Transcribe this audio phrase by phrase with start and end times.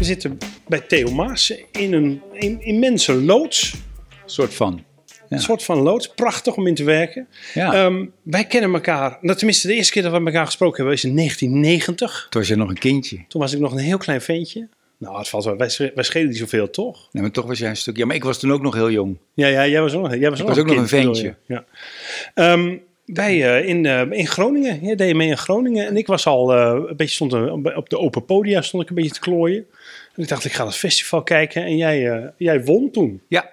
[0.00, 3.74] We zitten bij Theo Maassen in een, in- immense loods.
[4.24, 4.84] soort van.
[5.28, 6.08] Een soort van loods.
[6.08, 7.28] Prachtig om in te werken.
[7.54, 7.72] Ja.
[7.74, 10.94] Ehm, wij kennen elkaar, nou, tenminste de eerste keer dat we met elkaar gesproken hebben
[10.94, 12.26] is in 1990.
[12.30, 13.24] Toen was je nog een kindje.
[13.28, 14.68] Toen was ik nog een heel klein ventje.
[14.98, 15.56] Nou, het valt wel.
[15.56, 17.08] Wij, wij schelen niet zoveel, toch?
[17.12, 17.96] Nee, maar toch was jij een stuk...
[17.96, 19.18] Ja, maar ik was toen ook nog heel jong.
[19.34, 21.22] Ja, ja jij was ook, jij was Ik was ook nog een ventje.
[21.22, 21.34] je.
[21.54, 21.64] Ja.
[22.34, 22.76] Ehm,
[23.14, 24.78] wij eh, in, eh, in Groningen.
[24.82, 25.86] Jij deed mee in Groningen.
[25.86, 27.32] En ik was al eh, een beetje stond
[27.74, 29.66] op de open podia stond ik een beetje te klooien.
[30.14, 31.64] En ik dacht, ik ga het festival kijken.
[31.64, 33.22] En jij, eh, jij won toen.
[33.28, 33.50] Ja.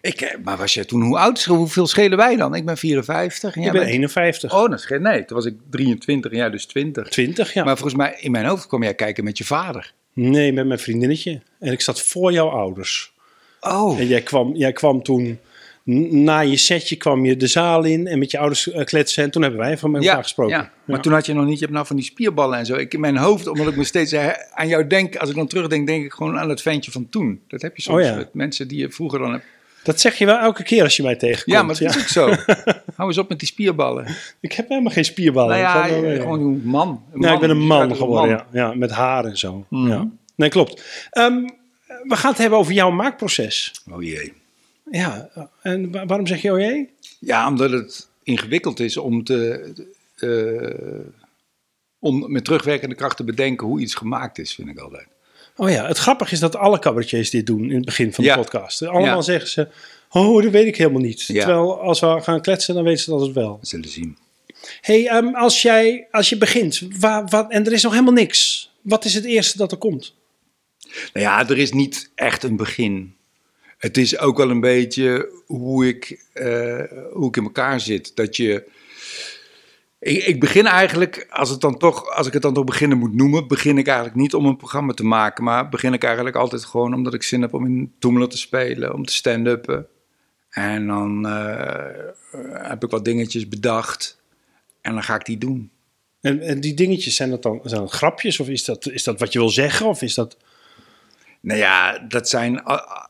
[0.00, 1.02] Ik, eh, maar was jij toen...
[1.02, 1.44] Hoe oud?
[1.44, 2.54] Hoeveel schelen wij dan?
[2.54, 3.42] Ik ben 54.
[3.42, 4.54] En Ik jij ben bent- 51.
[4.54, 5.02] Oh, dat scheelt...
[5.02, 7.08] Nee, toen was ik 23 en jij dus 20.
[7.08, 7.64] 20, ja.
[7.64, 9.92] Maar volgens mij, in mijn hoofd kwam jij kijken met je vader.
[10.12, 11.40] Nee, met mijn vriendinnetje.
[11.58, 13.12] En ik zat voor jouw ouders.
[13.60, 13.98] Oh.
[14.00, 15.38] En jij kwam, jij kwam toen,
[15.84, 19.22] na je setje kwam je de zaal in en met je ouders eh, kletsen.
[19.24, 20.56] En toen hebben wij van met elkaar Ja, gesproken.
[20.56, 22.74] ja, maar toen had je nog niet, je hebt nou van die spierballen en zo.
[22.74, 25.46] Ik in mijn hoofd, omdat ik me steeds eh, aan jou denk, als ik dan
[25.46, 27.40] terugdenk, denk ik gewoon aan het ventje van toen.
[27.48, 28.14] Dat heb je soms Oh ja.
[28.14, 29.44] met mensen die je vroeger dan hebt.
[29.82, 31.56] Dat zeg je wel elke keer als je mij tegenkomt.
[31.56, 32.26] Ja, maar dat is ook zo.
[32.96, 34.06] Hou eens op met die spierballen.
[34.40, 35.58] Ik heb helemaal geen spierballen.
[35.58, 36.20] Nou valt wel mee.
[36.20, 37.04] gewoon een man.
[37.12, 38.46] Een Ja, ik ben een man geworden, man.
[38.52, 38.66] Ja.
[38.68, 38.74] ja.
[38.74, 39.66] Met haar en zo.
[39.70, 40.08] Ja.
[40.36, 40.84] Nee, klopt.
[41.10, 41.34] Ehm,
[42.02, 43.82] we gaan het hebben over jouw maakproces.
[43.90, 44.32] Oh jee.
[44.98, 45.30] Ja,
[45.62, 46.90] en wa- waarom zeg je oh jee?
[47.18, 49.72] Ja, omdat het ingewikkeld is om te...
[50.16, 51.06] eh,
[51.98, 55.06] om met terugwerkende kracht te bedenken hoe iets gemaakt is, vind ik altijd.
[55.56, 58.30] Oh ja, het grappige is dat alle cabaretiers dit doen in het begin van de
[58.30, 58.36] Ja.
[58.36, 58.82] podcast.
[58.82, 59.20] Allemaal Ja.
[59.20, 59.68] zeggen ze,
[60.10, 61.22] oh, dat weet ik helemaal niet.
[61.22, 61.44] Ja.
[61.44, 63.58] Terwijl als we gaan kletsen, dan weten ze dat het wel.
[63.60, 64.16] We zullen zien.
[64.80, 68.70] hey, ehm, als, jij, als je begint waar, wat, en er is nog helemaal niks.
[68.80, 70.14] Wat is het eerste dat er komt?
[71.12, 73.14] Nou ja, er is niet echt een begin.
[73.82, 76.82] Het is ook wel een beetje hoe ik, eh,
[77.12, 78.16] hoe ik in elkaar zit.
[78.16, 78.64] Dat je.
[79.98, 83.14] Ik, ik begin eigenlijk, als, het dan toch, als ik het dan toch beginnen moet
[83.14, 85.44] noemen, begin ik eigenlijk niet om een programma te maken.
[85.44, 88.94] Maar begin ik eigenlijk altijd gewoon omdat ik zin heb om in Toemelen te spelen,
[88.94, 89.86] om te stand-uppen.
[90.50, 91.86] En dan eh,
[92.52, 94.20] heb ik wat dingetjes bedacht.
[94.80, 95.70] En dan ga ik die doen.
[96.20, 98.40] En, en die dingetjes, zijn dat dan zijn grapjes?
[98.40, 99.86] Of is dat, is dat wat je wil zeggen?
[99.86, 100.36] Of is dat...
[101.42, 102.64] Nou ja, dat zijn,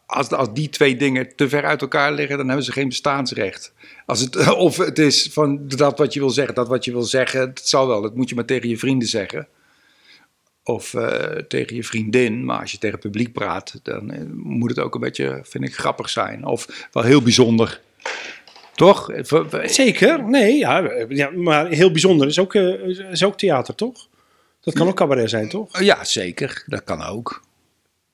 [0.06, 3.72] als, als die twee dingen te ver uit elkaar liggen, dan hebben ze geen bestaansrecht.
[4.06, 7.03] Als het, of het is van dat wat je wil zeggen, dat wat je wil
[7.03, 8.03] zeggen, dat zal wel.
[8.03, 9.48] Dat moet je maar tegen je vrienden zeggen.
[10.65, 12.44] Of eh, tegen je vriendin.
[12.44, 15.65] Maar als je tegen het publiek praat, dan eh, moet het ook een beetje, vind
[15.65, 16.44] ik, grappig zijn.
[16.44, 17.81] Of wel heel bijzonder.
[18.75, 19.10] Toch?
[19.65, 24.09] Zeker, nee, ja, ja, maar heel bijzonder is ook, eh, is ook theater, toch?
[24.60, 25.81] Dat kan ook cabaret zijn, toch?
[25.81, 26.65] Ja, zeker.
[26.66, 27.42] Dat kan ook.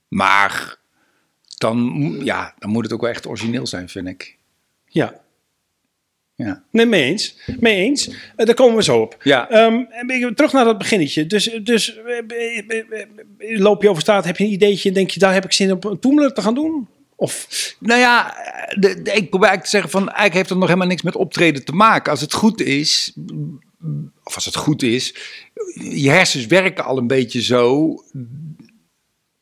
[0.08, 0.76] Maar
[1.56, 4.36] dan, ja, dan moet het ook wel echt origineel zijn, vind ik.
[4.86, 5.20] Ja.
[6.34, 6.62] Ja.
[6.70, 7.38] Nee, mee eens.
[7.60, 8.08] Mee eens.
[8.36, 9.16] Eh, daar komen we zo op.
[9.22, 9.48] Ja.
[9.50, 11.26] En ik- terug naar dat beginnetje.
[11.26, 15.20] Dus, dus eh, eh, loop je over straat, heb je een ideetje en denk je,
[15.20, 16.88] daar heb ik zin op een toemelen te gaan doen?
[17.16, 17.46] Of,
[17.80, 18.34] Nou ja,
[18.78, 21.16] de, de- ik probeer eigenlijk te zeggen van eigenlijk heeft het nog helemaal niks met
[21.16, 22.10] optreden te maken.
[22.10, 23.12] Als het goed is,
[24.24, 25.14] of als het goed is,
[25.74, 27.94] je hersens werken al een beetje zo.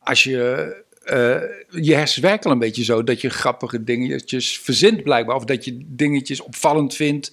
[0.07, 1.35] Als je eh,
[1.83, 5.77] je hersens werken een beetje zo dat je grappige dingetjes verzint blijkbaar, of dat je
[5.85, 7.31] dingetjes opvallend vindt.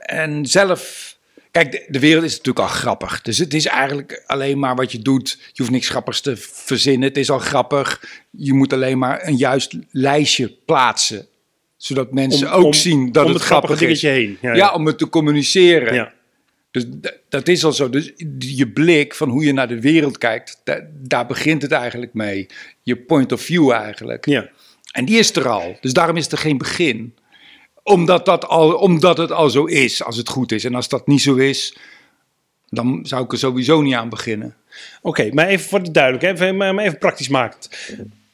[0.00, 1.10] En zelf.
[1.50, 3.22] Kijk, de, de wereld is natuurlijk al grappig.
[3.22, 5.38] Dus het is eigenlijk alleen maar wat je doet.
[5.40, 7.08] Je hoeft niks grappigs te verzinnen.
[7.08, 8.04] Het is al grappig.
[8.30, 11.26] Je moet alleen maar een juist lijstje plaatsen.
[11.76, 14.00] Zodat mensen Om- ook om- zien dat om het het grappige grappig is.
[14.00, 14.38] dingetje heen.
[14.40, 14.72] Ja, Ja, ja.
[14.74, 15.94] om het te communiceren.
[15.94, 16.12] ja.
[16.72, 16.84] Dus
[17.28, 17.90] dat is al zo.
[17.90, 22.14] Dus je blik van hoe je naar de wereld kijkt, da- daar begint het eigenlijk
[22.14, 22.46] mee.
[22.82, 24.26] Je point of view eigenlijk.
[24.26, 24.48] ja.
[24.92, 25.76] En die is er al.
[25.80, 27.14] Dus daarom is er geen begin.
[27.82, 30.64] Omdat, dat al, omdat het al zo is, als het goed is.
[30.64, 31.76] En als dat niet zo is,
[32.68, 34.56] dan zou ik er sowieso niet aan beginnen.
[35.02, 37.68] Oké, maar even voor de duidelijkheid, even, maar even praktisch makend.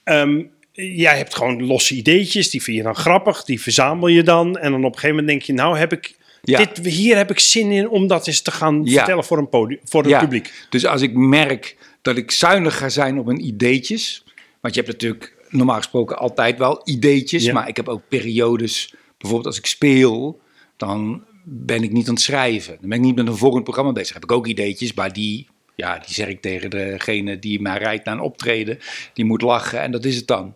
[0.05, 0.43] Ehm,
[0.73, 4.59] jij hebt gewoon losse ideetjes, die vind je dan grappig, die verzamel je dan.
[4.59, 6.59] En dan op een gegeven moment denk je, nou heb ik, Ja.
[6.59, 8.93] dit, hier heb ik zin in om dat eens te gaan Ja.
[8.93, 10.67] vertellen voor een podium, voor het Ja, publiek.
[10.71, 14.25] Dus als ik merk dat ik zuinig ga zijn op mijn ideetjes.
[14.61, 17.53] Want je hebt natuurlijk normaal gesproken altijd wel ideetjes.
[17.53, 20.41] Maar ik heb ook periodes, bijvoorbeeld als ik speel,
[20.77, 22.77] dan ben ik niet aan het schrijven.
[22.81, 24.15] Dan ben ik niet met een volgend programma bezig.
[24.15, 28.05] heb ik ook ideetjes, maar die Ja, die zeg ik tegen degene die mij rijdt
[28.05, 28.79] naar een optreden.
[29.13, 30.55] Die moet lachen en dat is het dan.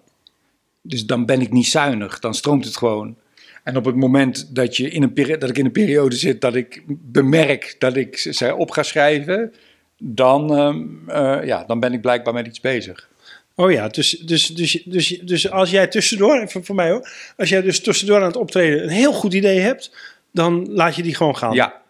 [0.83, 3.17] Dus dan ben ik niet zuinig, dan stroomt het gewoon.
[3.63, 6.55] En op het moment dat, je in een dat ik in een periode zit dat
[6.55, 9.53] ik bemerk dat ik ze op ga schrijven,
[9.99, 13.09] dan, ehm, eh, ja, dan ben ik blijkbaar met iets bezig.
[13.55, 17.49] Oh ja, dus, dus, dus, dus, dus als jij tussendoor, even voor mij hoor, als
[17.49, 19.91] jij dus tussendoor aan het optreden een heel goed idee hebt,
[20.31, 21.55] dan laat je die gewoon gaan.
[21.55, 21.83] Ja,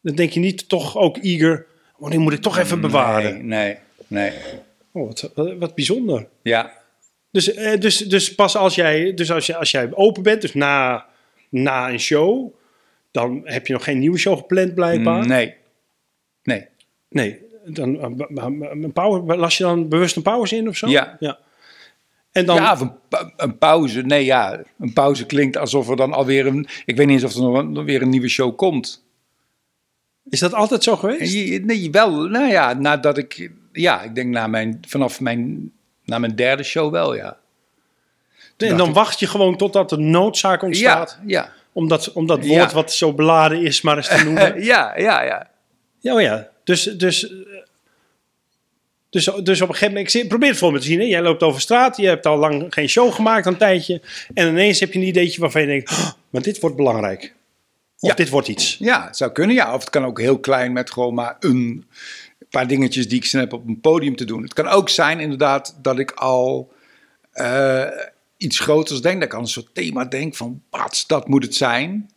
[0.00, 1.66] Dan denk je niet toch ook eager,
[1.98, 3.46] oh die moet ik toch even bewaren.
[3.46, 3.76] Nee,
[4.06, 4.32] nee, nee.
[4.92, 6.26] Oh, wat, wat, wat bijzonder.
[6.42, 6.72] Ja,
[7.34, 10.54] Dus, eh, dus, dus pas als jij, dus als, jij, als jij open bent, dus
[10.54, 11.06] na,
[11.48, 12.54] na een show,
[13.10, 15.26] dan heb je nog geen nieuwe show gepland blijkbaar.
[15.26, 15.54] nee.
[16.42, 16.66] Nee.
[17.08, 18.46] Nee, dan eh,
[18.82, 20.88] een pauze, las je dan bewust een pauze in of zo?
[20.88, 21.16] Ja.
[21.20, 21.38] ja.
[22.32, 24.02] En dan, ja, of een, pa- een pauze.
[24.02, 26.66] Nee, ja, een pauze klinkt alsof er dan alweer een...
[26.84, 29.04] Ik weet niet eens of er nog een- weer een nieuwe show komt.
[30.30, 31.32] is dat altijd zo geweest?
[31.32, 32.10] Je- Nee, wel.
[32.28, 33.50] Nou ja, nadat ik...
[33.72, 35.72] Ja, ik denk na mijn, vanaf mijn,
[36.04, 37.36] na mijn derde show wel, ja.
[38.56, 42.48] en dan wacht je gewoon totdat de noodzaak ontstaat Ja, om dat, om dat Ja.
[42.58, 44.62] woord wat zo beladen is maar eens te noemen.
[44.64, 45.50] ja, ja, ja.
[46.00, 46.48] ja, oh ja.
[46.64, 47.32] Dus, dus,
[49.10, 50.98] dus, dus op een gegeven moment, ik probeer het voor me te zien.
[51.00, 51.04] Hè?
[51.06, 54.00] Jij loopt over straat, je hebt al lang geen show gemaakt, een tijdje.
[54.34, 57.34] En ineens heb je een ideetje waarvan je denkt, "Oh, maar dit wordt belangrijk.
[57.98, 58.16] Of Ja.
[58.16, 58.76] dit wordt iets.
[58.78, 59.74] Ja, het zou kunnen, ja.
[59.74, 61.86] Of het kan ook heel klein met gewoon maar een
[62.54, 64.42] paar dingetjes die ik heb op een podium te doen.
[64.42, 66.72] Het kan ook zijn inderdaad dat ik al
[67.32, 67.86] eh,
[68.36, 69.20] iets groters denk.
[69.20, 72.10] Dat ik een soort thema denk van, wat, dat moet het zijn.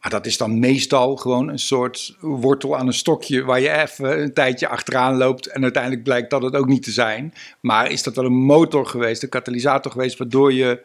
[0.00, 3.44] Maar dat is dan meestal gewoon een soort wortel aan een stokje...
[3.44, 5.46] waar je even een tijdje achteraan loopt...
[5.46, 7.34] en uiteindelijk blijkt dat het ook niet te zijn.
[7.60, 10.18] Maar is dat wel een motor geweest, een katalysator geweest...
[10.18, 10.82] waardoor je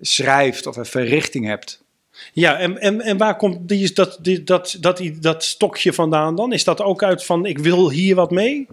[0.00, 1.83] schrijft of even richting hebt?
[2.32, 6.36] Ja, en, en, en waar komt die, dat, die, dat, dat, die, dat stokje vandaan
[6.36, 6.52] dan?
[6.52, 8.66] Is dat ook uit van, ik wil hier wat mee?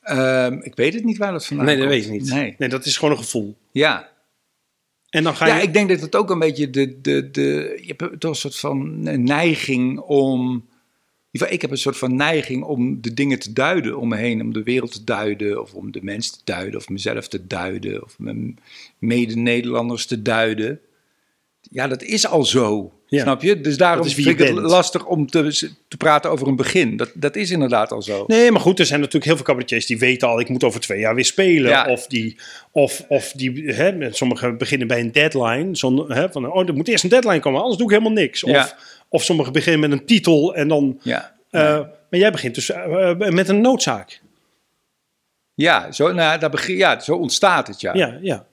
[0.00, 1.96] Ehm, ik weet het niet waar dat vandaan Nee, dat komt.
[1.96, 2.30] weet ik niet.
[2.30, 2.54] Nee.
[2.58, 3.56] nee, dat is gewoon een gevoel.
[3.70, 4.08] Ja.
[5.10, 5.62] En dan ga ja, je...
[5.62, 7.78] ik denk dat het ook een beetje de, de, de...
[7.82, 10.68] Je hebt toch een soort van neiging om...
[11.30, 14.40] Ik heb een soort van neiging om de dingen te duiden om me heen.
[14.40, 18.04] Om de wereld te duiden, of om de mens te duiden, of mezelf te duiden,
[18.04, 18.58] of mijn
[18.98, 20.80] mede-Nederlanders te duiden.
[21.70, 23.22] Ja, dat is al zo, Ja.
[23.22, 23.60] snap je?
[23.60, 24.66] Dus daarom is vind ik het bent.
[24.66, 26.96] lastig om te, te praten over een begin.
[26.96, 28.24] Dat, dat is inderdaad al zo.
[28.26, 30.80] Nee, maar goed, er zijn natuurlijk heel veel cabaretiers die weten al, ik moet over
[30.80, 31.70] twee jaar weer spelen.
[31.70, 31.86] Ja.
[31.88, 32.36] Of die,
[32.72, 35.76] of, of die hè, sommigen beginnen bij een deadline.
[35.76, 38.44] Zonder, hè, van, oh, er moet eerst een deadline komen, anders doe ik helemaal niks.
[38.44, 38.76] Of, Ja.
[39.08, 41.00] of sommigen beginnen met een titel en dan...
[41.02, 41.34] Ja.
[41.50, 41.60] eh,
[42.10, 44.20] maar jij begint dus eh, met een noodzaak.
[45.54, 47.94] Ja, zo, nou, dat begin, ja, zo ontstaat het, ja.
[47.94, 48.46] Ja, ja.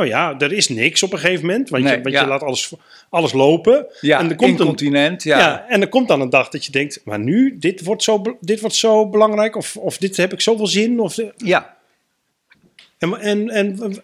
[0.00, 2.20] Nou ja, er is niks op een gegeven moment, want, je, Nee, want ja.
[2.20, 2.72] je laat alles,
[3.10, 3.86] alles lopen.
[4.00, 5.38] Ja, en er komt een, ja.
[5.38, 5.64] ja.
[5.68, 8.60] en er komt dan een dag dat je denkt, maar nu, dit wordt zo, dit
[8.60, 11.00] wordt zo belangrijk, of, of dit heb ik zoveel zin.
[11.00, 11.76] Of, ja.
[12.98, 13.94] En, en, en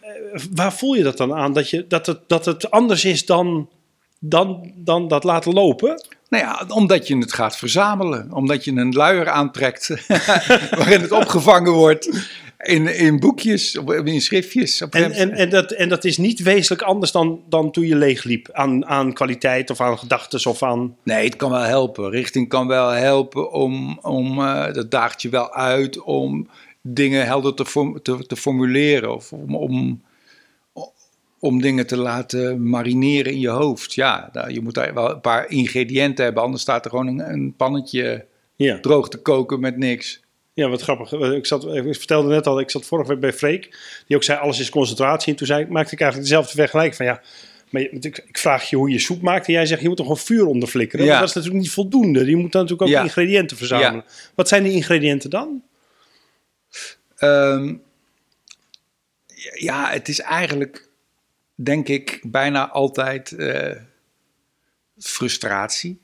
[0.51, 1.53] waar voel je dat dan aan?
[1.53, 3.69] Dat, je, dat, het, dat het anders is dan,
[4.19, 6.05] dan, dan dat laten lopen?
[6.29, 8.33] Nou ja, omdat je het gaat verzamelen.
[8.33, 10.07] Omdat je een luier aantrekt
[10.79, 14.83] waarin het opgevangen wordt in, in boekjes, of in schriftjes.
[14.83, 17.97] Op En, en, en, dat, en dat is niet wezenlijk anders dan, dan toen je
[17.97, 20.97] leegliep aan, aan kwaliteit of aan gedachten of aan...
[21.03, 22.11] Nee, het kan wel helpen.
[22.11, 26.49] Richting kan wel helpen om, om eh, dat daagt je wel uit om
[26.83, 29.15] dingen helder te, form- te, te formuleren.
[29.15, 30.03] Of om, om,
[31.39, 33.95] om dingen te laten marineren in je hoofd.
[33.95, 36.43] Ja, nou, je moet daar wel een paar ingrediënten hebben.
[36.43, 38.27] Anders staat er gewoon een, een pannetje
[38.57, 38.81] Ja.
[38.81, 40.25] droog te koken met niks.
[40.57, 41.13] Ja, wat grappig.
[41.13, 44.39] Ik, zat, ik vertelde net al, ik zat vorige week bij Freek, die ook zei
[44.39, 45.33] alles is concentratie.
[45.33, 47.23] En toen zei, maakte ik eigenlijk dezelfde vergelijking van ja,
[47.71, 50.21] maar ik, vraag je hoe je soep maakt en jij zegt je moet er gewoon
[50.21, 51.07] vuur onder flikkeren.
[51.07, 51.19] Ja.
[51.19, 52.25] Dat is natuurlijk niet voldoende.
[52.25, 53.03] Je moet dan natuurlijk ook Ja.
[53.03, 54.05] ingrediënten verzamelen.
[54.35, 55.63] Wat zijn die ingrediënten dan?
[57.17, 57.75] Ehm,
[59.55, 60.89] ja, het is eigenlijk,
[61.55, 63.77] denk ik, bijna altijd eh,
[64.99, 66.01] frustratie.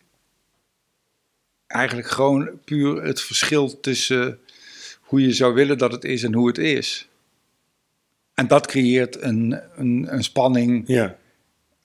[1.72, 4.38] Eigenlijk gewoon puur het verschil tussen
[5.00, 7.08] hoe je zou willen dat het is en hoe het is.
[8.34, 10.84] En dat creëert een, een, een spanning.
[10.86, 11.16] Ja.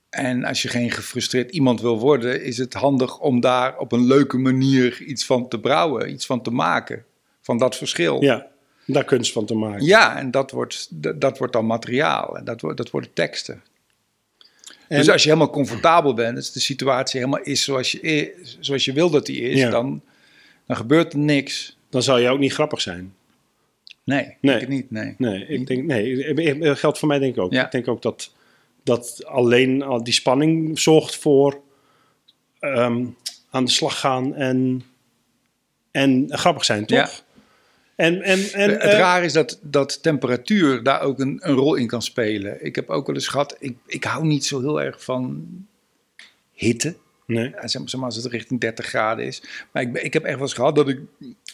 [0.09, 4.05] En als je geen gefrustreerd iemand wil worden, is het handig om daar op een
[4.05, 7.05] leuke manier iets van te brouwen, iets van te maken.
[7.41, 8.21] Van dat verschil.
[8.21, 8.47] Ja,
[8.85, 9.85] daar kunst van te maken.
[9.85, 12.37] Ja, en dat wordt, dat, dat wordt dan materiaal.
[12.37, 13.63] En dat, wordt, dat worden teksten.
[14.87, 18.85] En- dus als je helemaal comfortabel bent, als de situatie helemaal is zoals je, zoals
[18.85, 19.69] je wil dat die is, Ja.
[19.69, 20.01] dan,
[20.65, 21.77] dan gebeurt er niks.
[21.89, 23.13] Dan zou je ook niet grappig zijn.
[24.03, 24.35] Nee, Nee.
[24.41, 24.91] denk ik niet.
[24.91, 25.15] Nee.
[25.17, 27.51] Nee, ik denk, nee, dat geldt voor mij denk ik ook.
[27.53, 27.65] Ja.
[27.65, 28.31] Ik denk ook dat,
[28.83, 31.61] dat alleen al die spanning zorgt voor
[32.59, 33.05] ehm,
[33.49, 34.83] aan de slag gaan en,
[35.91, 36.97] en grappig zijn, toch?
[36.97, 37.09] Ja.
[37.97, 41.75] En, en, en, het eh, raar is dat, dat temperatuur daar ook een, een rol
[41.75, 42.65] in kan spelen.
[42.65, 45.47] Ik heb ook wel eens gehad, ik, ik hou niet zo heel erg van
[46.51, 46.95] hitte.
[47.25, 47.49] nee.
[47.49, 49.43] Ja, zeg maar, als het richting 30 graden is.
[49.71, 50.99] Maar ik, ik heb echt wel eens gehad dat ik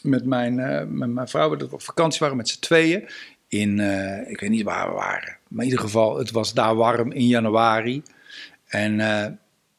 [0.02, 3.08] met mijn, eh, met mijn vrouw dat we op vakantie waren met z'n tweeën.
[3.48, 5.38] In, eh, ik weet niet waar we waren.
[5.48, 8.04] Maar in ieder geval, het was daar warm in januari.
[8.68, 9.00] En,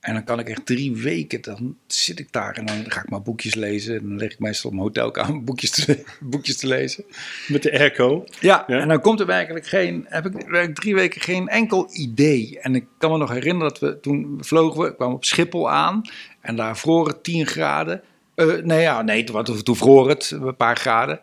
[0.05, 3.11] en dan kan ik echt drie weken, dan zit ik daar en dan ga ik
[3.11, 3.97] maar boekjes lezen.
[3.99, 7.05] En dan lig ik meestal op mijn hotelkamer boekjes te, boekjes te lezen.
[7.49, 8.25] Met de airco.
[8.41, 8.81] Ja, Ja.
[8.81, 12.59] en dan komt er werkelijk geen, heb ik werkelijk drie weken geen enkel idee.
[12.61, 16.03] En ik kan me nog herinneren dat we toen vlogen we, kwamen op Schiphol aan
[16.41, 18.03] en daar vroor het 10 graden.
[18.35, 21.21] Eh, nee, ja, nee, toen, toen, toen vroor het een paar graden.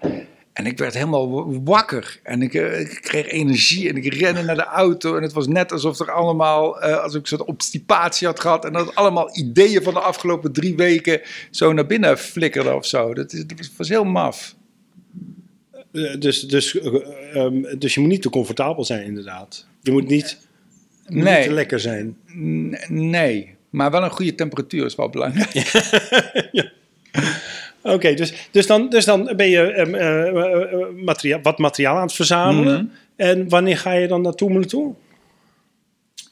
[0.54, 4.56] En ik werd helemaal wakker en ik, eh, ik kreeg energie en ik rende naar
[4.56, 5.16] de auto.
[5.16, 8.66] En het was net alsof er allemaal, eh, als ik zo'n obstipatie had gehad.
[8.66, 13.14] En dat allemaal ideeën van de afgelopen drie weken zo naar binnen flikkerden of zo.
[13.14, 14.56] Dat, is, dat was- heel maf.
[15.92, 19.66] Eh, dus, dus, eh, ehm, dus je moet niet te comfortabel zijn, inderdaad.
[19.82, 20.38] Je moet niet,
[21.08, 21.36] Nee.
[21.38, 22.18] niet te lekker zijn.
[22.38, 25.54] N- Nee, maar wel een goede temperatuur is wel belangrijk.
[27.84, 31.96] Oké, dus, dus, dan, dus dan ben je ehm, eh, eh, eh, materiaal, wat materiaal
[31.96, 32.84] aan het verzamelen.
[32.84, 32.94] Mhm.
[33.16, 34.94] En wanneer ga je dan naartoe naartoe?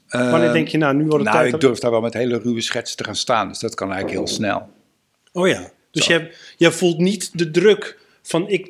[0.09, 1.53] Wanneer denk je, nou, nu wordt het nou, tijd...
[1.53, 4.19] ik durf daar wel met hele ruwe schetsen te gaan staan, dus dat kan eigenlijk
[4.19, 4.69] heel snel.
[5.31, 8.69] Oh ja, dus je, je voelt niet de druk van ik,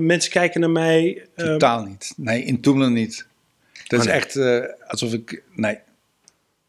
[0.00, 1.26] mensen kijken naar mij.
[1.34, 2.12] eh, Totaal niet.
[2.16, 3.26] Nee, in Toemelen niet.
[3.86, 4.20] Dat Oh, is nee.
[4.20, 5.42] echt alsof ik...
[5.54, 5.78] Nee.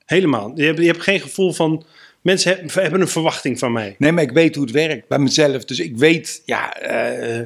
[0.06, 0.52] helemaal.
[0.56, 1.86] Je hebt, je hebt geen gevoel van
[2.24, 3.96] mensen he- hebben een verwachting van mij.
[3.98, 5.66] nee, maar ik weet hoe het werkt bij mezelf.
[5.66, 7.46] Dus ik weet, ja, eh,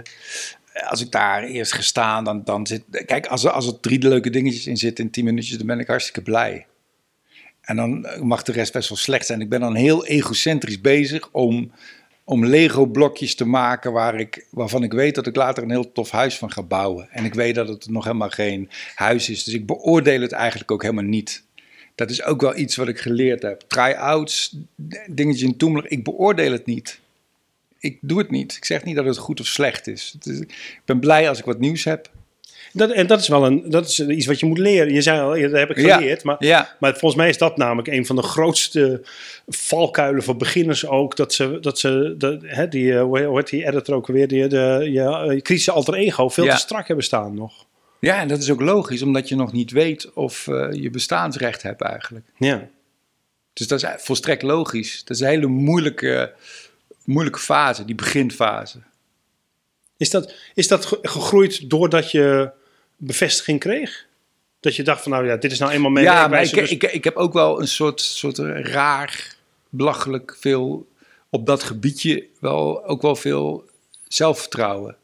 [0.90, 2.84] als ik daar eerst ga staan, dan, dan zit...
[3.06, 5.88] Kijk, als als er drie leuke dingetjes in zitten in tien minuutjes, dan ben ik
[5.88, 6.66] hartstikke blij.
[7.62, 9.42] En dan mag de rest best wel slecht zijn.
[9.42, 11.72] Ik ben dan heel egocentrisch bezig om,
[12.24, 16.12] om Lego-blokjes te maken waar ik, waarvan ik weet dat ik later een heel tof
[16.12, 17.08] huis van ga bouwen.
[17.12, 19.44] En ik weet dat het nog helemaal geen huis is.
[19.44, 21.46] Dus ik beoordeel het eigenlijk ook helemaal niet.
[21.98, 23.62] Dat is ook wel iets wat ik geleerd heb.
[23.68, 24.56] Try-outs,
[25.08, 27.00] dingetje in Toemler, ik beoordeel het niet.
[27.80, 28.56] Ik doe het niet.
[28.56, 30.16] Ik zeg niet dat het goed of slecht is.
[30.26, 32.10] Ik ben blij als ik wat nieuws heb.
[32.74, 34.94] Dat, en dat is wel een, dat is iets wat je moet leren.
[34.94, 36.24] Je zei al, dat heb ik Ja, geleerd.
[36.24, 36.76] Maar, ja.
[36.80, 39.02] maar volgens mij is dat namelijk een van de grootste
[39.48, 41.16] valkuilen voor beginners ook.
[41.16, 44.48] Dat ze, dat ze de, hè, die, eh, hoe heet die editor ook weer, die,
[44.48, 46.54] de, je, eh, je kritische alter ego veel Ja.
[46.54, 47.66] te strak hebben staan nog.
[48.00, 51.62] Ja, en dat is ook logisch, omdat je nog niet weet of eh, je bestaansrecht
[51.62, 52.26] hebt eigenlijk.
[52.38, 52.68] Ja.
[53.54, 55.04] Dus dat is volstrekt logisch.
[55.04, 56.34] Dat is een hele moeilijke,
[57.04, 58.80] moeilijke fase, die beginfase.
[59.98, 62.52] Is dat, is dat ge- gegroeid doordat je
[62.98, 64.06] bevestiging kreeg?
[64.60, 66.72] Dat je dacht van nou ja, dit is nou eenmaal mijn ja, maar ik, dus-
[66.72, 69.36] ik, ik heb ook wel een soort, soort raar,
[69.70, 70.88] belachelijk veel
[71.30, 73.66] op dat gebiedje wel, ook wel veel
[74.08, 74.96] zelfvertrouwen.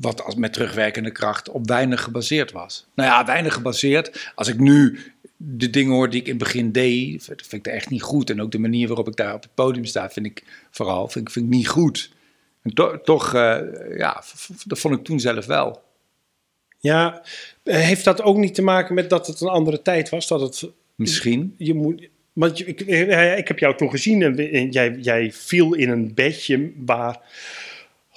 [0.00, 2.86] Wat als met terugwerkende kracht op weinig gebaseerd was.
[2.94, 4.30] Nou ja, weinig gebaseerd.
[4.34, 4.98] Als ik nu
[5.36, 8.30] de dingen hoor die ik in het begin deed, vind ik dat echt niet goed.
[8.30, 11.26] En ook de manier waarop ik daar op het podium sta, vind ik vooral vind
[11.26, 12.10] ik, vind ik niet goed.
[12.62, 13.60] En to- toch, eh,
[13.96, 14.22] ja,
[14.66, 15.82] dat vond ik toen zelf wel.
[16.78, 17.22] Ja,
[17.62, 20.28] eh, heeft dat ook niet te maken met dat het een andere tijd was?
[20.28, 21.54] Dat het Misschien.
[21.58, 22.08] je moet.
[22.32, 26.72] Want ik, eh, ik heb jou toen gezien en jij, jij viel in een bedje
[26.76, 27.20] waar.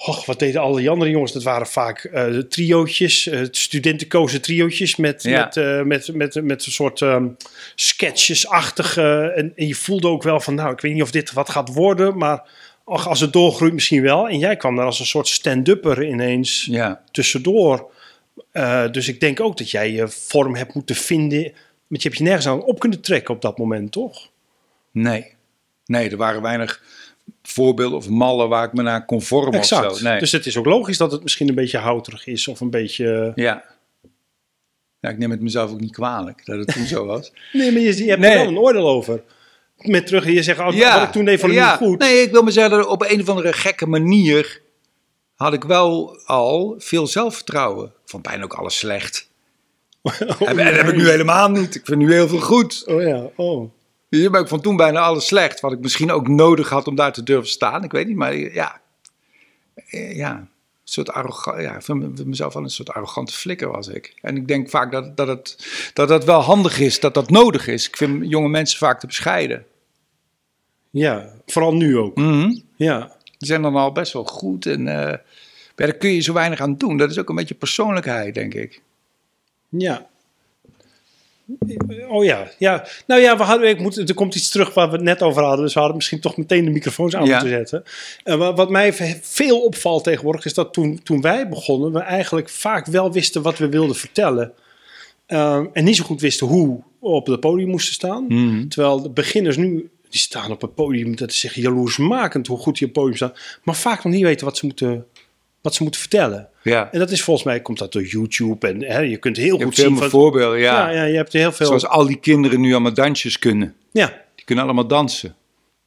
[0.06, 1.32] Och, wat deden al die andere jongens?
[1.32, 5.44] Dat waren vaak eh triootjes, studentenkozen triootjes met, Ja.
[5.44, 7.26] met, eh, met, met, met een soort ehm
[7.74, 9.32] sketchesachtige.
[9.36, 11.72] En, en je voelde ook wel van, nou, ik weet niet of dit wat gaat
[11.74, 12.42] worden, maar
[12.84, 14.28] och, als het doorgroeit misschien wel.
[14.28, 17.02] En jij kwam daar als een soort stand-upper ineens Ja.
[17.10, 17.90] tussendoor.
[18.90, 21.42] Dus ik denk ook dat jij je vorm hebt moeten vinden.
[21.88, 24.28] Want je hebt je nergens aan op kunnen trekken op dat moment, toch?
[24.90, 25.34] Nee.
[25.86, 26.82] Nee, er waren weinig
[27.42, 29.96] voorbeelden of mallen waar ik me naar conform of Exact.
[29.96, 30.08] zo.
[30.08, 30.18] Nee.
[30.18, 33.32] Dus het is ook logisch dat het misschien een beetje houterig is of een beetje...
[33.34, 33.64] Ja.
[35.00, 35.08] ja.
[35.08, 37.32] Ik neem het mezelf ook niet kwalijk dat het toen zo was.
[37.52, 38.30] Nee, maar je, je hebt Nee.
[38.30, 39.22] er wel een oordeel over.
[39.76, 41.70] Met terug, je zegt, oh, wat ik toen deed vond ik ja.
[41.70, 41.98] niet goed.
[41.98, 44.60] Nee, ik wil maar zeggen, dat op een of andere gekke manier
[45.34, 47.86] had ik wel al veel zelfvertrouwen.
[47.86, 49.28] Ik vond bijna ook alles slecht.
[50.02, 51.74] Oh, en dat heb ik nu helemaal niet.
[51.74, 52.82] Ik vind nu heel veel goed.
[52.86, 53.70] Oh ja, oh.
[54.10, 55.60] Maar ik vond toen bijna alles slecht.
[55.60, 57.84] Wat ik misschien ook nodig had om daar te durven staan.
[57.84, 58.80] Ik weet niet, maar ja.
[59.74, 60.48] Eh, Ja, een
[60.84, 61.60] soort arrogant.
[61.60, 64.14] Ja, ik vind mezelf wel een soort arrogante flikker was ik.
[64.22, 67.66] En ik denk vaak dat, dat, het, dat het wel handig is, dat dat nodig
[67.66, 67.88] is.
[67.88, 69.66] Ik vind jonge mensen vaak te bescheiden.
[70.90, 72.16] Ja, vooral nu ook.
[72.16, 72.58] Mhm.
[72.76, 73.16] Ja.
[73.38, 74.66] Die zijn dan al best wel goed.
[74.66, 75.18] En eh,
[75.74, 76.96] daar kun je zo weinig aan doen.
[76.96, 78.82] Dat is ook een beetje persoonlijkheid, denk ik.
[79.68, 80.08] Ja.
[82.08, 82.86] Oh ja, ja.
[83.06, 85.42] Nou ja, we hadden, ik moet, er komt iets terug waar we het net over
[85.42, 85.64] hadden.
[85.64, 87.30] Dus we hadden misschien toch meteen de microfoons aan Ja.
[87.32, 87.82] moeten zetten.
[88.24, 91.98] En wa- wat mij ve- veel opvalt tegenwoordig is dat toen, toen wij begonnen, we
[91.98, 94.52] eigenlijk vaak wel wisten wat we wilden vertellen.
[95.26, 98.24] Ehm, en niet zo goed wisten hoe we op het podium moesten staan.
[98.28, 98.68] Mhm.
[98.68, 102.78] Terwijl de beginners nu, die staan op het podium, dat is echt jaloersmakend hoe goed
[102.78, 103.32] die op het podium staan.
[103.64, 105.06] Maar vaak nog niet weten wat ze moeten,
[105.60, 106.48] wat ze moeten vertellen.
[106.62, 106.92] Ja.
[106.92, 108.66] En dat is volgens mij, komt dat door YouTube.
[108.68, 109.86] En hè, je kunt heel Je goed zien.
[109.86, 110.90] veel Van, voorbeelden, ja.
[110.90, 110.96] ja.
[110.96, 111.66] ja, je hebt heel veel.
[111.66, 113.74] Zoals al die kinderen nu allemaal dansjes kunnen.
[113.92, 115.34] Ja, Die kunnen allemaal dansen.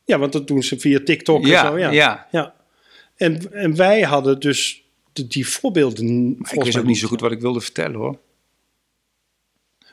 [0.06, 1.78] ja, want dat doen ze via TikTok Ja, en zo.
[1.78, 2.28] Ja, ja.
[2.32, 2.54] ja.
[3.18, 6.36] En, en wij hadden dus de- die voorbeelden.
[6.38, 8.18] Maar ik wist ook niet zo goed wat ik wilde vertellen hoor.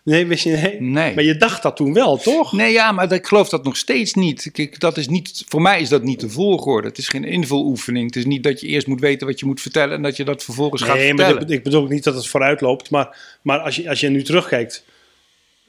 [0.04, 0.80] Nee, wist je, nee.
[0.80, 1.14] Nee.
[1.14, 2.52] Maar je dacht dat toen wel, toch?
[2.52, 4.48] Nee, ja, maar ik geloof dat nog steeds niet.
[4.52, 5.44] Kijk, dat is niet.
[5.48, 6.88] Voor mij is dat niet de volgorde.
[6.88, 8.06] Het is geen invuloefening.
[8.06, 10.24] Het is niet dat je eerst moet weten wat je moet vertellen en dat je
[10.24, 11.52] dat vervolgens gaat Nee, maar vertellen.
[11.52, 12.90] ik bedoel ook niet dat het vooruit loopt.
[12.90, 14.84] Maar, maar als, je, als je nu terugkijkt,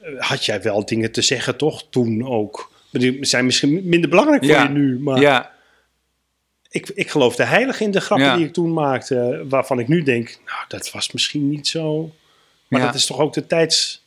[0.00, 1.84] eh, had jij wel dingen te zeggen, toch?
[1.90, 2.72] Toen ook.
[2.90, 4.62] Die zijn misschien minder belangrijk voor Ja.
[4.62, 4.98] je nu.
[4.98, 5.52] Maar Ja,
[6.70, 8.36] ik, ik geloofde heilig in de grappen Ja.
[8.36, 9.44] die ik toen maakte.
[9.48, 12.10] Waarvan ik nu denk, nou, dat was misschien niet zo.
[12.68, 14.01] Maar dat is toch ook de tijds,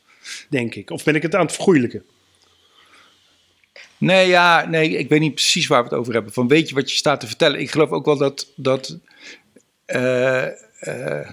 [0.50, 0.90] denk ik.
[0.90, 2.04] Of ben ik het aan het vergoeilijken?
[3.98, 6.34] Nee, ja, nee, ik weet niet precies waar we het over hebben.
[6.34, 7.60] Van weet je wat je staat te vertellen?
[7.60, 9.00] Ik geloof ook wel dat dat,
[9.86, 10.46] eh,
[10.80, 11.30] eh,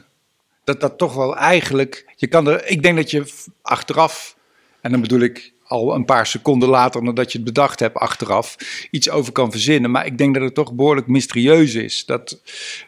[0.64, 2.04] dat, dat toch wel eigenlijk.
[2.16, 3.32] Je kan er, ik denk dat je
[3.62, 4.36] achteraf,
[4.80, 8.56] en dan bedoel ik al een paar seconden later nadat je het bedacht hebt, achteraf
[8.90, 9.90] iets over kan verzinnen.
[9.90, 12.04] Maar ik denk dat het toch behoorlijk mysterieus is.
[12.04, 12.40] Dat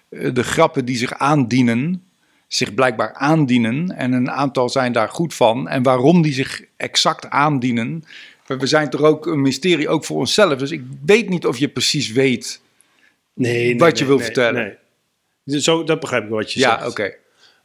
[0.08, 2.02] eh, de grappen die zich aandienen,
[2.54, 3.90] zich blijkbaar aandienen.
[3.96, 5.68] En een aantal zijn daar goed van.
[5.68, 8.04] En waarom die zich exact aandienen.
[8.46, 10.58] We zijn toch ook een mysterie, ook voor onszelf.
[10.58, 12.60] Dus ik weet niet of je precies weet.
[13.34, 14.62] Nee, nee, Wat je nee, wil nee, vertellen.
[14.64, 14.74] nee.
[15.44, 16.90] Dus Zo, dat begrijp ik wat je Ja, zegt.
[16.90, 17.14] oké.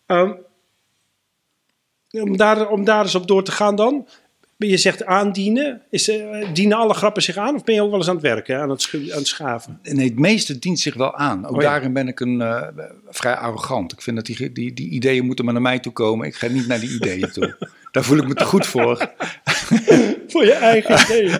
[0.05, 0.31] Ehm,
[2.11, 4.07] om, daar, om daar eens op door te gaan dan.
[4.67, 5.81] Je zegt aandienen.
[5.89, 7.55] Is, eh, dienen alle grappen zich aan?
[7.55, 9.79] Of ben je ook wel eens aan het werken, aan het, aan het schaven?
[9.83, 11.45] Nee, het meeste dient zich wel aan.
[11.45, 11.69] Ook Oh ja.
[11.69, 12.67] daarin ben ik een, eh,
[13.09, 13.91] vrij arrogant.
[13.91, 16.27] Ik vind dat die, die, die ideeën moeten maar naar mij toe komen.
[16.27, 17.55] Ik ga niet naar die ideeën toe.
[17.91, 18.97] Daar voel ik me te goed voor.
[20.27, 21.33] Voor je eigen idee.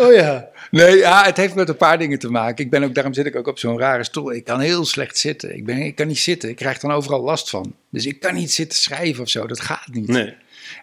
[0.06, 0.48] oh ja.
[0.72, 2.64] Nee, ja, het heeft met een paar dingen te maken.
[2.64, 4.32] Ik ben ook, daarom zit ik ook op zo'n rare stoel.
[4.32, 5.56] Ik kan heel slecht zitten.
[5.56, 6.48] Ik, ben, ik kan niet zitten.
[6.48, 7.74] Ik krijg dan overal last van.
[7.90, 9.46] Dus ik kan niet zitten schrijven of zo.
[9.46, 10.08] Dat gaat niet.
[10.08, 10.34] Nee.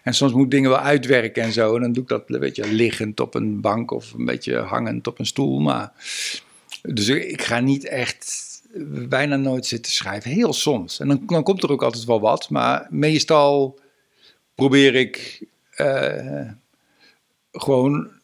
[0.02, 1.74] En soms moet ik dingen wel uitwerken en zo.
[1.74, 5.06] En dan doe ik dat een beetje liggend op een bank of een beetje hangend
[5.06, 5.60] op een stoel.
[5.60, 5.92] Maar,
[6.82, 8.60] dus ik, ga niet echt
[9.08, 10.30] bijna nooit zitten schrijven.
[10.30, 11.00] Heel soms.
[11.00, 12.50] En dan, dan komt er ook altijd wel wat.
[12.50, 13.78] Maar meestal
[14.54, 16.48] probeer ik eh,
[17.52, 18.18] gewoon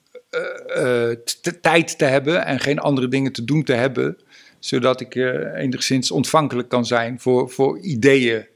[1.60, 4.18] tijd te hebben en geen andere dingen te doen te hebben.
[4.58, 8.46] Zodat ik eh, enigszins ontvankelijk kan zijn voor, voor ideeën.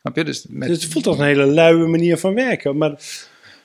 [0.00, 0.24] Snap je?
[0.24, 2.76] Dus met, Het voelt als een hele luie manier van werken.
[2.76, 3.02] Maar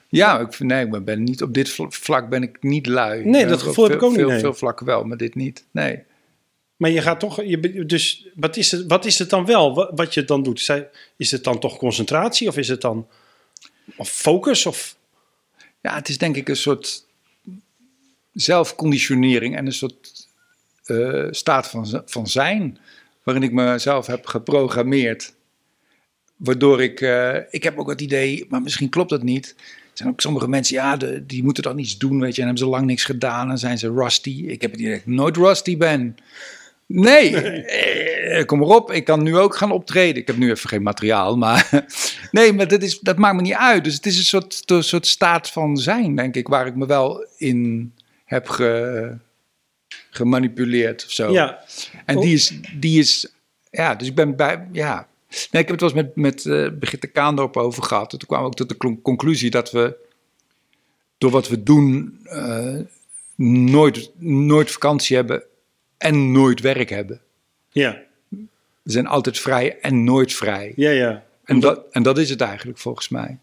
[0.10, 3.26] ja, ik, nee, ik ben niet, op dit vl- vlak ben ik niet lui.
[3.26, 5.66] Nee, Eh, dat gevoel heb ik ook niet, Veel, veel vlakken wel, maar dit niet.
[5.72, 6.04] Nee.
[6.76, 9.92] Maar je gaat toch, je, dus wat is, het, wat is het dan wel, wat,
[9.96, 10.86] wat je dan doet?
[11.18, 13.08] Is het dan toch concentratie of is het dan
[13.98, 14.66] of focus?
[14.66, 14.96] Of,
[15.82, 17.05] Ja, het is denk ik een soort
[18.36, 20.28] zelfconditionering en een soort
[20.86, 22.78] eh, staat van, van zijn.
[23.24, 25.34] Waarin ik mezelf heb geprogrammeerd.
[26.36, 29.56] Waardoor ik, eh, ik heb ook het idee, maar misschien klopt dat niet.
[29.58, 32.42] Er zijn ook sommige mensen, ja, de, die moeten dan iets doen, weet je.
[32.42, 34.44] En hebben ze lang niks gedaan en zijn ze rusty.
[34.48, 36.18] Ik heb het idee dat ik nooit rusty ben.
[36.86, 38.92] Nee, eh, kom erop.
[38.92, 40.22] Ik kan nu ook gaan optreden.
[40.22, 41.86] Ik heb nu even geen materiaal, maar
[42.32, 43.84] nee, maar dat, is, dat maakt me niet uit.
[43.84, 46.86] Dus het is een soort, een soort staat van zijn, denk ik, waar ik me
[46.86, 47.94] wel in
[48.36, 49.18] heb ge,
[50.10, 51.32] gemanipuleerd of zo.
[51.32, 51.64] ja,
[52.06, 53.34] En die is, die is,
[53.72, 55.08] ja, dus ik ben bij, ja.
[55.30, 58.12] Nee, ik heb het wel eens met, met eh Brigitte Kaandorp over gehad.
[58.14, 59.96] En toen kwamen we ook tot de cl- conclusie dat we,
[61.18, 62.80] door wat we doen, eh,
[63.36, 65.44] nooit, nooit vakantie hebben
[65.98, 67.22] en nooit werk hebben.
[67.70, 68.02] ja,
[68.82, 70.74] We zijn altijd vrij en nooit vrij.
[70.76, 71.24] ja, ja.
[71.44, 73.38] En dat, en dat is het eigenlijk volgens mij.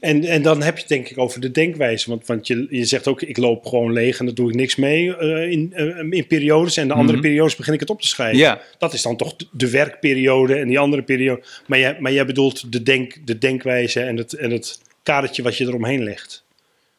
[0.00, 2.10] En, en dan heb je het denk ik over de denkwijze.
[2.10, 4.76] Want, want je, je zegt ook, ik loop gewoon leeg en daar doe ik niks
[4.76, 6.76] mee eh, in, eh, in periodes.
[6.76, 7.26] En de andere Mhm.
[7.26, 8.38] periodes begin ik het op te schrijven.
[8.38, 11.42] Ja, Dat is dan toch de werkperiode en die andere periode.
[11.66, 15.56] Maar jij, maar jij bedoelt de, denk, de denkwijze en het, en het kadertje wat
[15.56, 16.44] je eromheen legt.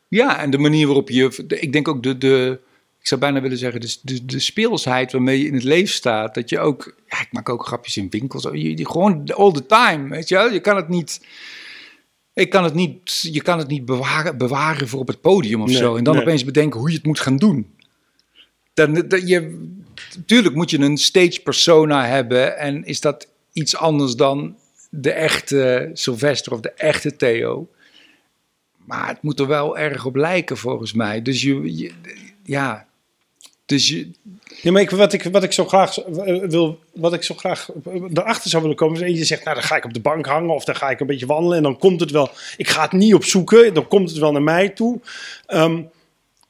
[0.07, 2.59] ja en de manier waarop je, ik denk ook de, de
[3.01, 6.33] ik zou bijna willen zeggen, de, de, de speelsheid waarmee je in het leven staat.
[6.35, 8.43] Dat je ook, ja, ik maak ook grapjes in winkels.
[8.43, 10.51] Je, je, gewoon all the time, weet je wel.
[10.51, 11.21] Je kan het niet,
[12.39, 15.67] ik kan het niet, je kan het niet bewaren, bewaren voor op het podium of
[15.67, 15.95] Nee, zo.
[15.95, 16.23] En dan nee.
[16.23, 17.73] opeens bedenken hoe je het moet gaan doen.
[18.73, 19.67] Dan, dat je,
[20.25, 24.56] tuurlijk moet je een stage persona hebben en is dat iets anders dan
[24.89, 27.69] de echte Sylvester of de echte Theo.
[28.86, 31.21] Maar het moet er wel erg op lijken volgens mij.
[31.21, 31.91] Dus je, je-
[32.43, 32.88] ja,
[33.69, 34.10] dus je,
[34.62, 37.69] Ja, maar ik, wat, ik, wat ik zo graag eh, wil, wat ik zo graag
[37.86, 39.99] eh, erachter zou willen komen, is dat je zegt, nou dan ga ik op de
[39.99, 42.29] bank hangen of dan ga ik een beetje wandelen en dan komt het wel.
[42.58, 44.99] Ik ga het niet opzoeken, dan komt het wel naar mij toe.
[45.45, 45.82] Ehm,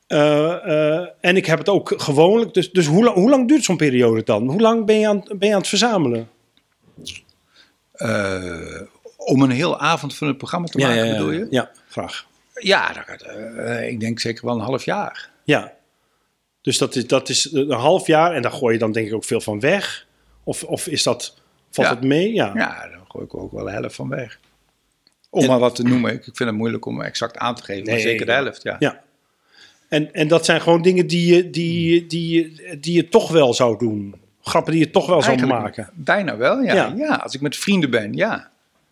[0.08, 0.52] eh,
[1.00, 2.54] eh, en ik heb het ook gewoonlijk.
[2.54, 4.48] Dus, dus hoe, lang- hoe lang duurt zo'n periode dan?
[4.50, 6.30] Hoe lang ben je aan, ben je aan het verzamelen?
[7.92, 8.82] eh,
[9.18, 11.48] om een heel avond van het programma te maken, bedoel je?
[11.50, 12.26] Ja, graag.
[12.54, 13.26] Ja, dat,
[13.90, 15.30] ik denk zeker wel een half jaar.
[15.44, 15.74] Ja.
[16.62, 19.14] Dus dat is, dat is een half jaar en daar gooi je dan denk ik
[19.14, 20.06] ook veel van weg.
[20.44, 21.38] Of, of is dat,
[21.70, 21.94] valt Ja.
[21.94, 22.34] het mee?
[22.34, 22.52] Ja.
[22.56, 24.40] Ja, dan gooi ik ook wel de helft van weg.
[25.30, 26.12] Om En- maar wat te noemen.
[26.12, 27.84] Ik ik vind het moeilijk om exact aan te geven.
[27.84, 28.76] maar Nee, zeker de helft, ja.
[28.80, 29.02] Ja.
[29.90, 33.78] En, en dat zijn gewoon dingen die je, die, die, die je toch wel zou
[33.78, 34.16] doen.
[34.42, 35.90] Grappen die je toch wel zou maken.
[35.94, 36.74] Bijna wel, ja.
[36.74, 36.94] Ja.
[36.98, 37.16] ja.
[37.16, 38.50] Als ik met vrienden ben, ja.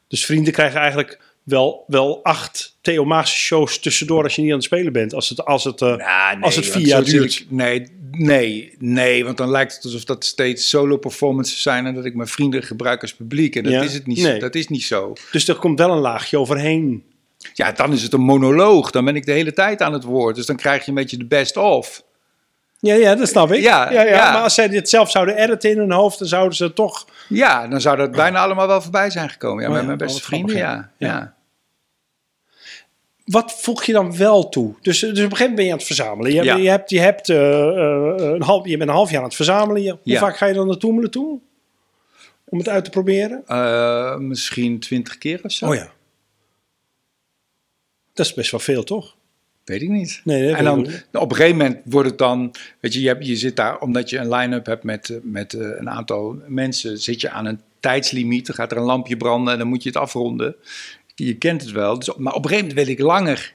[0.08, 4.58] Dus vrienden krijgen eigenlijk wel, wel acht Theo Maas shows tussendoor als je niet aan
[4.58, 5.14] het spelen bent.
[5.14, 7.46] Als het, als het, eh, Ja, nee, als het vier jaar duurt.
[7.50, 9.26] Nee, nee, nee.
[9.26, 11.86] Want dan lijkt het alsof dat steeds solo performances zijn...
[11.86, 13.56] en dat ik mijn vrienden gebruik als publiek.
[13.56, 14.40] En dat, Ja, is, het niet, nee.
[14.40, 15.14] dat is niet zo.
[15.32, 17.04] Dus er komt wel een laagje overheen.
[17.54, 18.92] Ja, dan is het een monoloog.
[18.92, 20.36] Dan ben ik de hele tijd aan het woord.
[20.36, 22.04] Dus dan krijg je een beetje de best of.
[22.80, 23.62] Ja, ja, dat snap ik.
[23.62, 24.32] Ja, ja, ja, ja.
[24.32, 27.06] Maar als zij dit zelf zouden editen in hun hoofd, dan zouden ze toch...
[27.30, 29.64] Ja, dan zou dat bijna allemaal wel voorbij zijn gekomen.
[29.64, 30.92] Ja, Oh met mijn beste vrienden, ja.
[30.98, 31.36] ja.
[33.28, 34.76] Wat voeg je dan wel toe?
[34.82, 36.34] Dus, dus op een gegeven moment ben je aan het verzamelen.
[36.34, 36.56] Je, Ja.
[36.56, 39.36] je, hebt, je, hebt, eh, eh, een half, je bent een half jaar aan het
[39.36, 39.90] verzamelen.
[39.90, 40.20] Hoe Ja.
[40.20, 41.40] vaak ga je dan naartoe naartoe?
[42.46, 43.44] Om het uit te proberen?
[43.48, 45.68] Eh, misschien twintig keer of zo.
[45.68, 45.92] Oh ja.
[48.13, 49.16] Dat is best wel veel, toch?
[49.63, 50.22] Weet ik niet.
[50.24, 53.36] Nee, en dan op een gegeven moment wordt het dan, weet je, je, hebt, je
[53.36, 57.46] zit daar omdat je een line-up hebt met, met een aantal mensen, zit je aan
[57.46, 60.56] een tijdslimiet, dan gaat er een lampje branden en dan moet je het afronden.
[61.26, 63.54] Je kent het wel, dus, maar op een gegeven moment wil ik langer.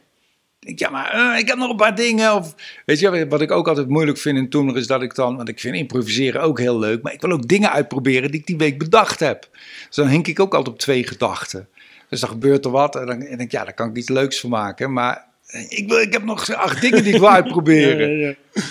[0.61, 2.35] Ik denk, ja, maar eh, ik heb nog een paar dingen.
[2.35, 2.55] Of,
[2.87, 5.48] weet je, wat ik ook altijd moeilijk vind in Toener is dat ik dan, want
[5.48, 8.57] ik vind improviseren ook heel leuk, maar ik wil ook dingen uitproberen die ik die
[8.57, 9.48] week bedacht heb.
[9.87, 11.68] Dus dan hink ik ook altijd op twee gedachten.
[12.09, 14.40] Dus dan gebeurt er wat en dan denk ik, ja, daar kan ik iets leuks
[14.40, 14.92] van maken.
[14.92, 15.25] Maar
[15.68, 18.11] ik, wil, ik heb nog acht dingen die ik wil uitproberen.
[18.11, 18.62] Ja, ja, ja.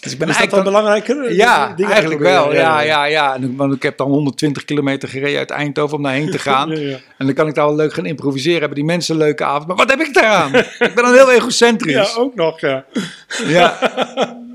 [0.00, 1.34] Dus ik ben Is dat dan eigenlijk belangrijker?
[1.34, 2.52] ja, Dingen eigenlijk wel.
[2.54, 3.34] Ja, ja, ja.
[3.34, 6.70] En, ik- want ik heb dan 120 kilometer gereden uit Eindhoven om daarheen te gaan.
[6.70, 6.98] Ja, ja.
[7.18, 8.58] En dan kan ik daar wel leuk gaan improviseren.
[8.58, 9.66] Hebben die mensen een leuke avond.
[9.66, 10.54] Maar wat heb ik daaraan?
[10.88, 12.14] ik ben dan heel egocentrisch.
[12.14, 12.84] Ja, ook nog, ja.
[13.46, 13.78] Ja.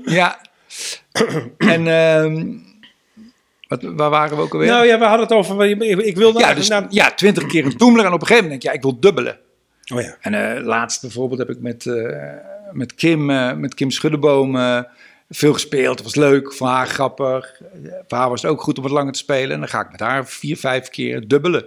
[0.04, 0.40] ja.
[1.58, 2.46] En ehm,
[3.68, 4.68] wat, waar waren we ook alweer?
[4.68, 5.64] Nou ja, we hadden het over...
[5.64, 8.04] Ik, ik wilde ja, eigenlijk dus, ja, 20 keer een toemler.
[8.04, 9.38] En op een gegeven moment denk ik, ja, ik wil dubbelen.
[9.94, 10.16] Oh ja.
[10.20, 12.16] En eh, laatst bijvoorbeeld heb ik met, eh,
[12.72, 14.78] met, Kim, eh, met Kim Schuddeboom eh,
[15.28, 15.94] veel gespeeld.
[15.94, 17.60] Het was leuk, voor haar grappig.
[18.08, 19.50] Voor haar was het ook goed om wat langer te spelen.
[19.50, 21.62] En dan ga ik met haar vier, vijf keer dubbelen.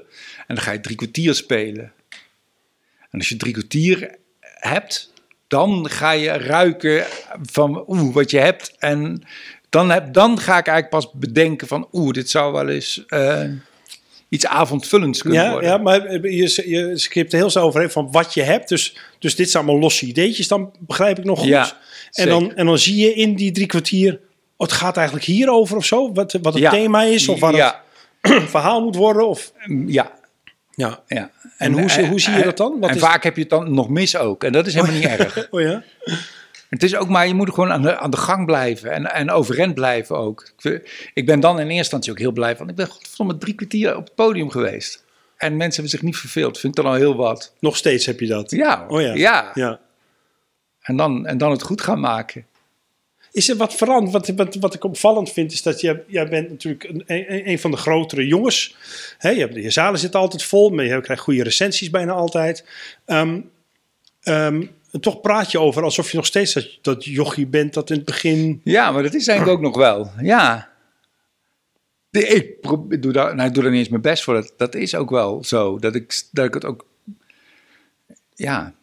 [0.48, 1.92] En dan ga je drie kwartier spelen.
[3.10, 5.14] En als je drie kwartier hebt,
[5.48, 7.06] dan ga je ruiken
[7.42, 8.76] van oeh, wat je hebt.
[8.80, 9.24] En
[9.70, 13.44] dan, heb, dan ga ik eigenlijk pas bedenken van oeh, dit zou wel eens eh,
[14.30, 15.70] iets avondvullends kunnen Ja, worden.
[15.70, 18.70] ja, maar je, je skipt er heel zo overheen van wat je hebt.
[18.70, 21.48] Dus, dus dit zijn allemaal losse ideetjes, dan begrijp ik nog goed.
[21.48, 21.78] Ja,
[22.12, 24.14] en, dan, en dan zie je in die drie kwartier...
[24.58, 26.14] Oh, het gaat eigenlijk hierover of zo?
[26.14, 26.70] Wat, wat het Ja.
[26.70, 27.28] thema is?
[27.28, 27.84] Of ja,
[28.22, 29.28] het verhaal moet worden?
[29.28, 29.54] Of,
[29.86, 30.12] ja,
[30.76, 31.04] ja.
[31.08, 31.32] Ja.
[31.58, 32.80] En hoe zie- hoe zie je dat dan?
[32.80, 34.44] Wat en is- vaak heb je het dan nog mis ook.
[34.44, 35.48] En dat is helemaal niet erg.
[35.52, 35.84] Oh ja?
[36.70, 38.92] Het is ook maar, je moet gewoon aan de, aan de gang blijven.
[38.92, 40.52] En, en overeind blijven ook.
[41.14, 42.70] Ik, ben dan in eerste instantie ook heel blij van.
[42.70, 45.04] Ik ben godverdomme drie kwartier op het podium geweest.
[45.38, 46.60] En mensen hebben zich niet verveeld.
[46.60, 47.54] Vind ik dan al heel wat.
[47.60, 48.52] Nog steeds heb je dat?
[48.52, 49.14] Ja, Oh ja.
[49.14, 49.52] ja.
[49.54, 49.80] ja.
[50.90, 52.46] En, dan, en dan het goed gaan maken.
[53.32, 54.12] Is er wat veranderd?
[54.12, 57.60] Wat, wat, wat ik opvallend vind, is dat jij, jij bent natuurlijk een, een, een
[57.60, 58.76] van de grotere jongens.
[59.18, 62.66] Hè, je, hebt, je zalen zitten altijd vol, maar je krijgt goede recensies bijna altijd.
[63.06, 63.42] Ehm,
[64.22, 67.90] ehm, en toch praat je over alsof je nog steeds dat, dat jochie bent dat
[67.90, 68.62] in het begin...
[68.64, 70.12] Ja, maar dat is eigenlijk ook nog wel.
[70.22, 70.70] Ja.
[72.12, 74.34] Ik, pro- ik doe daar, nou, ik doe daar niet eens mijn best voor.
[74.34, 75.80] Dat, dat is ook wel zo.
[75.80, 76.86] Dat ik, dat ik het ook.
[78.36, 78.74] Ja.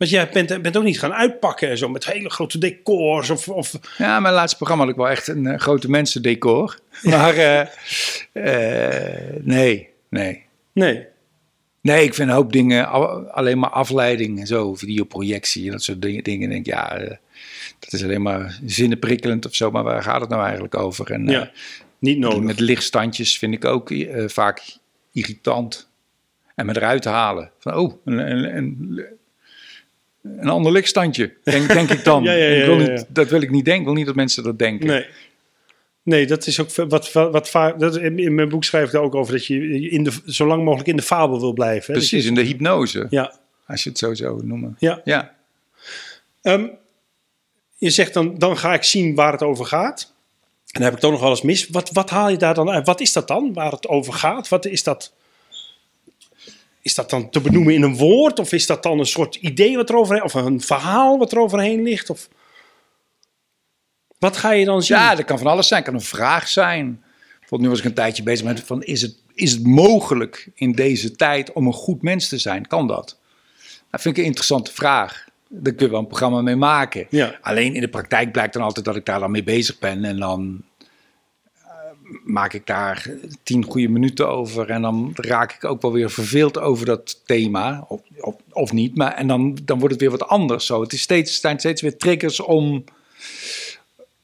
[0.00, 3.48] Want jij bent, bent ook niet gaan uitpakken en zo met hele grote decors of...
[3.48, 6.78] of Ja, mijn laatste programma had ik wel echt een eh, grote mensendecor.
[7.02, 7.60] Maar eh,
[8.32, 10.44] eh, nee, nee.
[10.72, 11.06] nee.
[11.80, 15.82] Nee, ik vind een hoop dingen al- alleen maar afleiding en zo, videoprojectie en dat
[15.82, 16.24] soort dingen.
[16.24, 16.42] dingen.
[16.50, 16.98] Ik denk, ja,
[17.78, 21.10] dat is alleen maar zinnenprikkelend of zo, maar waar gaat het nou eigenlijk over?
[21.10, 21.50] En Ja,
[21.98, 22.40] niet nodig.
[22.40, 23.92] met lichtstandjes vind ik ook
[24.26, 24.76] vaak
[25.12, 25.88] irritant.
[26.54, 27.50] En met eruit halen.
[27.58, 29.04] Van, oh, een, een, een,
[30.22, 32.22] een ander lichtstandje, denk, denk ik dan.
[32.30, 33.04] Ja, ja, ja, ik wil niet.
[33.08, 33.80] Dat wil ik niet denken.
[33.80, 34.86] Ik wil niet dat mensen dat denken.
[34.86, 35.06] Nee.
[36.02, 37.78] Nee, dat is ook wat, wat, wat vaak.
[37.78, 40.64] Dat, in mijn boek schrijf ik er ook over dat je in de, zo lang
[40.64, 41.92] mogelijk in de fabel wil blijven.
[41.94, 41.98] hè.
[41.98, 43.34] Precies, je- in de hypnose, ja,
[43.66, 44.76] als je het zo zou noemen.
[44.78, 45.00] ja.
[45.04, 45.34] Ja.
[46.42, 46.66] Ehm,
[47.78, 50.12] je zegt dan, dan ga ik zien waar het over gaat.
[50.66, 51.68] En dan heb ik toch nog wel eens mis.
[51.68, 52.86] Wat, wat haal je daar dan uit?
[52.86, 54.48] Wat is dat dan, waar het over gaat?
[54.48, 55.12] Wat is dat?
[56.82, 58.38] Is dat dan te benoemen in een woord?
[58.38, 60.24] Of is dat dan een soort idee wat eroverheen...
[60.24, 62.10] Of een verhaal wat eroverheen ligt?
[62.10, 62.28] Of...
[64.18, 64.96] Wat ga je dan zien?
[64.96, 65.82] Ja, dat kan van alles zijn.
[65.82, 67.02] Het kan een vraag zijn.
[67.38, 70.72] Bijvoorbeeld nu was ik een tijdje bezig met van is het, is het mogelijk in
[70.72, 72.66] deze tijd om een goed mens te zijn?
[72.66, 73.18] Kan dat?
[73.90, 75.24] Dat vind ik een interessante vraag.
[75.48, 77.06] Daar kun je wel een programma mee maken.
[77.10, 77.38] Ja.
[77.40, 80.04] Alleen in de praktijk blijkt dan altijd dat ik daar dan mee bezig ben.
[80.04, 80.62] En dan
[82.24, 83.10] maak ik daar
[83.42, 84.70] tien goede minuten over.
[84.70, 87.84] En dan raak ik ook wel weer verveeld over dat thema.
[87.88, 88.96] Of, of, of niet.
[88.96, 90.80] Maar, en dan, dan wordt het weer wat anders zo.
[90.80, 92.84] Het is steeds, zijn steeds weer triggers om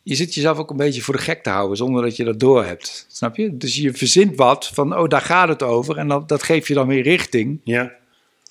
[0.07, 2.41] je zit jezelf ook een beetje voor de gek te houden zonder dat je dat
[2.41, 3.07] doorhebt.
[3.09, 3.57] Snap je?
[3.57, 5.97] Dus je verzint wat van, oh, daar gaat het over.
[5.97, 7.61] En dat, dat geeft je dan weer richting.
[7.65, 7.93] Ja.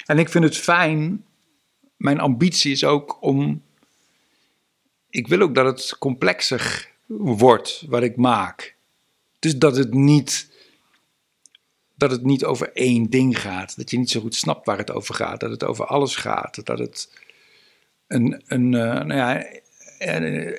[0.06, 1.26] En ik vind het fijn.
[1.98, 3.62] Mijn ambitie is ook om.
[5.10, 8.75] Ik wil ook dat het complexer wordt wat ik maak.
[9.46, 10.50] Dus dat het niet.
[11.96, 13.78] Dat het niet over één ding gaat.
[13.78, 15.40] Dat je niet zo goed snapt waar het over gaat.
[15.40, 16.66] Dat het over alles gaat.
[16.66, 17.10] Dat het
[18.08, 18.44] een.
[18.48, 19.46] een eh, nou ja,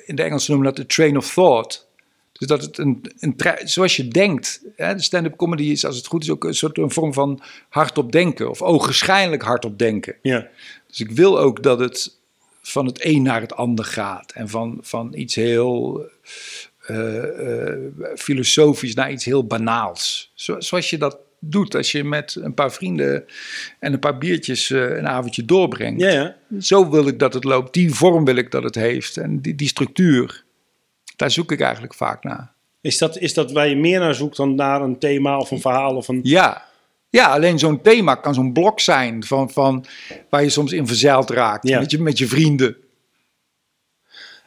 [0.05, 1.87] in de Engels noemen dat de train of thought.
[2.31, 4.61] Dus dat het een, een zoals je denkt.
[4.75, 7.41] Hè, de stand-up comedy is, als het goed is, ook een soort een vorm van
[7.69, 8.49] hardop denken.
[8.49, 10.15] Of ogenschijnlijk hardop denken.
[10.21, 10.47] Ja.
[10.87, 12.17] Dus ik wil ook dat het
[12.61, 14.31] van het een naar het ander gaat.
[14.31, 16.66] En van, van iets heel eh, eh,
[18.15, 20.31] filosofisch naar iets heel banaals.
[20.33, 23.25] Zo, zoals je dat doet als je met een paar vrienden
[23.79, 26.01] en een paar biertjes eh, een avondje doorbrengt.
[26.01, 26.35] Ja, ja.
[26.59, 27.73] Zo wil ik dat het loopt.
[27.73, 29.17] Die vorm wil ik dat het heeft.
[29.17, 30.43] En die, die structuur.
[31.15, 32.51] Daar zoek ik eigenlijk vaak naar.
[32.81, 35.61] Is dat, is dat waar je meer naar zoekt dan naar een thema of een
[35.61, 36.19] verhaal of een...
[36.23, 36.65] Ja.
[37.09, 39.85] Ja, alleen zo'n thema kan zo'n blok zijn van, van
[40.29, 41.79] waar je soms in verzeild raakt Ja.
[41.79, 42.77] met, je, met je vrienden.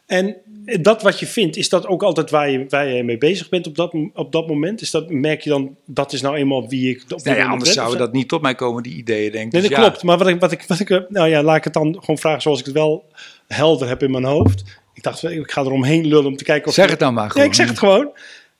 [0.07, 0.37] En
[0.81, 3.67] dat wat je vindt, is dat ook altijd waar je, waar je mee bezig bent
[3.67, 4.81] op dat, op dat moment?
[4.81, 7.73] Is dat, merk je dan, dat is nou eenmaal wie ik op Nou ja, anders
[7.73, 9.53] zouden dat niet tot mij komen, die ideeën, denk ik.
[9.53, 9.85] Nee, Dus dat ja.
[9.89, 10.03] klopt.
[10.03, 12.19] Maar wat ik, wat ik, wat ik, eh, nou ja, laat ik het dan gewoon
[12.19, 13.05] vragen zoals ik het wel
[13.47, 14.65] helder heb in mijn hoofd.
[14.95, 16.75] Ik dacht, ik ga eromheen lullen om te kijken of...
[16.75, 17.47] Zeg het dan maar Ja, gewoon.
[17.47, 18.11] ik zeg het gewoon.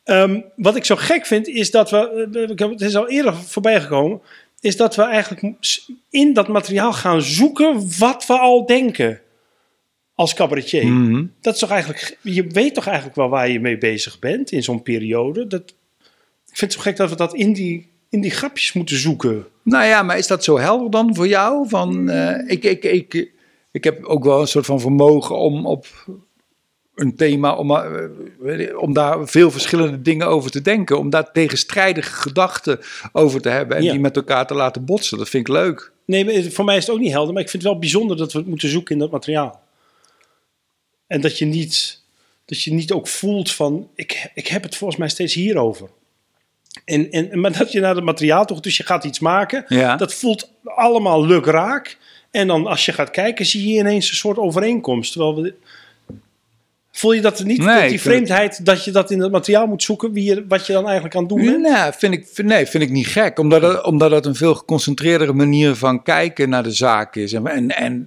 [0.05, 3.09] Ehm, wat ik zo gek vind, is dat we, eh, ik heb- het is al
[3.09, 4.21] eerder voorbij gekomen,
[4.61, 5.55] is dat we eigenlijk
[6.11, 9.21] in dat materiaal gaan zoeken wat we al denken
[10.21, 10.87] als cabaretier.
[10.87, 11.25] Mhm.
[11.41, 14.63] Dat is toch eigenlijk, je weet toch eigenlijk wel waar je mee bezig bent in
[14.63, 15.47] zo'n periode.
[15.47, 15.63] Dat,
[16.51, 19.47] ik vind het zo gek dat we dat in die, in die grapjes moeten zoeken.
[19.63, 21.69] Nou ja, maar is dat zo helder dan voor jou?
[21.69, 23.31] Van, eh, ik, ik, ik,
[23.71, 25.87] ik heb ook wel een soort van vermogen om op
[26.95, 30.99] een thema, om, eh, om daar veel verschillende dingen over te denken.
[30.99, 32.79] Om daar tegenstrijdige gedachten
[33.13, 33.91] over te hebben en Ja.
[33.91, 35.19] die met elkaar te laten botsen.
[35.19, 35.93] Dat vind ik leuk.
[36.05, 38.33] Nee, voor mij is het ook niet helder, maar ik vind het wel bijzonder dat
[38.33, 39.69] we het moeten zoeken in dat materiaal.
[41.11, 42.01] En dat je niet,
[42.45, 45.89] dat je niet ook voelt van, ik, ik heb het volgens mij steeds hierover.
[46.85, 49.97] En, en, maar dat je naar het materiaal toch, dus je gaat iets maken, Ja.
[49.97, 51.97] dat voelt allemaal lukraak.
[52.31, 55.13] En dan als je gaat kijken, zie je ineens een soort overeenkomst.
[55.13, 55.55] Terwijl we,
[56.93, 59.83] voel je dat niet, Nee, dat die vreemdheid, dat je dat in het materiaal moet
[59.83, 61.61] zoeken, wie je, wat je dan eigenlijk aan het doen bent?
[61.61, 63.39] Nee, vind ik, vind- nee, vind ik niet gek.
[63.39, 67.33] Omdat het, omdat het een veel geconcentreerdere manier van kijken naar de zaak is.
[67.33, 68.05] En, en, en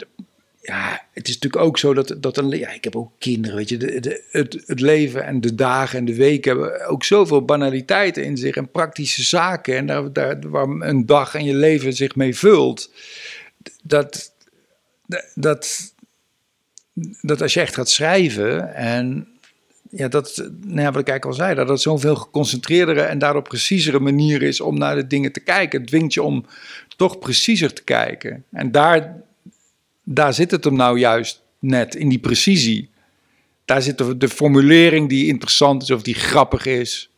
[0.63, 3.69] ja, het is natuurlijk ook zo dat, dat een, ja, ik heb ook kinderen, weet
[3.69, 3.77] je.
[3.77, 4.23] De, de,
[4.65, 8.55] het, leven en de dagen en de weken hebben ook zoveel banaliteiten in zich.
[8.55, 9.75] En praktische zaken.
[9.75, 12.91] En daar, daar, waar een dag en je leven zich mee vult.
[13.83, 14.33] Dat,
[15.35, 15.93] dat,
[17.21, 19.27] dat als je echt gaat schrijven en
[19.89, 23.19] ja, dat, nou ja, wat ik eigenlijk al zei, dat het zo'n veel geconcentreerdere en
[23.19, 25.79] daarop preciezere manier is om naar de dingen te kijken.
[25.79, 26.45] Het dwingt je om
[26.95, 28.45] toch preciezer te kijken.
[28.51, 29.15] En daar,
[30.03, 32.89] daar zit het hem nou juist net, in die precisie.
[33.65, 37.09] Daar zit de, de formulering die interessant is of die grappig is.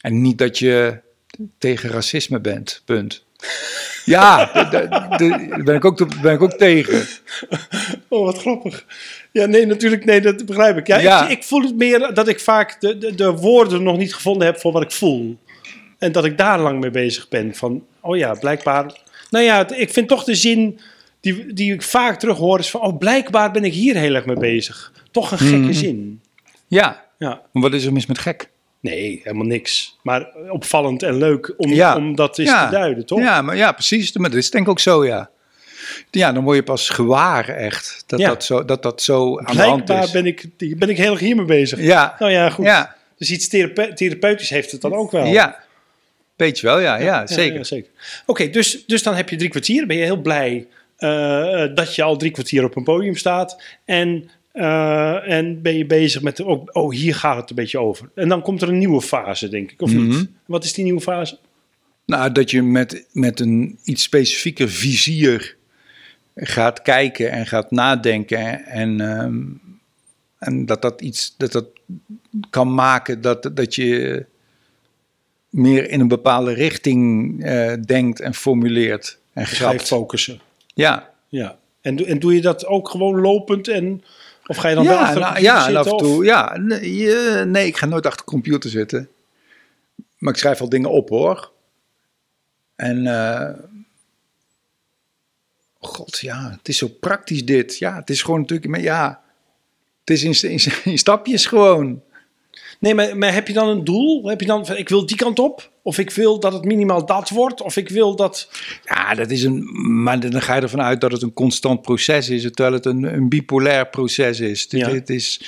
[0.00, 0.98] En niet dat je
[1.58, 3.24] tegen racisme bent, punt.
[4.04, 7.06] Ja, daar ben, ik ook, te- ben ik ook tegen.
[8.08, 8.84] Oh, wat grappig.
[9.32, 10.86] Ja, nee, natuurlijk, nee, dat begrijp ik.
[10.86, 11.24] Ja, Ja.
[11.24, 14.46] Ik, ik voel het meer dat ik vaak de, de, de woorden nog niet gevonden
[14.46, 15.38] heb voor wat ik voel.
[15.98, 17.54] En dat ik daar lang mee bezig ben.
[17.54, 19.00] Van, oh ja, blijkbaar.
[19.30, 20.80] Nou ja, ik vind toch de zin
[21.20, 24.24] die, die ik vaak terug hoor is van, oh, blijkbaar ben ik hier heel erg
[24.26, 24.92] mee bezig.
[25.10, 25.72] Toch een gekke Mhm.
[25.72, 26.20] zin.
[26.66, 28.48] Ja, Ja, wat is er mis met gek?
[28.80, 29.98] nee, helemaal niks.
[30.02, 31.96] Maar opvallend en leuk om, Ja.
[31.96, 32.64] om dat eens Ja.
[32.68, 33.18] te duiden, toch?
[33.20, 34.12] Ja, maar ja, precies.
[34.16, 35.30] Maar dat is denk ik ook zo, ja.
[36.10, 38.28] Ja, dan word je pas gewaar echt dat Ja.
[38.28, 40.10] dat, zo, dat, dat zo aan de hand Blijkbaar is.
[40.10, 40.44] ben ik,
[40.78, 41.80] ben ik heel erg hiermee bezig.
[41.80, 42.64] Ja, Nou ja, goed.
[42.64, 42.96] ja.
[43.18, 45.24] Dus iets therape- therapeutisch heeft het dan ook wel.
[45.26, 45.58] Ja,
[46.36, 47.64] beetje wel, ja, ja, zeker.
[47.64, 47.90] Zeker.
[48.26, 49.86] Oké, dus, dus dan heb je drie kwartier.
[49.86, 50.66] Ben je heel blij
[51.74, 53.62] dat je al drie kwartier op een podium staat.
[53.84, 58.10] En, eh, en ben je bezig met, oh, oh, hier gaat het een beetje over.
[58.14, 60.08] En dan komt er een nieuwe fase, denk ik, of Mhm.
[60.08, 60.28] niet?
[60.46, 61.38] Wat is die nieuwe fase?
[62.06, 65.56] Nou, dat je met, met een iets specifieker vizier
[66.34, 68.64] gaat kijken en gaat nadenken.
[68.64, 69.42] En, ehm,
[70.38, 71.66] en dat dat iets dat dat
[72.50, 74.26] kan maken dat, dat je
[75.50, 79.86] meer in een bepaalde richting eh, denkt en formuleert en Ga je grapt.
[79.88, 80.40] focussen.
[80.74, 81.58] Ja, Ja.
[81.80, 83.68] En, doe- en doe je dat ook gewoon lopend?
[83.68, 84.04] En,
[84.46, 86.00] of ga je dan wel ja, achter de nou, ja en af en zitten, of-
[86.02, 86.24] toe.
[86.24, 89.08] Ja, nee, nee, ik ga nooit achter de computer zitten.
[90.18, 91.52] Maar ik schrijf wel dingen op hoor.
[92.76, 93.54] En eh,
[95.78, 97.78] god, ja, het is zo praktisch dit.
[97.78, 99.22] Ja, het is gewoon natuurlijk, maar ja,
[100.00, 100.60] het is in, in,
[100.92, 102.02] in stapjes gewoon.
[102.78, 104.24] Nee, maar, maar heb je dan een doel?
[104.28, 105.69] Heb je dan van, ik wil die kant op?
[105.82, 107.60] Of ik wil dat het minimaal dat wordt?
[107.62, 108.48] Of ik wil dat...
[108.84, 109.68] Ja, dat is een,
[110.02, 113.02] maar dan ga je ervan uit dat het een constant proces is, terwijl het een,
[113.02, 114.62] een bipolair proces is.
[114.62, 114.90] Het, Ja.
[114.90, 115.40] het is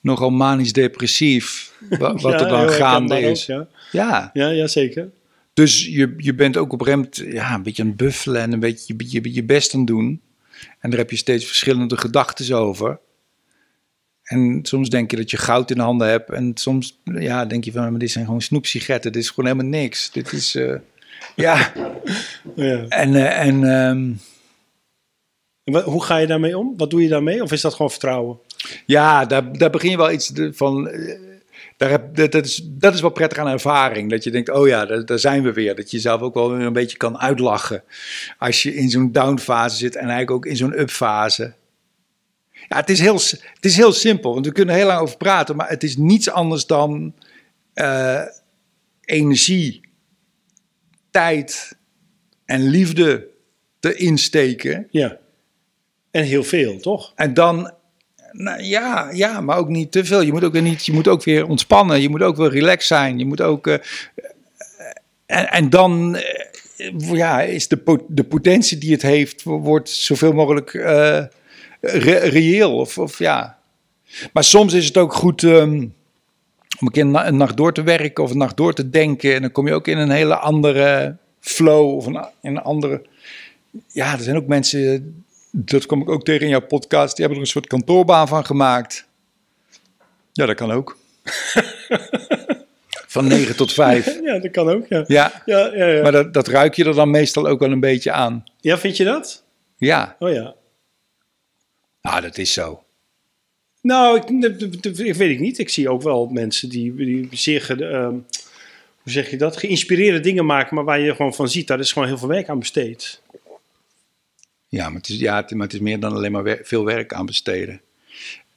[0.00, 3.50] nogal manisch-depressief wa- wat Ja, er dan gaande is.
[3.50, 3.66] ook, ja.
[3.92, 5.10] Ja, Ja, ja, zeker.
[5.54, 8.60] dus je, je bent ook op rem ja, een beetje aan het buffelen en een
[8.60, 10.20] beetje je, je, je best aan het doen.
[10.80, 12.98] En daar heb je steeds verschillende gedachten over.
[14.28, 16.30] En soms denk je dat je goud in de handen hebt.
[16.30, 19.12] En soms ja, denk je van, maar dit zijn gewoon snoepsigaretten.
[19.12, 20.10] Dit is gewoon helemaal niks.
[20.10, 20.74] Dit is, eh,
[21.46, 21.72] ja.
[22.56, 22.84] Ja.
[22.88, 24.12] En, eh, en ehm,
[25.64, 26.74] En hoe ga je daarmee om?
[26.76, 27.42] Wat doe je daarmee?
[27.42, 28.38] Of is dat gewoon vertrouwen?
[28.86, 30.88] Ja, daar, daar begin je wel iets van.
[30.88, 31.18] eh,
[31.76, 34.10] Daar heb, dat, dat, is, dat is wel prettig aan ervaring.
[34.10, 35.74] Dat je denkt, oh ja, daar, daar zijn we weer.
[35.76, 37.82] Dat je jezelf ook wel weer een beetje kan uitlachen.
[38.38, 41.52] Als je in zo'n downfase zit en eigenlijk ook in zo'n upfase.
[42.68, 43.14] Ja, het is, heel,
[43.54, 45.56] het is heel simpel, want we kunnen er heel lang over praten.
[45.56, 47.14] Maar het is niets anders dan
[47.74, 48.22] eh,
[49.04, 49.80] energie,
[51.10, 51.76] tijd
[52.44, 53.26] en liefde
[53.80, 54.88] te insteken.
[54.90, 55.16] Ja.
[56.10, 57.12] En heel veel, toch?
[57.14, 57.72] En dan,
[58.32, 60.20] nou ja, ja, maar ook niet te veel.
[60.20, 62.00] Je moet ook weer niet, je moet ook weer ontspannen.
[62.00, 63.18] Je moet ook weer relaxed zijn.
[63.18, 63.66] Je moet ook.
[63.66, 63.78] eh,
[65.26, 70.74] en, en dan, eh, ja, is de, de potentie die het heeft, wordt zoveel mogelijk
[71.80, 72.76] re- reëel.
[72.76, 73.58] Of, of ja.
[74.32, 75.42] Maar soms is het ook goed.
[75.42, 75.86] ehm,
[76.80, 78.90] om een keer een, na- een nacht door te werken of een nacht door te
[78.90, 79.34] denken.
[79.34, 83.02] En dan kom je ook in een hele andere flow of een, in een andere.
[83.92, 87.16] Ja, er zijn ook mensen dat kom ik ook tegen in jouw podcast.
[87.16, 89.06] Die hebben er een soort kantoorbaan van gemaakt.
[90.32, 90.96] Ja, dat kan ook.
[93.06, 94.18] van 9 tot 5.
[94.24, 95.04] Ja, dat kan ook, ja.
[95.06, 96.02] Ja, Ja, ja, ja.
[96.02, 98.44] maar dat, dat ruik je er dan meestal ook wel een beetje aan.
[98.60, 99.44] ja vind je dat?
[99.76, 100.54] Ja, Oh ja.
[102.10, 102.82] Nou, dat is zo.
[103.80, 105.58] Nou, ik, weet ik niet.
[105.58, 108.14] Ik zie ook wel mensen die, die zeer, ehm,
[109.02, 111.92] hoe zeg je dat, geïnspireerde dingen maken, maar waar je gewoon van ziet, daar is
[111.92, 113.22] gewoon heel veel werk aan besteed.
[114.68, 116.84] Ja, maar het is, ja, het, maar het is meer dan alleen maar wer- veel
[116.84, 117.80] werk aan besteden.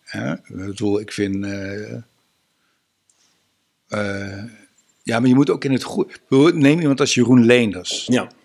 [0.03, 0.33] Hè?
[0.33, 1.45] Ik bedoel, ik vind...
[1.45, 1.93] eh,
[3.87, 4.43] eh,
[5.03, 6.19] ja, maar je moet ook in het goed...
[6.53, 8.05] Neem iemand als Jeroen Leenders.
[8.05, 8.23] Ja.
[8.23, 8.39] Zeg maar, we, hebben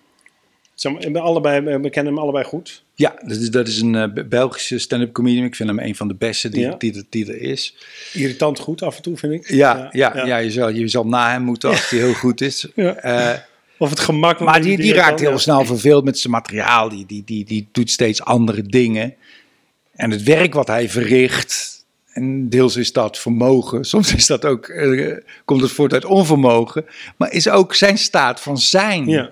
[1.14, 2.84] allebei, we kennen hem allebei goed.
[2.94, 5.44] Ja, dat is, dat is een eh, Belgische stand-up comedian.
[5.44, 6.74] Ik vind hem een van de beste die, Ja.
[6.78, 7.76] die, er- die er is.
[8.12, 9.48] Irritant goed af en toe, vind ik.
[9.50, 10.36] Ja, ja, ja.
[10.36, 12.68] je, zal, je zal na hem moeten als hij heel goed is.
[12.74, 13.30] Eh,
[13.78, 14.40] Of het gemak.
[14.40, 16.88] maar die, die raakt heel snel verveeld met zijn materiaal.
[16.88, 19.14] Die, die, die, die doet steeds andere dingen.
[19.94, 21.74] En het werk wat hij verricht.
[22.12, 23.84] En deels is dat vermogen.
[23.94, 26.84] Soms is dat ook, eh, komt het voort uit onvermogen.
[27.16, 29.06] Maar is ook zijn staat van zijn.
[29.08, 29.30] Ja.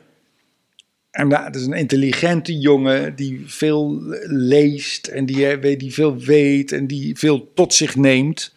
[1.15, 6.19] En nou, dat is een intelligente jongen die veel leest en die, eh, die veel
[6.19, 8.55] weet en die veel tot zich neemt.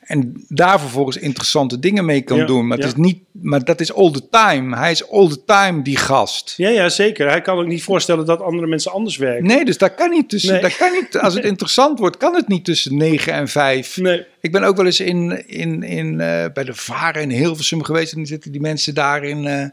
[0.00, 2.66] En daar vervolgens interessante dingen mee kan Ja, doen.
[2.66, 2.84] Maar, ja.
[2.84, 4.76] het is niet, maar dat is all the time.
[4.76, 6.54] Hij is all the time die gast.
[6.56, 7.28] Ja, ja, zeker.
[7.28, 9.46] Hij kan ook niet voorstellen dat andere mensen anders werken.
[9.46, 10.52] Nee, dus dat kan niet tussen.
[10.52, 10.62] Nee.
[10.62, 13.96] Dat kan niet, als het interessant wordt, kan het niet tussen 9 en 5.
[13.96, 14.26] Nee.
[14.40, 18.12] Ik ben ook wel eens in, in, in, eh, bij de Varen in Hilversum geweest.
[18.12, 19.64] En dan zitten die mensen daar in eh,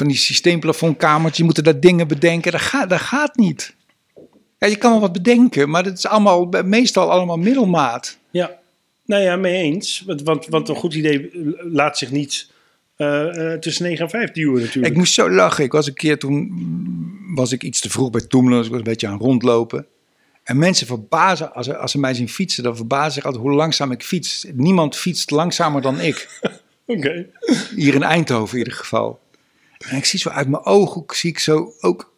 [0.00, 1.36] van die systeemplafondkamertjes.
[1.36, 2.52] Je moet daar dingen bedenken.
[2.52, 3.74] Dat gaat, dat gaat niet.
[4.58, 8.18] Ja, je kan wel wat bedenken, maar dat is allemaal, meestal allemaal middelmaat.
[8.30, 8.58] Ja,
[9.04, 10.02] nou ja, mee eens.
[10.06, 11.30] Want, want, want een goed idee
[11.72, 12.50] laat zich niet
[12.96, 14.92] eh, eh, tussen 9 en 5 duwen natuurlijk.
[14.92, 15.64] Ik moest zo lachen.
[15.64, 16.52] Ik was een keer toen,
[17.34, 18.56] was ik iets te vroeg bij Toemelen.
[18.56, 19.86] Dus ik was een beetje aan rondlopen.
[20.44, 23.52] En mensen verbazen, als ze, als ze mij zien fietsen, dan verbazen zich altijd hoe
[23.52, 24.46] langzaam ik fiets.
[24.54, 26.40] Niemand fietst langzamer dan ik.
[26.86, 27.26] Oké.
[27.74, 29.20] Hier in Eindhoven in ieder geval.
[29.88, 32.12] En ik zie zo uit mijn ooghoek, zie ik zo ook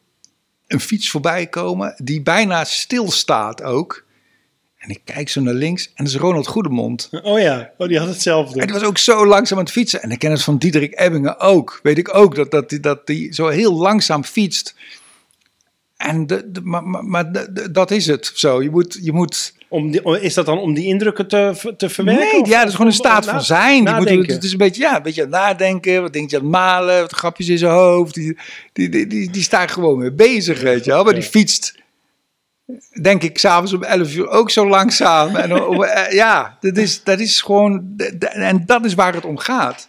[0.66, 4.04] een fiets voorbij komen die bijna stilstaat ook.
[4.76, 7.08] En ik kijk zo naar links en dat is Ronald Goedemond.
[7.22, 8.60] Oh ja, oh, die had hetzelfde.
[8.60, 10.02] En die was ook zo langzaam aan het fietsen.
[10.02, 11.80] En ik ken het van Diederik Ebbingen ook.
[11.82, 14.74] Weet ik ook, dat, dat, die, dat die zo heel langzaam fietst.
[15.96, 18.62] En de, de, maar, maar, maar de- de- dat is het zo.
[18.62, 18.98] Je moet...
[19.02, 22.24] Je moet Om die, is dat dan om die indrukken te, te verwerken?
[22.32, 23.84] nee, of- ja, dat is gewoon een staat van zijn.
[23.84, 26.02] Die moet, het is een beetje, ja, een beetje aan het nadenken.
[26.02, 27.00] Wat denk je aan het malen?
[27.00, 28.14] Wat grapjes in zijn hoofd.
[28.14, 28.38] Die,
[28.72, 31.04] die, die, die, die staat gewoon mee bezig, weet je wel.
[31.04, 31.74] Maar die fietst,
[33.02, 35.36] denk ik, s'avonds om 11 uur ook zo langzaam.
[35.36, 37.92] En, om- eh, ja, dat is, dat is gewoon...
[38.18, 39.88] En dat is waar het om gaat.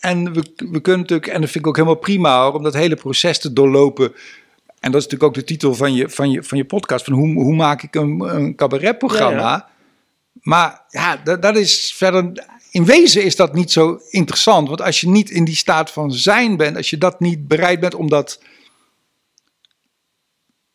[0.00, 2.74] En we, we kunnen natuurlijk, en dat vind ik ook helemaal prima hoor, om dat
[2.74, 4.12] hele proces te doorlopen.
[4.84, 7.04] En dat is natuurlijk ook de titel van je, van je, van je podcast.
[7.04, 9.50] Van hoe, hoe maak ik een, een cabaretprogramma?
[9.50, 9.68] Ja,
[10.40, 12.44] Maar ja, dat, dat is verder.
[12.70, 14.68] In wezen is dat niet zo interessant.
[14.68, 17.80] Want als je niet in die staat van zijn bent, als je dat niet bereid
[17.80, 18.40] bent om dat.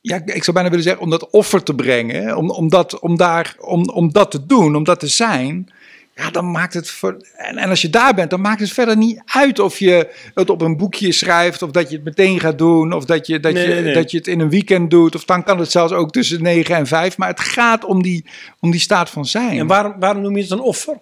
[0.02, 2.38] Ja, ik zou bijna willen zeggen, om dat offer te brengen.
[2.38, 5.74] Om, om, dat, om, daar, om, om dat te doen, om dat te zijn.
[6.20, 7.00] Ja, dan maakt het.
[7.36, 10.50] En, en als je daar bent, dan maakt het verder niet uit of je het
[10.50, 11.62] op een boekje schrijft.
[11.62, 12.94] Of dat je het meteen gaat doen.
[12.94, 13.94] Of dat je, dat, Nee, je, nee, nee.
[13.94, 15.16] dat je het in een weekend doet.
[15.16, 17.18] Of dan kan het zelfs ook tussen 9 en 5.
[17.18, 18.26] Maar het gaat om die,
[18.60, 19.60] om die staat van zijn.
[19.60, 21.00] En waarom, waarom noem je het een offer?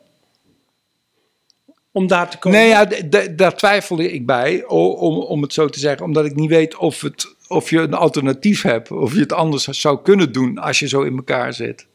[1.91, 2.59] Om daar te komen?
[2.59, 2.88] Nee, ja,
[3.36, 6.05] daar twijfelde ik bij, om, om het zo te zeggen.
[6.05, 8.91] Omdat ik niet weet of, het, of je een alternatief hebt.
[8.91, 11.88] Of je het anders zou kunnen doen als je zo in elkaar zit.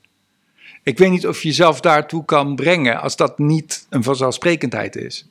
[0.83, 5.27] Ik weet niet of je jezelf daartoe kan brengen als dat niet een vanzelfsprekendheid is.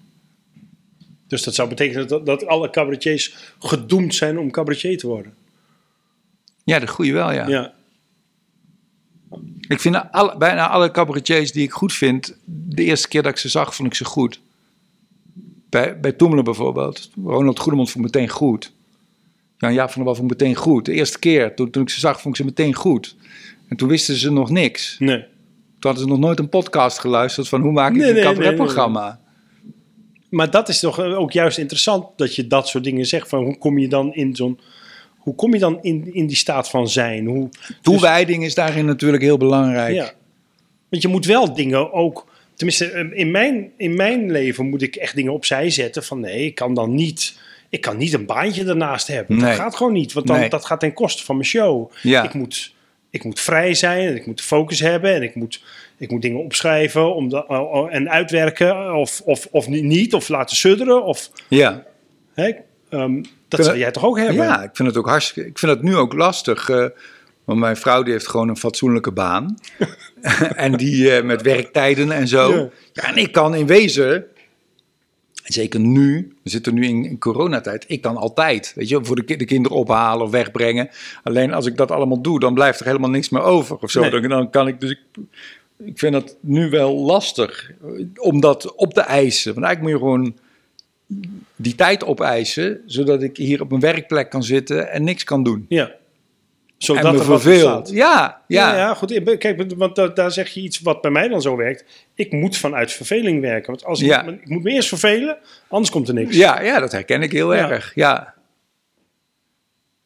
[1.28, 5.34] Dus dat zou betekenen dat, dat alle cabaretiers gedoemd zijn om cabaretier te worden.
[6.64, 7.48] Ja, de goede wel, ja.
[7.48, 7.74] Ja.
[9.68, 13.38] Ik vind alle, bijna alle cabaretiers die ik goed vind, de eerste keer dat ik
[13.38, 14.40] ze zag, vond ik ze goed.
[15.70, 17.10] Bij, bij Toemelen bijvoorbeeld.
[17.26, 18.72] Ronald Goedemond vond ik meteen goed.
[19.58, 20.86] Jan Jaap van der Wal vond ik meteen goed.
[20.86, 23.16] De eerste keer, toen, toen ik ze zag, vond ik ze meteen goed.
[23.68, 24.96] En toen wisten ze nog niks.
[25.00, 25.26] Nee.
[25.82, 28.24] Toen hadden ze nog nooit een podcast geluisterd van hoe maak ik Nee, een nee,
[28.24, 29.20] nee, cabaretprogramma.
[30.30, 33.30] Maar dat is toch eh, ook juist interessant dat je dat soort dingen zegt.
[33.30, 34.60] Van hoe kom je dan in zo'n.
[35.18, 37.26] Hoe kom je dan in, in die staat van zijn?
[37.26, 37.50] Hoe,
[37.82, 39.94] Toewijding is daarin natuurlijk heel belangrijk.
[39.94, 40.12] ja.
[40.90, 42.28] Want je moet wel dingen ook.
[42.56, 46.04] Tenminste, eh, in mijn, in mijn leven moet ik echt dingen opzij zetten.
[46.04, 47.40] Van nee, ik kan dan niet.
[47.70, 49.38] Ik kan niet een baantje ernaast hebben.
[49.38, 49.46] Nee.
[49.46, 50.14] Dat gaat gewoon niet.
[50.14, 50.50] Want dan, Nee.
[50.50, 51.92] dat gaat ten koste van mijn show.
[52.02, 52.24] Ja.
[52.24, 52.74] Ik, moet,
[53.12, 55.14] ik moet vrij zijn en ik moet focus hebben.
[55.14, 55.64] En ik moet,
[55.98, 58.96] ik moet dingen opschrijven om de, oh, oh, en uitwerken.
[58.96, 60.14] Of, of, of niet.
[60.14, 61.04] Of laten sudderen.
[61.04, 61.84] Of, ja.
[62.34, 62.52] hè,
[62.90, 64.36] ehm, dat zou jij toch ook hebben?
[64.36, 65.50] Ja, ik vind het ook hartstikke.
[65.50, 66.70] Ik vind het nu ook lastig.
[66.70, 66.86] eh,
[67.44, 69.58] want mijn vrouw die heeft gewoon een fatsoenlijke baan.
[70.56, 72.54] en die eh, met werktijden en zo.
[72.54, 72.70] Ja.
[72.94, 73.04] Ja.
[73.08, 74.26] en ik kan in wezen.
[75.54, 77.86] Zeker nu, we zitten nu in, in coronatijd.
[77.88, 80.90] Ik kan altijd, weet je, voor de, ki- de kinderen ophalen of wegbrengen.
[81.24, 84.02] Alleen als ik dat allemaal doe, dan blijft er helemaal niks meer over of zo.
[84.02, 84.10] Nee.
[84.10, 84.90] Dan, dan kan ik dus.
[84.92, 85.00] Ik,
[85.86, 89.54] ik vind het nu wel lastig eh, om dat op te eisen.
[89.54, 90.36] Want eigenlijk moet je gewoon
[91.56, 95.66] die tijd opeisen, zodat ik hier op mijn werkplek kan zitten en niks kan doen.
[95.70, 95.92] Ja.
[96.84, 97.54] Zodat en me er.
[97.54, 98.44] Ja, ja.
[98.48, 99.38] Ja, ja, goed.
[99.38, 101.86] Kijk, want da- daar zeg je iets wat bij mij dan zo werkt.
[102.16, 103.68] Ik moet vanuit verveling werken.
[103.68, 104.24] Want als ik, Ja.
[104.28, 106.36] ik moet me eerst vervelen, anders komt er niks.
[106.36, 107.70] Ja, ja, dat herken ik heel Ja.
[107.70, 107.92] erg.
[107.96, 108.34] Ja.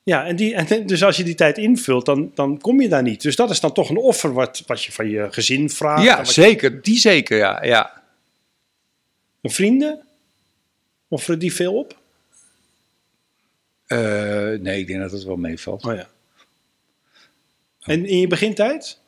[0.04, 3.04] Ja, en die, en dus als je die tijd invult, dan, dan kom je daar
[3.04, 3.22] niet.
[3.22, 6.04] Dus dat is dan toch een offer wat, wat je van je gezin vraagt.
[6.04, 6.82] ja, je- zeker.
[6.82, 7.64] Die zeker, ja.
[7.64, 8.04] ja.
[9.42, 10.00] en vrienden?
[11.08, 11.98] Offeren die veel op?
[13.86, 13.98] Eh,
[14.60, 15.86] nee, ik denk dat het wel meevalt.
[15.86, 16.08] Oh ja.
[17.86, 19.00] En in je begintijd?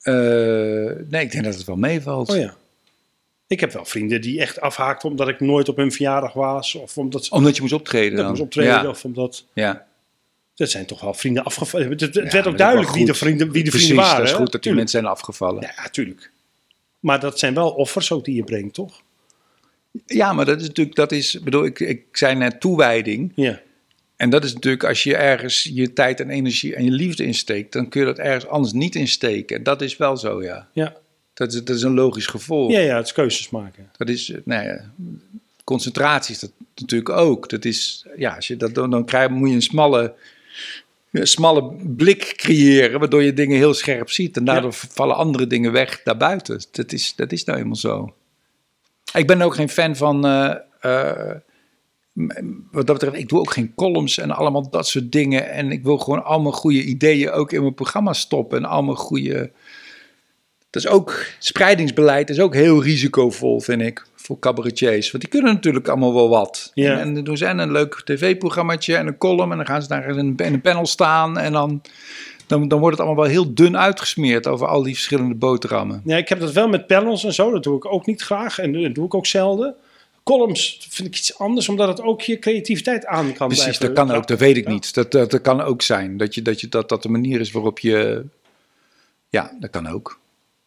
[0.00, 0.14] Eh,
[1.08, 2.28] nee, ik denk dat het wel meevalt.
[2.30, 2.54] Oh ja.
[3.46, 6.74] Ik heb wel vrienden die echt afhaakten omdat ik nooit op hun verjaardag was.
[6.74, 8.28] Of omdat Omdat je moest optreden dan.
[8.28, 8.72] moest optreden.
[8.72, 9.44] Ja, Of omdat...
[9.52, 9.86] ja.
[10.54, 11.88] Dat zijn toch wel vrienden afgevallen.
[11.90, 14.18] Het, het Ja, werd ook duidelijk wie de vrienden, wie de Precies, vrienden waren.
[14.20, 14.42] dat is hè?
[14.42, 14.82] goed dat die Tuurlijk.
[14.90, 15.72] mensen zijn afgevallen.
[15.76, 16.30] Ja, tuurlijk.
[17.00, 19.02] Maar dat zijn wel offers ook die je brengt, toch?
[20.06, 23.32] Ja, maar dat is natuurlijk, dat is, bedoel, ik, ik zei net toewijding.
[23.34, 23.60] Ja.
[24.22, 27.72] En dat is natuurlijk, als je ergens je tijd en energie en je liefde insteekt,
[27.72, 29.56] dan kun je dat ergens anders niet insteken.
[29.56, 30.68] En dat is wel zo, ja.
[30.72, 30.96] Ja.
[31.34, 32.70] Dat is, dat is een logisch gevolg.
[32.70, 33.90] ja, ja, het is keuzes maken.
[33.96, 34.90] Dat is, eh, nou ja,
[35.64, 37.48] concentratie is dat natuurlijk ook.
[37.48, 40.14] Dat is, ja, als je dat dan, dan krijg, moet je een smalle,
[41.10, 44.36] een smalle blik creëren, waardoor je dingen heel scherp ziet.
[44.36, 46.64] En daardoor vallen andere dingen weg daarbuiten.
[46.70, 48.14] Dat is, dat is nou eenmaal zo.
[49.12, 51.36] Ik ben ook geen fan van, eh, eh,
[52.70, 55.50] wat dat betreft, ik doe ook geen columns en allemaal dat soort dingen.
[55.50, 58.58] En ik wil gewoon allemaal goede ideeën ook in mijn programma stoppen.
[58.58, 59.50] En allemaal goede...
[60.70, 65.10] Dat is ook, spreidingsbeleid is ook heel risicovol, vind ik, voor cabaretiers.
[65.10, 66.70] Want die kunnen natuurlijk allemaal wel wat.
[66.74, 66.92] Ja.
[66.92, 69.50] En, en dan doen ze en een leuk tv-programmaatje en een column.
[69.50, 71.38] En dan gaan ze daar in een, in een panel staan.
[71.38, 71.82] En dan,
[72.46, 76.02] dan, dan wordt het allemaal wel heel dun uitgesmeerd over al die verschillende boterhammen.
[76.04, 77.50] Ja, ik heb dat wel met panels en zo.
[77.50, 78.58] Dat doe ik ook niet graag.
[78.58, 79.74] En dat doe ik ook zelden.
[80.24, 83.94] Columns vind ik iets anders, omdat het ook je creativiteit aan kan Precies, blijven.
[83.94, 84.70] dat kan ook, dat weet ik Ja.
[84.72, 84.94] niet.
[84.94, 86.16] Dat, dat, dat kan ook zijn.
[86.16, 88.24] Dat, je, dat, je, dat dat de manier is waarop je.
[89.28, 90.20] Ja, dat kan ook.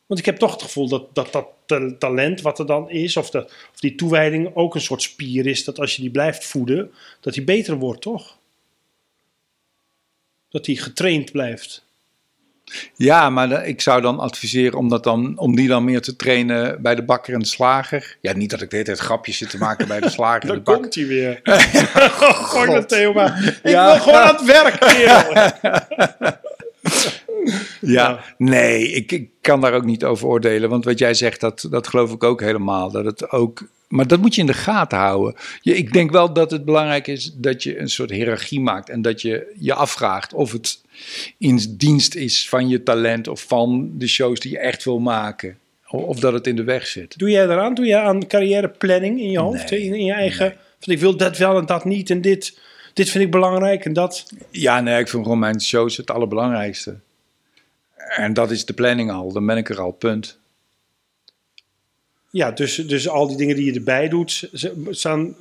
[0.06, 3.18] Want ik heb toch het gevoel dat dat, dat ta- talent wat er dan is,
[3.18, 6.46] of, de, of die toewijding ook een soort spier is, dat als je die blijft
[6.46, 8.38] voeden, dat die beter wordt, toch?
[10.50, 11.85] Dat die getraind blijft.
[12.96, 16.82] Ja, maar ik zou dan adviseren om, dat dan, om die dan meer te trainen
[16.82, 18.18] bij de bakker en de slager.
[18.22, 20.48] Ja, niet dat ik de hele tijd grapjes zit te maken bij de slager en
[20.58, 21.40] de Dan komt hij weer.
[22.52, 23.60] Gooi dat maar.
[23.64, 23.86] Ik Ja.
[23.86, 24.84] wil gewoon aan het werk.
[27.82, 30.70] Ja, nee, ik, ik kan daar ook niet over oordelen.
[30.70, 32.92] Want wat jij zegt, dat, dat geloof ik ook helemaal.
[32.92, 35.36] Dat het ook, maar dat moet je in de gaten houden.
[35.62, 38.90] Je, ik denk wel dat het belangrijk is dat je een soort hiërarchie maakt.
[38.90, 40.82] En dat je je afvraagt of het
[41.38, 45.58] in dienst is van je talent of van de shows die je echt wil maken.
[45.90, 47.18] Of dat het in de weg zit.
[47.18, 47.74] Doe jij daaraan?
[47.74, 49.72] Doe jij aan carrièreplanning in je hoofd?
[49.72, 49.82] Nee.
[49.82, 50.56] in, in je eigen...
[50.80, 52.60] Van ik wil dat wel en dat niet en dit.
[52.94, 54.26] Dit vind ik belangrijk en dat.
[54.50, 56.96] Ja, nee, ik vind gewoon mijn shows het allerbelangrijkste.
[57.96, 59.32] En dat is de planning al.
[59.32, 60.40] Dan ben ik er al, punt.
[62.36, 64.50] Ja, dus, dus al die dingen die je erbij doet,
[64.90, 65.36] staan,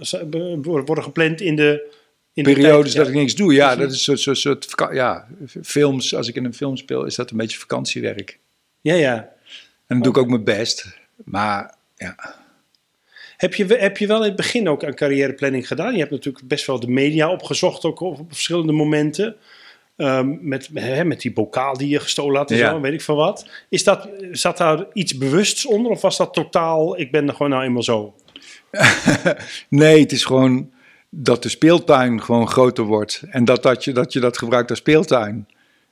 [0.63, 1.93] worden gepland in de...
[2.33, 3.53] In de periodes dat ik niks doe.
[3.53, 5.29] Ja, dat is een soort, soort, ja,
[5.63, 6.15] films.
[6.15, 8.39] Als ik in een film speel, is dat een beetje vakantiewerk.
[8.81, 9.15] Ja, ja.
[9.17, 9.31] En
[9.87, 10.99] dan doe ik ook mijn best.
[11.25, 12.37] Maar ja,
[13.37, 15.93] Heb je, heb je wel in het begin ook aan carrièreplanning gedaan?
[15.93, 19.37] Je hebt natuurlijk best wel de media opgezocht, ook op verschillende momenten.
[19.97, 22.71] Ehm, met, hè, met die bokaal die je gestolen had en Ja.
[22.71, 23.49] zo, weet ik van wat.
[23.69, 27.51] Is dat, zat daar iets bewusts onder of was dat totaal, ik ben er gewoon
[27.51, 28.15] nou eenmaal zo?
[29.69, 30.71] nee, het is gewoon
[31.09, 33.23] dat de speeltuin gewoon groter wordt.
[33.31, 35.47] En dat, dat, je, dat je dat gebruikt als speeltuin.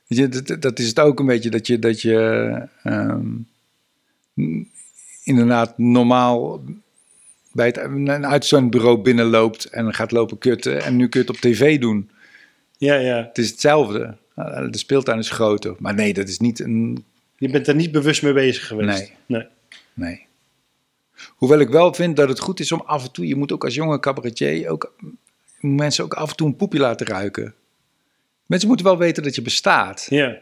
[0.07, 2.51] Je, dat, dat is het ook een beetje dat je, dat je
[2.83, 3.27] ehm,
[5.23, 6.63] inderdaad normaal
[7.51, 10.83] bij het, een uitzendbureau binnenloopt en gaat lopen kutten.
[10.83, 12.09] En nu kun je het op tv doen.
[12.83, 13.23] Ja, ja.
[13.23, 14.17] Het is hetzelfde.
[14.35, 15.75] Uh, De speeltuin is groter.
[15.79, 17.05] Maar nee, dat is niet een.
[17.37, 18.99] Je bent er niet bewust mee bezig geweest.
[18.99, 19.13] Nee.
[19.25, 19.47] nee.
[19.93, 20.25] Nee.
[21.27, 23.27] Hoewel ik wel vind dat het goed is om af en toe.
[23.27, 24.93] Je moet ook als jonge cabaretier ook
[25.59, 27.53] mensen ook af en toe een poepje laten ruiken.
[28.45, 30.05] Mensen moeten wel weten dat je bestaat.
[30.09, 30.37] Ja.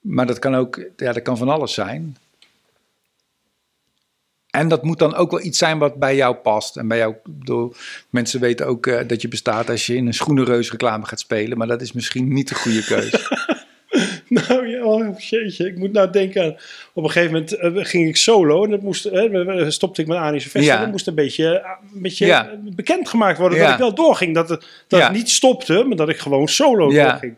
[0.00, 2.16] Maar dat kan ook, ja, dat kan van alles zijn.
[4.58, 6.76] En dat moet dan ook wel iets zijn wat bij jou past.
[6.76, 7.72] En bij jou, bedoel,
[8.10, 11.58] mensen weten ook eh, dat je bestaat als je in een schoenenreus reclame gaat spelen.
[11.58, 13.20] Maar dat is misschien niet de goede keuze.
[14.28, 16.56] Nou ja, oh, jeetje, ik moet nou denken aan...
[16.92, 20.16] Op een gegeven moment eh, ging ik solo en dat moest, eh, stopte ik met
[20.16, 20.76] Anische Festival.
[20.76, 20.82] Ja.
[20.82, 22.58] Dat moest een beetje, een beetje Ja.
[22.74, 23.64] bekendgemaakt worden Ja.
[23.64, 24.34] dat ik wel doorging.
[24.34, 27.34] Dat, het, dat niet stopte, maar dat ik gewoon solo doorging.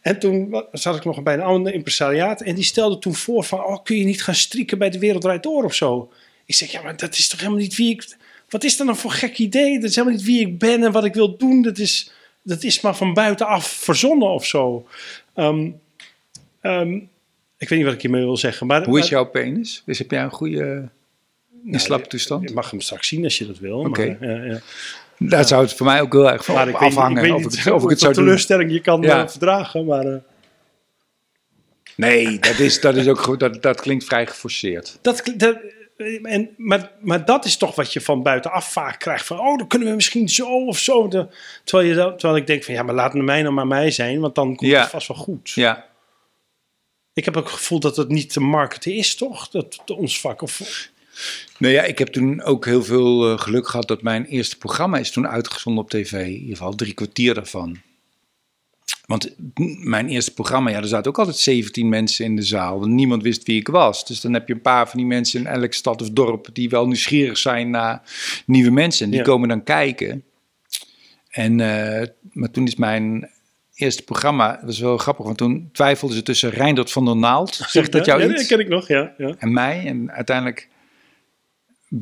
[0.00, 3.64] En toen zat ik nog bij een ander impresariaat en die stelde toen voor van...
[3.64, 6.10] Oh, kun je niet gaan strikken bij de Wereld Draait Door of zo?
[6.46, 8.16] Ik zeg, ja, maar dat is toch helemaal niet wie ik...
[8.48, 9.80] Wat is dat nou voor gek idee?
[9.80, 11.62] Dat is helemaal niet wie ik ben en wat ik wil doen.
[11.62, 12.10] Dat is,
[12.42, 14.86] dat is maar van buitenaf verzonnen of zo.
[15.34, 15.70] Ehm,
[16.60, 16.92] ehm,
[17.58, 18.66] ik weet niet wat ik hiermee wil zeggen.
[18.66, 19.82] Maar, Hoe is jouw penis?
[19.86, 20.88] Dus heb jij een goede
[21.64, 22.48] in slappe toestand?
[22.48, 23.78] Je mag hem straks zien als je dat wil.
[23.78, 24.16] Oké.
[24.20, 24.60] Maar, ja, ja.
[25.18, 27.16] Daar zou het voor mij ook heel erg van maar ik weet, niet- afhangen.
[27.16, 28.22] ik weet of, niet ik, of ik het zou doen.
[28.24, 29.22] teleurstelling je kan Ja.
[29.22, 29.84] eh, verdragen.
[29.84, 30.16] Maar eh,
[31.96, 33.40] Nee, dat, is, dat, is ook, goed.
[33.40, 34.98] dat, dat klinkt vrij geforceerd.
[35.02, 35.60] dat, dat, eh,
[36.22, 39.26] en, maar, maar dat is toch wat je van buitenaf vaak krijgt.
[39.26, 41.08] Van, oh, dan kunnen we misschien zo of zo.
[41.08, 41.28] De-
[41.64, 44.20] terwijl, je, terwijl ik denk van, ja, maar laat mij nou maar mij zijn.
[44.20, 44.80] Want dan komt Ja.
[44.80, 45.50] het vast wel goed.
[45.50, 45.92] Ja,
[47.12, 49.48] Ik heb ook het gevoel dat het niet te marketen is, toch?
[49.48, 50.42] Dat, dat ons vak.
[50.42, 50.88] Of,
[51.58, 54.98] Nou ja, ik heb toen ook heel veel eh, geluk gehad dat mijn eerste programma
[54.98, 56.12] is toen uitgezonden op tv.
[56.12, 57.80] In ieder geval drie kwartier daarvan.
[59.06, 59.34] Want
[59.84, 62.80] mijn eerste programma, ja, er zaten ook altijd 17 mensen in de zaal.
[62.80, 64.06] Want niemand wist wie ik was.
[64.06, 66.68] Dus dan heb je een paar van die mensen in elke stad of dorp die
[66.68, 68.02] wel nieuwsgierig zijn naar
[68.46, 69.04] nieuwe mensen.
[69.04, 69.26] En die Ja.
[69.26, 70.24] komen dan kijken.
[71.30, 73.30] En, eh, maar toen is mijn
[73.74, 77.54] eerste programma, dat was wel grappig, want toen twijfelden ze tussen Reindert van der Naald,
[77.66, 78.40] zegt dat jou ja, iets?
[78.40, 79.14] Ja, ken ik nog, ja.
[79.18, 79.34] ja.
[79.38, 79.86] en mij.
[79.86, 80.68] En uiteindelijk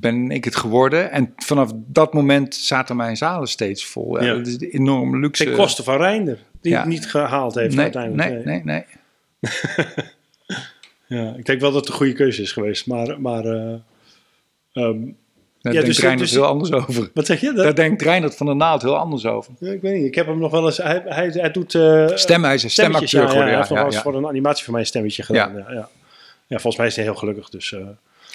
[0.00, 1.10] ben ik het geworden.
[1.10, 4.20] En vanaf dat moment zaten mijn zalen steeds vol.
[4.20, 4.34] Ja, Ja.
[4.34, 5.44] Dat is een enorme luxe.
[5.44, 6.78] Ten koste van Reinder, die Ja.
[6.78, 8.44] het niet gehaald heeft nee, uiteindelijk.
[8.44, 8.84] nee, nee, nee.
[11.06, 12.86] Ja, ik denk wel dat het een goede keuze is geweest.
[12.86, 13.72] Maar, maar eh,
[14.72, 15.00] ehm,
[15.60, 17.10] Daar Ja, denkt dus- dus- heel anders over.
[17.14, 17.46] wat zeg je?
[17.52, 19.52] Dat, Daar denkt Reinhard van der Naald heel anders over.
[19.58, 20.04] Ja, ik weet niet.
[20.06, 20.76] Ik heb hem nog wel eens.
[20.76, 21.74] Hij, hij, hij doet.
[21.74, 23.42] eh Stem, hij is een stemacteur ja, ja, geworden.
[23.42, 24.02] hij Ja, heeft nog ja, wel eens ja.
[24.10, 25.52] voor een animatie van mij een stemmetje gedaan.
[25.52, 25.58] Ja.
[25.72, 25.88] Ja,
[26.46, 26.58] ja.
[26.58, 27.48] volgens mij is hij heel gelukkig.
[27.48, 27.80] Dus eh,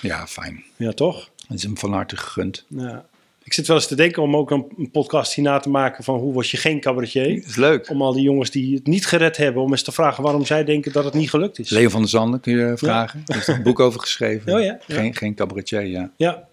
[0.01, 0.63] Ja, fijn.
[0.75, 1.29] ja, toch?
[1.47, 2.65] Dat is hem van harte gegund.
[2.67, 3.05] Ja.
[3.43, 6.33] Ik zit wel eens te denken om ook een, podcast hierna te maken van hoe
[6.33, 7.35] word je geen cabaretier.
[7.35, 7.89] Dat is leuk.
[7.89, 10.63] Om al die jongens die het niet gered hebben, om eens te vragen waarom zij
[10.63, 11.69] denken dat het niet gelukt is.
[11.69, 13.23] Leon van der Zanden kun je vragen.
[13.25, 14.53] Is er een boek over geschreven.
[14.53, 14.95] Oh ja, ja.
[14.95, 16.11] Geen, geen cabaretier, ja.
[16.15, 16.47] Ja.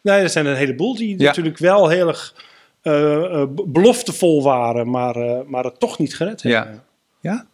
[0.00, 1.24] Nee, er zijn een heleboel die Ja.
[1.24, 2.34] natuurlijk wel heel erg
[2.80, 6.82] eh, eh, beloftevol waren, maar, eh, maar het toch niet gered hebben.
[7.20, 7.30] Ja.
[7.30, 7.46] Ja?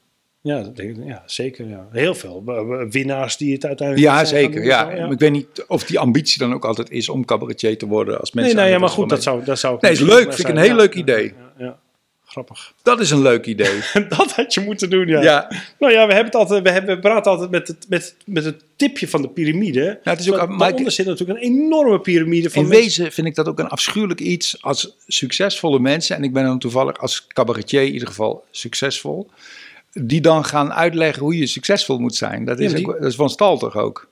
[0.42, 1.68] Ja, dat denk ik, ja zeker.
[1.68, 1.86] Ja.
[1.90, 2.42] Heel veel
[2.90, 4.64] winnaars die het uiteindelijk Ja, zeker.
[4.64, 4.90] Ja.
[4.90, 8.32] ik weet niet of die ambitie dan ook altijd is om cabaretier te worden als
[8.32, 8.54] mensen.
[8.54, 10.34] Nee, nee, ja, maar goed, dat zou, dat zou Nee, is leuk.
[10.34, 11.24] Vind ik een heel leuk idee.
[11.58, 11.78] Ja, ja.
[12.24, 12.72] Grappig.
[12.82, 13.78] Dat is een leuk idee.
[14.08, 15.22] dat had je moeten doen, ja.
[15.22, 15.50] Ja.
[15.78, 18.44] Nou ja, we hebben het altijd, we, hebben, we praten altijd met het, met, met
[18.44, 19.98] het tipje van de piramide.
[20.02, 22.86] het is ook- Maar ik- daaronder zit natuurlijk een enorme piramide van In mensen.
[22.86, 26.58] wezen vind ik dat ook een afschuwelijk iets als succesvolle mensen, en ik ben dan
[26.58, 29.30] toevallig als cabaretier in ieder geval succesvol,
[29.92, 32.44] die dan gaan uitleggen hoe je succesvol moet zijn.
[32.44, 34.08] Dat is, Ja, die- ook, dat is van stal toch ook?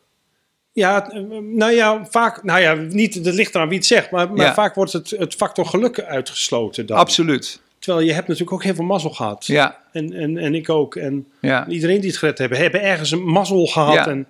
[0.72, 4.32] Ja, eh, nou ja, vaak, nou ja, niet, dat ligt eraan wie het zegt, maar,
[4.32, 4.54] maar Ja.
[4.54, 6.96] vaak wordt het, het factor geluk uitgesloten dan.
[6.98, 7.60] Absoluut.
[7.78, 9.46] Terwijl je hebt natuurlijk ook heel veel mazzel gehad.
[9.46, 10.96] Ja, En, en, en ik ook.
[10.96, 11.66] En ja.
[11.68, 13.94] iedereen die het gered hebben, hebben ergens een mazzel gehad.
[13.94, 14.06] Ja.
[14.08, 14.26] En,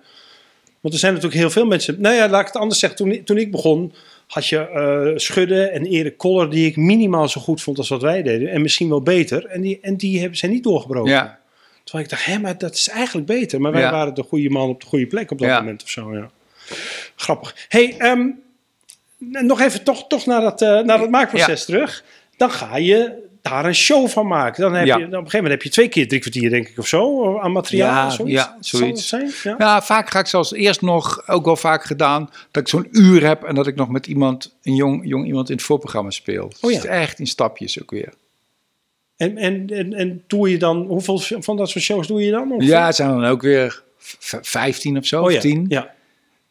[0.79, 2.01] want er zijn natuurlijk heel veel mensen.
[2.01, 2.97] Nou ja, laat ik het anders zeggen.
[2.97, 3.93] Toen, toen ik begon,
[4.29, 8.01] had je eh Schudde en Erik Koller, die ik minimaal zo goed vond als wat
[8.01, 8.49] wij deden.
[8.51, 9.45] En misschien wel beter.
[9.45, 11.11] En die, en die hebben, zijn niet doorgebroken.
[11.11, 11.39] ja.
[11.83, 13.61] Terwijl ik dacht, hé, maar dat is eigenlijk beter.
[13.61, 13.91] Maar wij Ja.
[13.91, 15.59] waren de goede man op de goede plek op dat Ja.
[15.59, 16.13] moment of zo.
[16.13, 16.29] Ja.
[17.15, 17.55] Grappig.
[17.67, 18.27] hey, ehm,
[19.19, 22.03] nog even toch, toch naar, dat, eh, naar dat maakproces terug.
[22.37, 24.61] Dan ga je daar een show van maken.
[24.61, 24.97] Dan heb Ja.
[24.97, 27.37] je, op een gegeven moment heb je twee keer drie kwartier, denk ik, of zo,
[27.39, 27.93] aan materiaal.
[27.93, 28.33] Ja, zoiets.
[28.35, 29.07] ja, zoiets.
[29.07, 29.31] zijn?
[29.43, 29.55] Ja.
[29.57, 33.25] Ja, vaak ga ik zelfs eerst nog, ook wel vaak gedaan, dat ik zo'n uur
[33.27, 36.51] heb en dat ik nog met iemand, een jong, jong iemand in het voorprogramma speel.
[36.61, 36.83] Oh ja.
[36.83, 38.13] echt in stapjes ook weer.
[39.17, 42.51] En, en, en, en doe je dan, hoeveel van dat soort shows doe je dan?
[42.51, 45.35] Of- Ja, het zijn dan ook weer v- 15 of zo, oh, ja.
[45.35, 45.65] of 10.
[45.69, 45.93] Ja.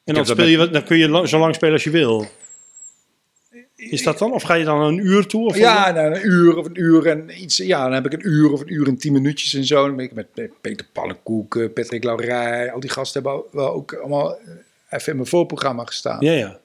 [0.05, 2.27] En dan, speel je, dan kun je lang- zo lang spelen als je wil.
[3.79, 4.33] Is dat dan?
[4.33, 5.47] Of ga je dan een uur toe?
[5.47, 7.57] Of Ja, nou, een uur of een uur en iets.
[7.57, 9.87] Ja, dan heb ik een uur of een uur en tien minuutjes en zo.
[9.87, 10.27] Dan ben ik met
[10.61, 14.47] Peter Pannenkoek, eh, Patrick Laurij, al die gasten hebben wel ook allemaal eh,
[14.91, 16.25] even in mijn voorprogramma gestaan.
[16.25, 16.61] Ja, ja.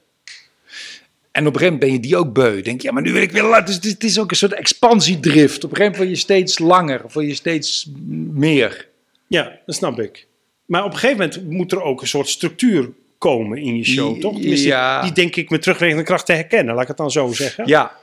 [1.32, 2.61] En op een gegeven moment ben je die ook beu.
[2.61, 3.82] Denk je, ja, maar nu wil ik weer laten.
[3.82, 5.64] Dus het, is, ook een soort expansiedrift.
[5.64, 7.89] Op een gegeven moment word je steeds langer, of word je steeds
[8.34, 8.88] meer.
[9.28, 10.28] Ja, dat snap ik.
[10.66, 12.89] Maar op een gegeven moment moet er ook een soort structuur
[13.24, 14.38] komen in je show, toch?
[14.39, 15.01] Ja.
[15.01, 17.67] Die denk ik met terugwerkende kracht te herkennen, laat ik het dan zo zeggen.
[17.67, 17.97] Ja.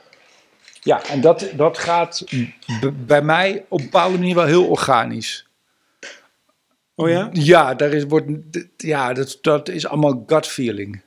[0.83, 2.23] Ja, en dat, dat gaat
[3.05, 5.47] bij mij op een bepaalde manier wel heel organisch.
[6.95, 7.29] Oh ja?
[7.33, 8.29] Ja, daar is, wordt,
[8.77, 11.01] ja dat, dat is allemaal gut feeling.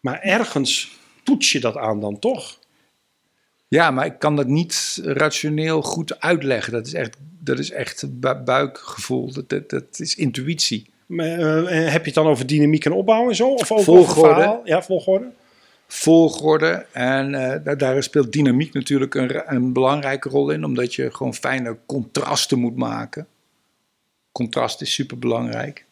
[0.00, 2.58] Maar ergens toets je dat aan dan toch?
[3.68, 6.72] Ja, maar ik kan dat niet rationeel goed uitleggen.
[6.72, 9.32] Dat is echt, dat is echt bu- buikgevoel.
[9.32, 10.91] Dat, dat, dat is intuïtie.
[11.12, 13.48] Maar, eh, heb je het dan over dynamiek en opbouw en zo?
[13.48, 14.34] Of over Volgorde.
[14.34, 14.60] verhaal?
[14.64, 15.30] Ja, volgorde.
[15.86, 16.86] Volgorde.
[16.92, 20.64] En eh, daar, daar speelt dynamiek natuurlijk een, een belangrijke rol in.
[20.64, 23.26] Omdat je gewoon fijne contrasten moet maken.
[24.32, 25.84] Contrast is super belangrijk.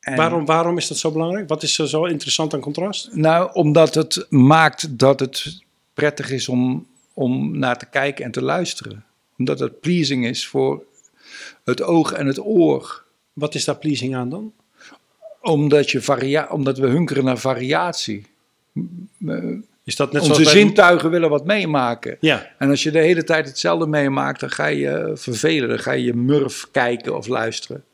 [0.00, 1.48] Waarom, waarom is dat zo belangrijk?
[1.48, 3.08] Wat is er zo interessant aan contrast?
[3.12, 5.62] Nou, omdat het maakt dat het
[5.94, 9.04] prettig is om, om naar te kijken en te luisteren.
[9.38, 10.84] Omdat het pleasing is voor
[11.64, 13.04] het oog en het oor.
[13.32, 14.52] Wat is daar pleasing aan dan?
[15.40, 18.26] Omdat, je varia omdat we hunkeren naar variatie.
[19.84, 22.16] Is dat net Onze zoals bij- zintuigen willen wat meemaken.
[22.20, 25.68] Ja, En als je de hele tijd hetzelfde meemaakt, dan ga je vervelen.
[25.68, 27.84] Dan ga je murf kijken of luisteren.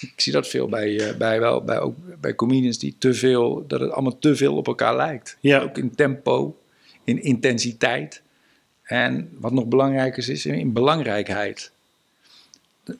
[0.00, 3.64] Ik zie dat veel bij, eh, bij, wel, bij, ook bij comedians die te veel,
[3.66, 5.36] dat het allemaal te veel op elkaar lijkt.
[5.40, 5.60] Ja.
[5.60, 6.58] Ook in tempo,
[7.04, 8.22] in intensiteit.
[8.82, 11.72] En wat nog belangrijker is, in belangrijkheid.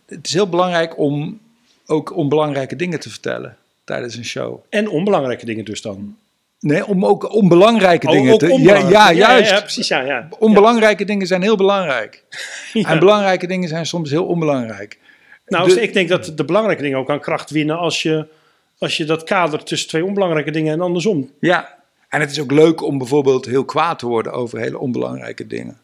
[0.06, 1.40] Het is heel belangrijk om
[1.86, 4.60] ook onbelangrijke dingen te vertellen tijdens een show.
[4.68, 6.16] en onbelangrijke dingen dus dan.
[6.60, 8.60] Nee, om ook onbelangrijke Oh, dingen ook te...
[8.60, 9.50] Ja, ja, juist.
[9.50, 10.00] Ja, precies, ja.
[10.00, 10.28] ja.
[10.38, 12.24] Onbelangrijke dingen zijn heel belangrijk.
[12.72, 14.98] En belangrijke dingen zijn soms heel onbelangrijk.
[15.46, 18.26] Nou, De- dus ik denk dat de belangrijke dingen ook aan kracht winnen als je,
[18.78, 21.30] als je dat kader tussen twee onbelangrijke dingen en andersom.
[21.40, 21.78] Ja,
[22.08, 25.78] en het is ook leuk om bijvoorbeeld heel kwaad te worden over hele onbelangrijke dingen.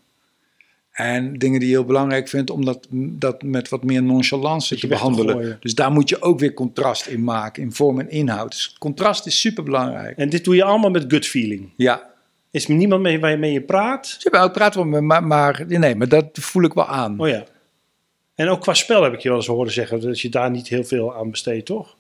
[0.95, 4.87] En dingen die je heel belangrijk vindt, om dat, dat met wat meer nonchalance te
[4.87, 5.57] behandelen.
[5.61, 8.51] Dus daar moet je ook weer contrast in maken, in vorm en inhoud.
[8.51, 10.17] Dus contrast is super belangrijk.
[10.17, 11.73] En dit doe je allemaal met gut feeling.
[11.77, 12.11] Ja,
[12.51, 14.17] Is er niemand mee, waarmee je praat?
[14.19, 17.21] Jawel, ik praat wel maar, maar nee, maar dat voel ik wel aan.
[17.21, 17.45] Oh ja.
[18.35, 20.69] En ook qua spel heb ik je wel eens horen zeggen dat je daar niet
[20.69, 21.97] heel veel aan besteedt, toch?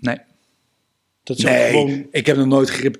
[0.00, 0.18] Nee,
[1.22, 2.90] Dat is ook nee gewoon ik heb nog nooit, eh,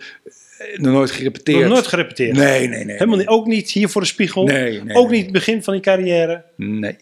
[0.74, 1.60] nog nooit gerepeteerd.
[1.60, 2.36] nog nooit gerepeteerd.
[2.36, 2.96] Nee, nee, nee.
[2.96, 3.26] Helemaal niet.
[3.28, 4.44] Ook niet hier voor de spiegel.
[4.44, 5.16] Nee, nee, ook nee.
[5.16, 6.44] niet het begin van je carrière.
[6.56, 6.96] Nee,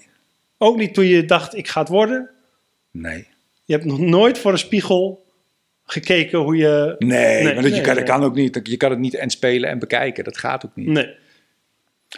[0.58, 2.30] Ook niet toen je dacht, ik ga het worden.
[2.90, 3.30] nee.
[3.64, 5.26] Je hebt nog nooit voor een spiegel
[5.84, 6.94] gekeken hoe je...
[6.98, 8.60] Nee, Nee, maar dat, je dat kan ook niet.
[8.62, 10.24] Je kan het niet en spelen en bekijken.
[10.24, 10.86] Dat gaat ook niet.
[10.86, 11.14] Nee.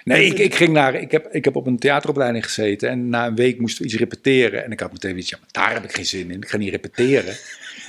[0.04, 0.94] Nee, ik, ik ging naar.
[0.94, 2.88] Ik heb, ik heb op een theateropleiding gezeten.
[2.88, 4.64] En na een week moesten we iets repeteren.
[4.64, 5.30] En ik had meteen iets.
[5.30, 6.36] Ja, maar daar heb ik geen zin in.
[6.36, 7.34] Ik ga niet repeteren.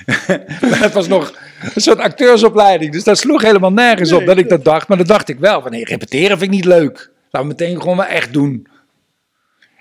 [0.06, 1.34] Maar het was nog
[1.74, 2.92] een soort acteursopleiding.
[2.92, 4.88] Dus dat sloeg helemaal nergens op Nee, dat ik dat dacht.
[4.88, 5.62] Maar dat dacht ik wel.
[5.62, 7.12] Van nee, repeteren vind ik niet leuk.
[7.32, 8.68] Laten we meteen gewoon wel echt doen.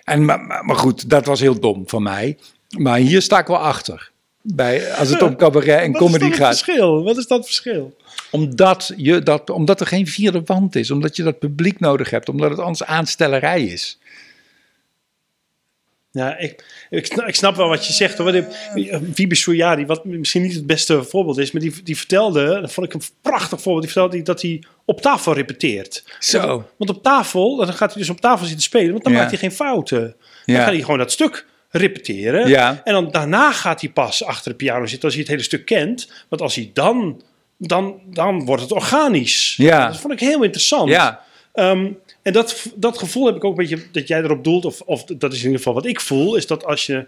[0.04, 2.38] En, maar, maar, maar goed, dat was heel dom van mij.
[2.78, 4.12] Maar hier sta ik wel achter.
[4.42, 6.58] Bij, als het om cabaret en Wat comedy is dan het gaat.
[6.58, 7.04] verschil?
[7.04, 7.96] Wat is dat verschil?
[8.30, 10.90] Omdat, je dat, omdat er geen vierde wand is.
[10.90, 12.28] Omdat je dat publiek nodig hebt.
[12.28, 13.98] Omdat het anders aanstellerij is.
[16.14, 18.18] Ja, ik, ik, snap- ik snap wel wat je zegt.
[18.18, 18.44] Hoor.
[19.14, 22.86] Wiebe Soujari, wat misschien niet het beste voorbeeld is, maar die, die vertelde, dat vond
[22.86, 26.04] ik een prachtig voorbeeld, die vertelde dat hij op tafel repeteert.
[26.18, 26.68] Zo.
[26.78, 29.18] Want op tafel, dan gaat hij dus op tafel zitten spelen, want dan Ja.
[29.18, 30.00] maakt hij geen fouten.
[30.00, 30.62] Dan Ja.
[30.62, 32.48] gaat hij gewoon dat stuk repeteren.
[32.48, 32.80] Ja.
[32.84, 35.64] En dan daarna gaat hij pas achter de piano zitten als hij het hele stuk
[35.64, 36.10] kent.
[36.28, 37.22] Want als hij dan,
[37.58, 39.54] dan, dan wordt het organisch.
[39.56, 39.86] Ja.
[39.86, 40.88] Dat vond ik heel interessant.
[40.88, 41.22] Ja.
[41.52, 41.90] Ehm,
[42.24, 45.04] en dat, dat gevoel heb ik ook een beetje dat jij erop doelt, of, of
[45.04, 47.06] dat is in ieder geval wat ik voel, is dat als je,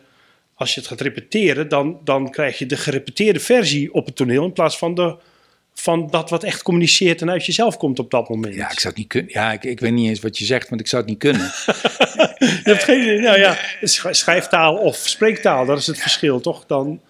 [0.54, 4.44] als je het gaat repeteren, dan, dan krijg je de gerepeteerde versie op het toneel
[4.44, 5.16] in plaats van, de,
[5.74, 8.54] van dat wat echt communiceert en uit jezelf komt op dat moment.
[8.54, 9.30] Ja, ik zou het niet kunnen.
[9.32, 11.46] Ja, ik, ik weet niet eens wat je zegt, want ik zou het niet kunnen.
[12.38, 13.20] Je hebt geen idee.
[13.20, 16.66] Nou ja, sch- schrijftaal of spreektaal, dat is het verschil, toch?
[16.66, 17.00] Dan,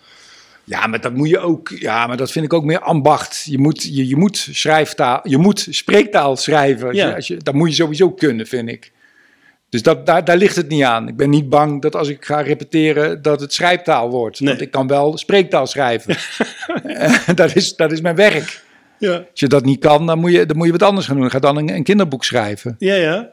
[0.67, 1.69] Ja, maar dat moet je ook.
[1.69, 3.43] Ja, maar dat vind ik ook meer ambacht.
[3.45, 6.87] Je moet, je, je moet schrijftaal, je moet spreektaal schrijven.
[6.89, 7.09] Als Ja.
[7.09, 8.93] je, als je, dat moet je sowieso kunnen, vind ik.
[9.69, 11.09] Dus dat, daar, daar ligt het niet aan.
[11.09, 14.41] Ik ben niet bang dat als ik ga repeteren, dat het schrijftaal wordt.
[14.41, 14.49] Nee.
[14.49, 16.17] Want ik kan wel spreektaal schrijven.
[17.35, 18.63] Dat, is, dat is mijn werk.
[18.99, 19.13] ja.
[19.15, 21.31] Als je dat niet kan, dan moet je, dan moet je wat anders gaan doen.
[21.31, 22.75] Ga dan een, een kinderboek schrijven.
[22.79, 23.33] Ja, ja.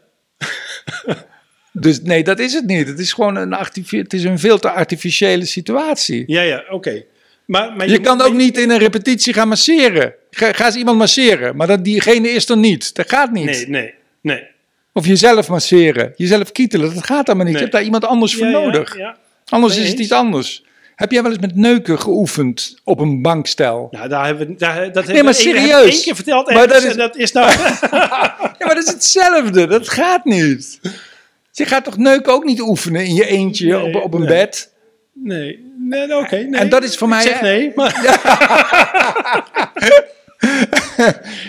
[1.71, 2.87] Dus nee, dat is het niet.
[2.87, 3.51] Het is gewoon een,
[3.89, 6.23] het is een veel te artificiële situatie.
[6.27, 7.03] Ja, ja, oké.
[7.45, 10.13] Maar, maar Je kan moet- ook niet in een repetitie gaan masseren.
[10.31, 12.95] Ga, ga eens iemand masseren, maar dat, diegene is er niet.
[12.95, 13.45] Dat gaat niet.
[13.45, 14.43] Nee, nee, nee.
[14.93, 17.45] Of jezelf masseren, jezelf kietelen, dat gaat allemaal niet.
[17.45, 17.53] Nee.
[17.53, 18.97] Je hebt daar iemand anders voor Ja, nodig.
[18.97, 19.17] Ja,
[19.49, 20.63] Anders is het iets anders.
[20.95, 23.87] Heb jij wel eens met neuken geoefend op een bankstel?
[23.91, 25.93] Nou, daar hebben we, daar, dat Nee, maar serieus.
[25.93, 26.49] één keer verteld.
[26.53, 27.51] Maar dat is- en dat is nou...
[28.59, 29.67] Ja, maar dat is hetzelfde.
[29.67, 30.79] Dat gaat niet.
[31.51, 34.29] Je gaat toch neuken ook niet oefenen in je eentje Nee, op, op een nee.
[34.29, 34.71] bed?
[35.13, 35.72] Nee,
[36.07, 36.35] nee oké.
[36.35, 36.59] nee.
[36.59, 37.99] En dat is voor Ik mij- zeg nee, maar...
[38.03, 38.21] Ja,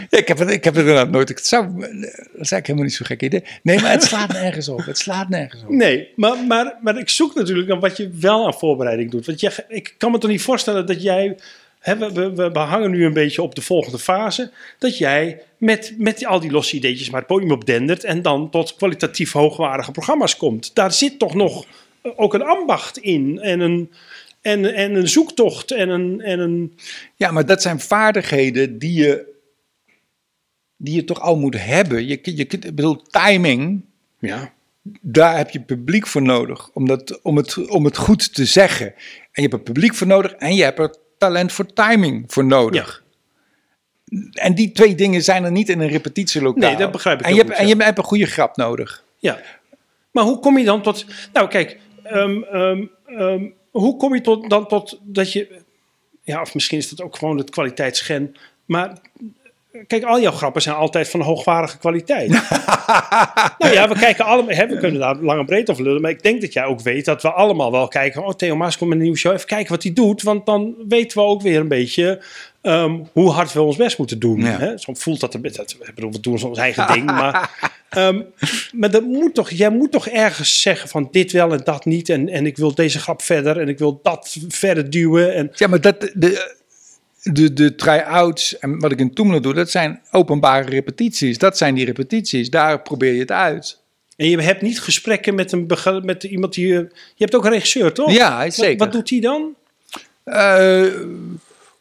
[0.19, 1.29] ik, heb het, ik heb het inderdaad nooit.
[1.29, 3.45] Het zou, dat is eigenlijk helemaal niet zo'n gek idee.
[3.63, 4.85] Nee, maar het slaat nergens op.
[4.85, 5.69] Het slaat nergens op.
[5.69, 9.27] Nee, maar, maar, maar ik zoek natuurlijk naar wat je wel aan voorbereiding doet.
[9.27, 11.37] Want jij, ik kan me toch niet voorstellen dat jij...
[11.79, 14.51] Hè, we, we, we hangen nu een beetje op de volgende fase.
[14.79, 18.05] Dat jij met, met al die losse ideetjes maar het podium op dendert...
[18.05, 20.71] en dan tot kwalitatief hoogwaardige programma's komt.
[20.75, 21.67] Daar zit toch nog
[22.03, 23.39] eh, ook een ambacht in.
[23.41, 23.93] En een,
[24.45, 26.21] en, en een zoektocht en een...
[26.21, 26.79] En een
[27.17, 29.33] Ja, maar dat zijn vaardigheden die je,
[30.77, 32.07] die je toch al moet hebben.
[32.07, 33.85] Je, je, ik bedoel, timing,
[34.19, 34.53] ja,
[35.01, 36.71] daar heb je publiek voor nodig.
[36.73, 38.87] Om, dat, om, het, om het goed te zeggen.
[38.87, 38.95] En
[39.33, 43.03] je hebt er publiek voor nodig en je hebt er talent voor timing voor nodig.
[44.33, 46.69] En die twee dingen zijn er niet in een repetitielokaal.
[46.69, 47.77] Nee, dat begrijp ik En je hebt, en ja.
[47.77, 49.05] je hebt een goede grap nodig.
[49.19, 49.41] Ja,
[50.11, 51.07] maar hoe kom je dan tot...
[51.33, 52.43] Nou, kijk, ehm,
[53.79, 55.63] hoe kom je tot, dan tot dat je...
[56.23, 58.35] Ja, of misschien is dat ook gewoon het kwaliteitsgen.
[58.65, 59.01] Maar
[59.87, 62.29] kijk, al jouw grappen zijn altijd van hoogwaardige kwaliteit.
[63.59, 64.55] nou ja, we kijken allemaal...
[64.55, 66.01] Hè, we kunnen daar lang en breed over lullen.
[66.01, 68.25] Maar ik denk dat jij ook weet dat we allemaal wel kijken...
[68.25, 69.33] Oh, Theo Maas komt met een nieuwe show.
[69.33, 70.23] Even kijken wat hij doet.
[70.23, 72.23] Want dan weten we ook weer een beetje...
[72.63, 74.41] ehm, hoe hard we ons best moeten doen.
[74.41, 74.59] Ja.
[74.59, 74.79] Hè?
[74.79, 75.57] Zo voelt dat een beetje.
[75.57, 77.05] dat- Ik bedoel, we doen ons eigen ding.
[77.05, 77.51] Maar
[77.95, 78.21] Ehm,
[78.73, 82.09] maar dat moet toch, jij moet toch ergens zeggen van dit wel en dat niet.
[82.09, 85.35] En, en ik wil deze grap verder en ik wil dat verder duwen.
[85.35, 86.55] En, Ja, maar dat, de,
[87.33, 91.39] de, de try-outs en wat ik in Toemelen doe, dat zijn openbare repetities.
[91.39, 92.51] Dat zijn die repetities.
[92.51, 93.81] Daar probeer je het uit.
[94.17, 95.67] en je hebt niet gesprekken met, een
[96.05, 96.73] met iemand die...
[96.75, 96.79] eh,
[97.15, 98.13] Je hebt ook een regisseur, toch?
[98.13, 98.77] Ja, Wat, zeker.
[98.79, 99.55] wat doet hij dan?
[100.25, 100.85] Eh,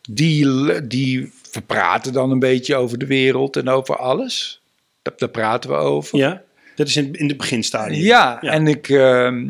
[0.10, 4.62] die, die verpraten dan een beetje over de wereld en over alles.
[5.02, 6.18] Daar, daar praten we over.
[6.18, 6.42] Ja,
[6.76, 8.02] dat is in, in de beginstadium.
[8.02, 8.52] Ja, Ja.
[8.52, 8.90] en ik.
[8.90, 9.48] ehm,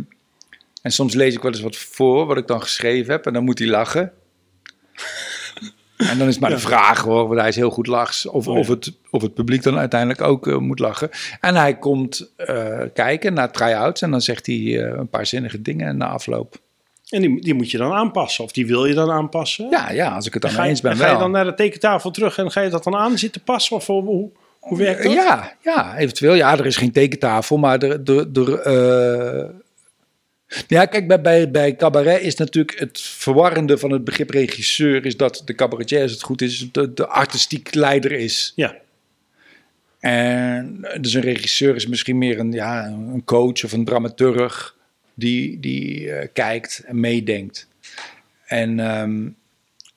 [0.82, 3.44] en soms lees ik wel eens wat voor, wat ik dan geschreven heb, en dan
[3.44, 4.12] moet hij lachen.
[5.98, 8.54] En dan is maar de vraag hoor, want hij is heel goed lachs, of, Oh
[8.54, 8.60] ja.
[8.60, 11.10] of, het, of het publiek dan uiteindelijk ook eh, moet lachen.
[11.40, 15.62] En hij komt eh, kijken naar try-outs en dan zegt hij eh, een paar zinnige
[15.62, 16.62] dingen na afloop.
[17.10, 18.44] En die, die moet je dan aanpassen.
[18.44, 19.68] Of die wil je dan aanpassen.
[19.70, 21.54] Ja, ja, als ik het dan ga, eens ben en ga je dan naar de
[21.54, 23.76] tekentafel terug en ga je dat dan aan zitten passen?
[23.76, 25.14] Of hoe, hoe, werkt dat?
[25.14, 26.34] Ja, ja, eventueel.
[26.34, 29.52] Ja, er is geen tekentafel, maar er, er, er,
[30.68, 35.06] Ja, kijk, bij, bij, bij cabaret is natuurlijk het verwarrende van het begrip regisseur...
[35.06, 38.54] is dat de cabaretier, als het goed is, de, de artistiek leider is.
[38.56, 38.76] Ja.
[40.00, 44.76] En dus een regisseur is misschien meer een, ja, een coach of een dramaturg...
[45.14, 47.68] die, die eh, kijkt en meedenkt.
[48.46, 49.30] En ehm,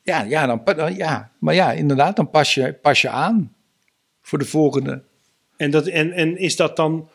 [0.02, 3.54] ja, ja, dan- ja, maar ja, inderdaad, dan pas je, pas je aan
[4.22, 5.02] voor de volgende.
[5.56, 7.08] En, dat, en, en is dat dan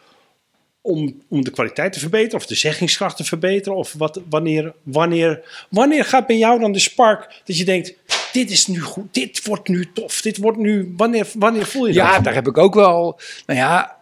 [0.82, 3.78] om, om de kwaliteit te verbeteren of de zeggingskracht te verbeteren?
[3.78, 7.94] Of wat, wanneer, wanneer, wanneer gaat bij jou dan de spark dat je denkt:
[8.32, 10.94] dit is nu goed, dit wordt nu tof, dit wordt nu.
[10.98, 12.24] Wanneer, wanneer voel je Ja, dat?
[12.24, 13.20] daar heb ik ook wel.
[13.46, 13.98] Nou ja,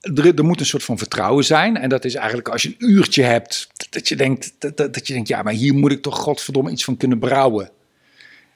[0.00, 1.76] er, er moet een soort van vertrouwen zijn.
[1.76, 5.06] En dat is eigenlijk als je een uurtje hebt, dat je denkt, dat, dat, dat
[5.06, 7.70] je denkt ja, maar hier moet ik toch godverdomme iets van kunnen brouwen.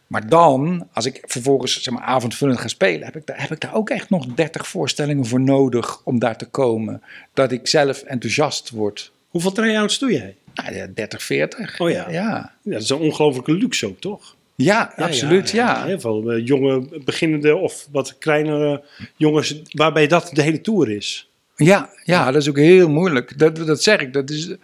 [0.06, 3.60] Maar dan, als ik vervolgens zeg maar, avondvullend ga spelen, heb ik, daar, heb ik
[3.60, 7.02] daar ook echt nog 30 voorstellingen voor nodig om daar te komen.
[7.34, 9.12] Dat ik zelf enthousiast word.
[9.28, 10.34] Hoeveel try-outs doe jij?
[10.54, 11.80] Nou, ja, 30, 40.
[11.80, 12.10] Oh ja.
[12.10, 14.34] Ja, Ja, dat is een ongelofelijke luxe ook, toch?
[14.54, 15.50] ja, absoluut.
[15.50, 18.82] Ja, Heel veel eh, jonge, beginnende of wat kleinere
[19.16, 21.28] jongens, waarbij dat de hele tour is.
[21.56, 23.38] Ja, ja, dat is ook heel moeilijk.
[23.38, 24.12] Dat, dat zeg ik.
[24.12, 24.54] Dat is,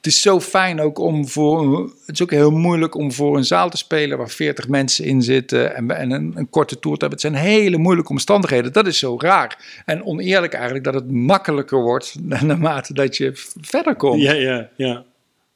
[0.00, 1.82] het is zo fijn ook om voor.
[1.82, 5.22] Het is ook heel moeilijk om voor een zaal te spelen waar 40 mensen in
[5.22, 7.18] zitten en, en een, een korte tour te hebben.
[7.22, 8.72] Het zijn hele moeilijke omstandigheden.
[8.72, 9.82] Dat is zo raar.
[9.84, 14.22] En oneerlijk eigenlijk dat het makkelijker wordt naarmate dat je verder komt.
[14.22, 15.04] Ja, ja, ja.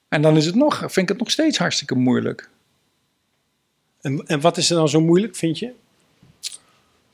[0.09, 2.51] En dan is het nog, vind ik het nog steeds hartstikke moeilijk.
[4.01, 5.71] En, en wat is er dan zo moeilijk, vind je?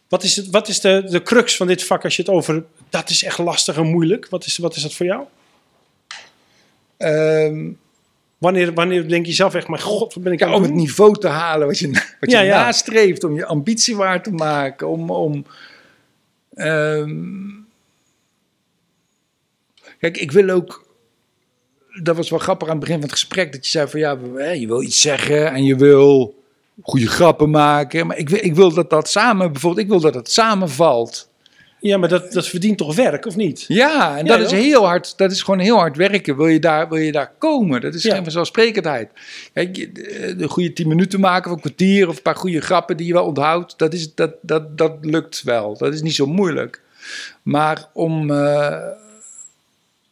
[0.09, 2.65] Wat is, het, wat is de, de crux van dit vak als je het over...
[2.89, 4.29] Dat is echt lastig en moeilijk.
[4.29, 5.25] Wat is, wat is dat voor jou?
[7.01, 7.73] Ehm,
[8.41, 10.75] Wanneer, wanneer denk je zelf echt, maar god, wat ben ik ja, aan om het
[10.75, 11.89] niveau te halen wat je,
[12.21, 15.11] wat je Ja, nastreeft, om je ambitie waar te maken, om.
[15.11, 15.45] om
[16.55, 17.49] ehm,
[19.99, 20.89] kijk, ik wil ook.
[22.03, 24.51] Dat was wel grappig aan het begin van het gesprek, dat je zei van ja,
[24.51, 26.35] je wil iets zeggen en je wil
[26.83, 30.15] goede grappen maken, maar ik wil, ik wil dat dat samen, bijvoorbeeld, ik wil dat
[30.15, 31.30] het samenvalt.
[31.81, 33.65] Ja, maar dat, dat verdient toch werk, of niet?
[33.69, 35.19] Ja, en Ja, dat is heel hard.
[35.19, 36.37] Dat is gewoon heel hard werken.
[36.37, 37.81] Wil je daar, wil je daar komen?
[37.81, 38.15] Dat is Ja.
[38.15, 39.11] geen vanzelfsprekendheid.
[39.53, 42.61] Kijk, je- de, de goede tien minuten maken of een kwartier of een paar goede
[42.61, 45.77] grappen die je wel onthoudt, dat, is, dat, dat, dat lukt wel.
[45.79, 46.81] Dat is niet zo moeilijk.
[47.43, 48.77] Maar om, eh,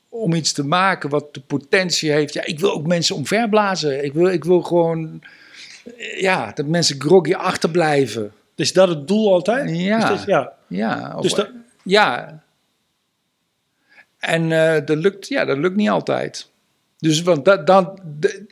[0.08, 2.32] om iets te maken wat de potentie heeft.
[2.34, 4.04] Ja, ik wil ook mensen omverblazen.
[4.04, 5.22] Ik wil, ik wil gewoon.
[5.84, 8.32] eh, Ja, dat mensen groggy achterblijven.
[8.56, 9.76] Is dat het doel altijd?
[9.76, 10.14] Ja.
[10.16, 10.52] Dit- ja.
[10.66, 11.48] Ja, of- Dus dat-
[11.88, 12.42] ja.
[14.18, 16.50] En eh, dat, lukt, ja, dat lukt niet altijd.
[16.98, 17.98] Dus want dat, dan,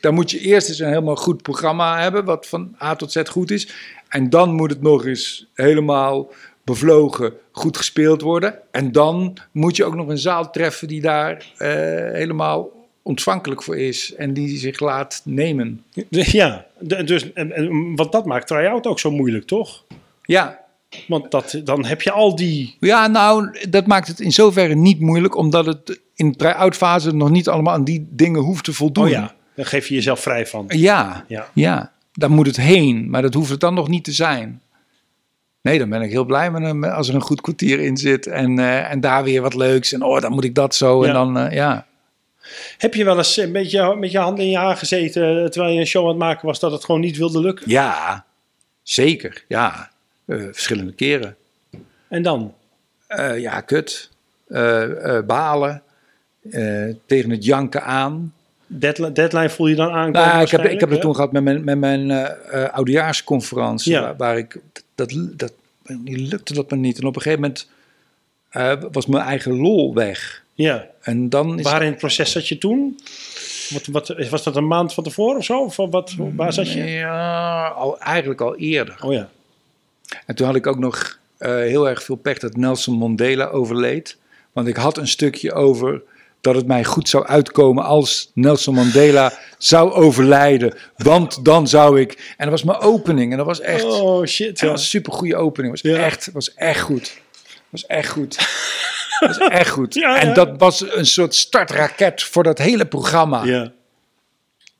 [0.00, 3.22] dan moet je eerst eens een helemaal goed programma hebben, wat van A tot Z
[3.28, 3.74] goed is.
[4.08, 6.32] En dan moet het nog eens helemaal
[6.64, 8.58] bevlogen goed gespeeld worden.
[8.70, 11.68] En dan moet je ook nog een zaal treffen die daar eh,
[12.12, 15.84] helemaal ontvankelijk voor is en die zich laat nemen.
[16.08, 16.66] Ja,
[17.04, 19.84] dus, en, en, want dat maakt try-out ook zo moeilijk, toch?
[20.22, 20.65] Ja,
[21.08, 22.76] Want dat, dan heb je al die...
[22.80, 27.14] Ja, nou, dat maakt het in zoverre niet moeilijk, omdat het in de try-out fase
[27.14, 29.04] nog niet allemaal aan die dingen hoeft te voldoen.
[29.04, 30.64] Oh ja, dan geef je jezelf vrij van.
[30.68, 31.48] Ja, Ja.
[31.54, 34.60] ja, daar moet het heen, maar dat hoeft het dan nog niet te zijn.
[35.66, 38.26] Nee, dan ben ik heel blij met hem als er een goed kwartier in zit
[38.26, 39.92] en, eh, en daar weer wat leuks.
[39.92, 41.02] En oh, dan moet ik dat zo.
[41.02, 41.08] Ja.
[41.08, 41.86] En dan, eh, ja.
[42.78, 45.74] Heb je wel eens een beetje met je handen in je haar gezeten eh, terwijl
[45.74, 47.70] je een show aan het maken was dat het gewoon niet wilde lukken?
[47.70, 48.24] Ja,
[48.82, 49.44] zeker.
[49.48, 49.90] Ja,
[50.26, 51.36] Eh, verschillende keren.
[52.08, 52.54] En dan?
[53.06, 54.10] Eh, ja, kut.
[54.48, 55.82] Eh, balen.
[57.06, 58.34] Tegen het janken aan.
[58.66, 60.10] Deadline, deadline voel je dan aan?
[60.10, 62.10] Nou, ik heb, ik heb het toen gehad met mijn, met mijn
[62.72, 64.00] oudejaarsconferentie, Ja.
[64.00, 64.60] waar, waar ik,
[64.94, 65.52] dat, dat,
[65.98, 66.98] die lukte dat me niet.
[66.98, 67.68] En op een gegeven moment
[68.92, 70.42] was mijn eigen lol weg.
[70.54, 70.86] Ja.
[71.00, 73.00] En dan is Waar in het proces zat je toen?
[73.68, 75.60] Wat, wat, was dat een maand van tevoren of zo?
[75.60, 76.84] Of wat, waar zat je?
[76.84, 78.96] Ja, al, eigenlijk al eerder.
[79.02, 79.28] Oh ja.
[80.26, 84.16] En toen had ik ook nog eh, heel erg veel pech dat Nelson Mandela overleed.
[84.52, 86.02] Want ik had een stukje over
[86.40, 90.74] dat het mij goed zou uitkomen als Nelson Mandela zou overlijden.
[90.96, 92.12] Want dan zou ik...
[92.12, 93.30] En dat was mijn opening.
[93.30, 93.84] En dat was echt...
[93.84, 94.60] Oh shit.
[94.60, 94.68] Ja.
[94.68, 95.72] was een super goede opening.
[95.74, 96.04] Het was, Ja.
[96.04, 97.20] echt, was echt goed.
[97.68, 98.36] Was echt goed.
[99.20, 99.94] Was echt goed.
[99.94, 100.20] Ja.
[100.20, 103.44] En dat was een soort startraket voor dat hele programma.
[103.44, 103.72] ja.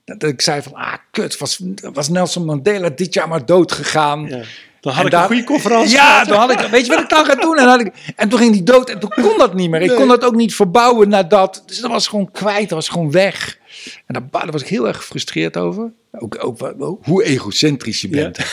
[0.05, 1.61] Dat ik zei van, ah kut, was,
[1.93, 4.45] was Nelson Mandela dit jaar maar dood gegaan.
[4.87, 7.01] Dan had En ik daar- een goede conferentie Ja, dan had ik, weet je wat
[7.03, 7.57] ik dan ga doen?
[7.59, 9.81] En, had ik, en toen ging die dood en toen kon dat niet meer.
[9.81, 9.97] Ik Nee.
[9.97, 11.63] kon dat ook niet verbouwen naar dat.
[11.67, 13.59] Dus dat was gewoon kwijt, dat was gewoon weg.
[14.07, 15.93] En daar, daar was ik heel erg gefrustreerd over.
[16.19, 16.59] Ook, ook
[17.03, 18.39] hoe egocentrisch je bent.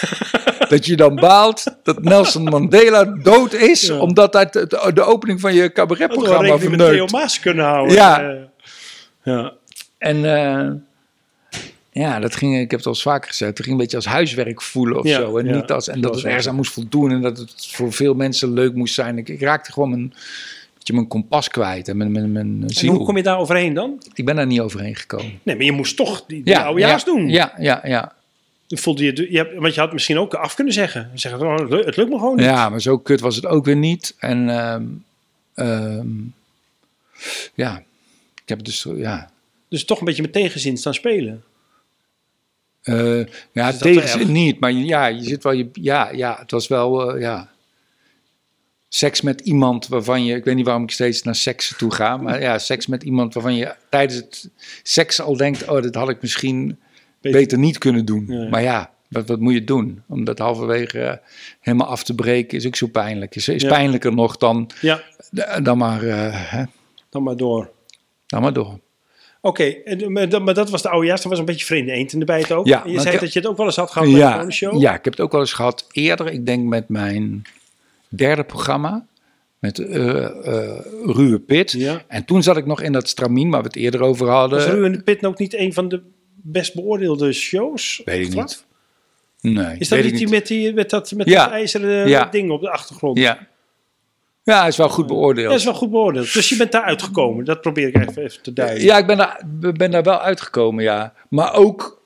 [0.70, 3.98] Dat je dan baalt dat Nelson Mandela dood is, Ja.
[3.98, 7.12] omdat dat de, de opening van je Had wel cabaretprogramma rekening met Theo verneukt.
[7.12, 7.96] Maas kunnen houden.
[7.96, 8.22] Ja.
[8.22, 8.36] Eh,
[9.24, 9.52] ja.
[9.98, 10.72] En eh,
[11.94, 14.06] ja, dat ging, ik heb het al eens vaker gezegd, het ging een beetje als
[14.06, 15.38] huiswerk voelen of Ja, zo.
[15.38, 17.94] En, ja, niet als, en dat het ergens aan moest voldoen en dat het voor
[17.94, 19.18] veel mensen leuk moest zijn.
[19.18, 20.14] Ik, ik raakte gewoon mijn,
[20.78, 22.94] beetje mijn kompas kwijt en mijn, mijn, mijn En ziel.
[22.94, 24.04] hoe kom je daar overheen dan?
[24.14, 25.40] Ik ben daar niet overheen gekomen.
[25.44, 27.30] Nee, maar je moest toch die, die oudejaars ja, doen.
[27.30, 28.14] Ja, ja, ja.
[28.68, 31.12] Voelde je, je hebt, want je had misschien ook af kunnen zeggen.
[31.14, 32.46] Zeggen, oh, het lukt- het lukt me gewoon niet.
[32.46, 34.16] Ja, maar zo kut was het ook weer niet.
[34.20, 34.84] En ehm,
[35.56, 36.08] ehm,
[37.54, 37.78] ja,
[38.44, 39.30] ik heb dus, ja,
[39.70, 41.44] Dus toch een beetje met tegenzin staan spelen.
[42.84, 46.68] Eh, ja, Is tegenzin niet, maar ja, je zit wel, je, ja, ja, het was
[46.68, 47.50] wel, eh, ja,
[48.90, 52.18] seks met iemand waarvan je, ik weet niet waarom ik steeds naar seks toe ga,
[52.18, 54.50] maar ja, seks met iemand waarvan je tijdens het
[54.84, 56.80] seks al denkt, oh, dat had ik misschien
[57.22, 58.26] Beter- beter, niet kunnen doen.
[58.28, 58.50] Ja.
[58.50, 60.04] Maar ja, wat, wat moet je doen?
[60.08, 61.22] Om dat halverwege
[61.60, 63.36] helemaal af te breken is ook zo pijnlijk.
[63.36, 63.68] Is, is Ja.
[63.70, 65.02] pijnlijker nog dan, Ja,
[65.62, 66.64] dan maar, eh, hè,
[67.10, 67.72] dan maar door.
[68.28, 68.80] dan maar door.
[69.46, 69.76] Oké,
[70.08, 71.22] maar, dat- was de oudejaars.
[71.22, 72.68] Dat was een beetje vreemde eend in de bijt ook.
[72.68, 74.82] Ja, je zei ik- dat je het ook wel eens had gehad bij de show.
[74.82, 76.32] ja, ik heb het ook wel eens gehad eerder.
[76.32, 77.42] Ik denk met mijn
[78.10, 79.06] derde programma.
[79.60, 81.72] Met eh eh, Ruwe Pit.
[81.72, 82.02] Ja.
[82.08, 84.60] En toen zat ik nog in dat stramien waar we het eerder over hadden.
[84.60, 86.02] Was Ruwe Pit ook niet een van de
[86.36, 88.02] best beoordeelde shows?
[88.06, 88.66] Weet ik niet.
[89.42, 91.44] Nee, Is dat niet die met, die, met dat, met Ja.
[91.44, 92.26] dat ijzeren Ja.
[92.26, 93.18] ding op de achtergrond?
[93.18, 93.48] Ja.
[94.44, 95.50] Ja, is wel goed beoordeeld.
[95.50, 96.34] Dat is wel goed beoordeeld.
[96.34, 97.46] Dus je bent daar uitgekomen.
[97.46, 98.84] Dat probeer ik even, even te duiden.
[98.84, 99.42] Ja, ik ben daar,
[99.78, 101.14] ben daar wel uitgekomen, ja.
[101.30, 102.02] Maar ook...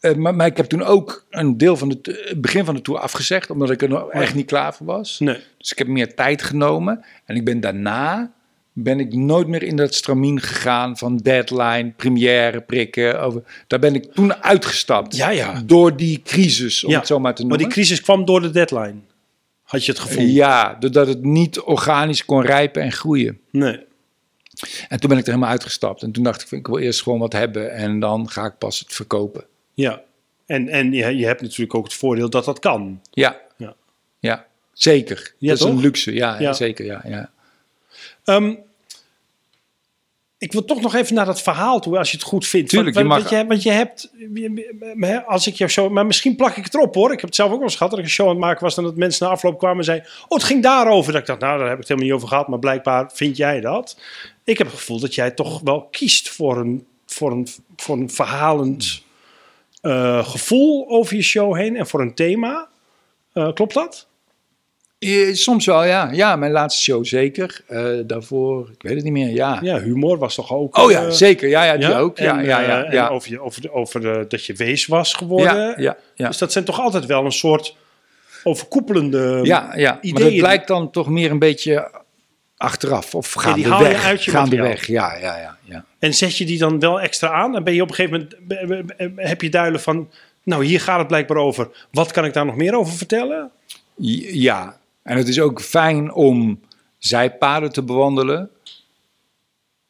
[0.00, 3.00] eh, maar, maar ik heb toen ook een deel van het begin van de tour
[3.00, 5.18] afgezegd, omdat ik er nog echt niet klaar voor was.
[5.18, 5.38] Nee.
[5.58, 7.04] Dus ik heb meer tijd genomen.
[7.24, 8.32] En ik ben daarna
[8.76, 13.20] ben ik nooit meer in dat stramien gegaan van deadline, première, prikken.
[13.20, 13.42] Over.
[13.66, 15.16] Daar ben ik toen uitgestapt.
[15.16, 15.62] Ja, ja.
[15.66, 17.66] Door die crisis, om Ja, het zo maar te Maar noemen.
[17.66, 18.94] die crisis kwam door de deadline.
[19.74, 20.24] Had je het gevoel?
[20.24, 23.40] Ja, doordat het niet organisch kon rijpen en groeien.
[23.50, 23.84] Nee.
[24.88, 26.02] En toen ben ik er helemaal uitgestapt.
[26.02, 28.78] En toen dacht ik, ik wil eerst gewoon wat hebben en dan ga ik pas
[28.78, 29.44] het verkopen.
[29.74, 30.02] Ja.
[30.46, 33.00] En, en je, je hebt natuurlijk ook het voordeel dat dat kan.
[33.10, 33.74] Ja, Ja.
[34.18, 35.34] ja zeker.
[35.38, 36.52] Ja, dat is een luxe, ja, Ja.
[36.52, 36.84] zeker.
[36.84, 37.30] Ja, ja.
[38.24, 38.54] Ehm,
[40.44, 42.70] ik wil toch nog even naar dat verhaal toe, als je het goed vindt.
[42.70, 46.36] Tuurlijk, want, je mag- want, je, want je hebt, als ik jou zo, maar misschien
[46.36, 47.12] plak ik het erop hoor.
[47.12, 48.62] Ik heb het zelf ook wel eens gehad dat ik een show aan het maken
[48.62, 51.12] was, dan dat mensen na afloop kwamen en zeiden, oh het ging daarover.
[51.12, 53.36] Dat ik dacht, nou daar heb ik het helemaal niet over gehad, maar blijkbaar vind
[53.36, 53.98] jij dat.
[54.44, 58.10] Ik heb het gevoel dat jij toch wel kiest voor een, voor een, voor een
[58.10, 59.02] verhalend
[59.80, 62.68] eh, gevoel over je show heen en voor een thema.
[63.32, 64.06] Eh, klopt dat?
[65.04, 66.10] Eh, Soms wel, ja.
[66.12, 67.60] Ja, mijn laatste show zeker.
[67.66, 69.58] Eh, daarvoor, ik weet het niet meer, ja.
[69.62, 70.78] Ja, humor was toch ook...
[70.78, 71.48] Oh ja, eh, zeker.
[71.48, 72.18] Ja, ja die Ja, ook.
[72.18, 72.92] Ja, en, ja, ja.
[72.92, 73.08] ja.
[73.08, 75.54] over, je, over, over dat je wees was geworden.
[75.54, 76.28] ja, ja, ja.
[76.28, 77.76] Dus dat zijn toch altijd wel een soort
[78.42, 79.90] overkoepelende ja, ja.
[79.90, 80.30] Maar ideeën.
[80.30, 81.90] dat blijkt dan toch meer een beetje
[82.56, 83.14] achteraf.
[83.14, 85.84] Of Ja, die haal je uit je gaandeweg, ja, ja, ja, ja.
[85.98, 87.56] En zet je die dan wel extra aan?
[87.56, 88.28] En ben je op een gegeven
[88.98, 90.10] moment heb je duidelijk van,
[90.42, 91.68] nou hier gaat het blijkbaar over.
[91.90, 93.50] Wat kan ik daar nog meer over vertellen?
[93.96, 96.60] Ja, en het is ook fijn om
[96.98, 98.50] zijpaden te bewandelen.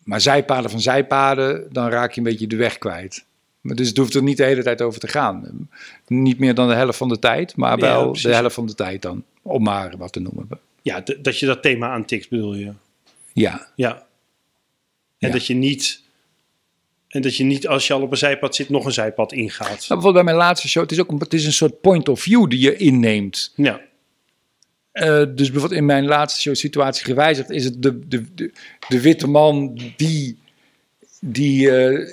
[0.05, 3.25] Maar zijpaden van zijpaden, dan raak je een beetje de weg kwijt.
[3.63, 5.69] Dus het hoeft er niet de hele tijd over te gaan.
[6.07, 9.03] Niet meer dan de helft van de tijd, maar wel de helft van de tijd
[9.03, 9.25] dan.
[9.43, 10.49] Om maar wat te noemen.
[10.83, 12.73] Ja, dat je dat thema aantikt bedoel je.
[13.33, 13.93] Ja, Ja.
[15.19, 15.31] En Ja.
[15.31, 16.03] dat je niet...
[17.09, 19.69] En dat je niet, als je al op een zijpad zit, nog een zijpad ingaat.
[19.69, 22.09] Nou, bijvoorbeeld bij mijn laatste show, het is ook een, het is een soort point
[22.09, 23.53] of view die je inneemt.
[23.57, 23.81] Ja.
[24.95, 28.53] Eh, dus bijvoorbeeld in mijn laatste show situatie gewijzigd is het de, de, de,
[28.89, 30.39] de witte man die,
[31.21, 31.67] die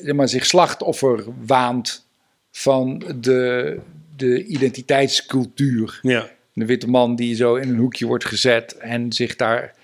[0.04, 2.06] zeg maar, zich slachtoffer waant
[2.52, 3.80] van de,
[4.16, 6.00] de identiteitscultuur.
[6.02, 6.30] Ja.
[6.54, 9.76] De witte man die zo in een hoekje wordt gezet en zich daar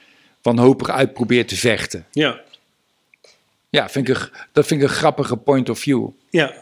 [0.42, 2.06] wanhopig uit probeert te vechten.
[2.12, 2.42] Ja.
[3.70, 6.08] Ja, vind ik een, dat vind ik een grappige point of view.
[6.30, 6.54] Ja.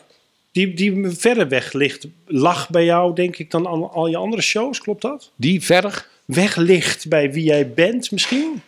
[0.51, 4.41] Die, die verder weg ligt, lag bij jou, denk ik, dan al, al je andere
[4.41, 4.81] shows.
[4.81, 5.31] Klopt dat?
[5.35, 6.07] Die verder?
[6.25, 8.61] Weg ligt bij wie jij bent, misschien?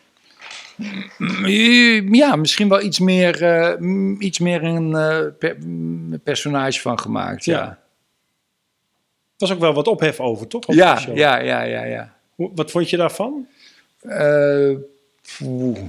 [2.12, 7.00] Ja, misschien wel iets meer, eh, mm, iets meer een eh, per- mm, personage van
[7.00, 7.46] gemaakt.
[7.46, 7.58] Ja.
[7.58, 7.80] Ja,
[9.38, 10.66] was ook wel wat ophef over, toch?
[10.68, 11.84] Op ja, ja, ja, ja.
[11.84, 12.14] ja.
[12.36, 13.48] Wat vond je daarvan?
[15.44, 15.80] Oeh.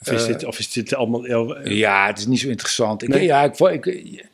[0.00, 1.26] Of is, dit, of is dit allemaal...
[1.68, 3.02] ja, het is niet zo interessant.
[3.02, 3.24] Ik, Nee.
[3.24, 4.24] Ja, ik, ik,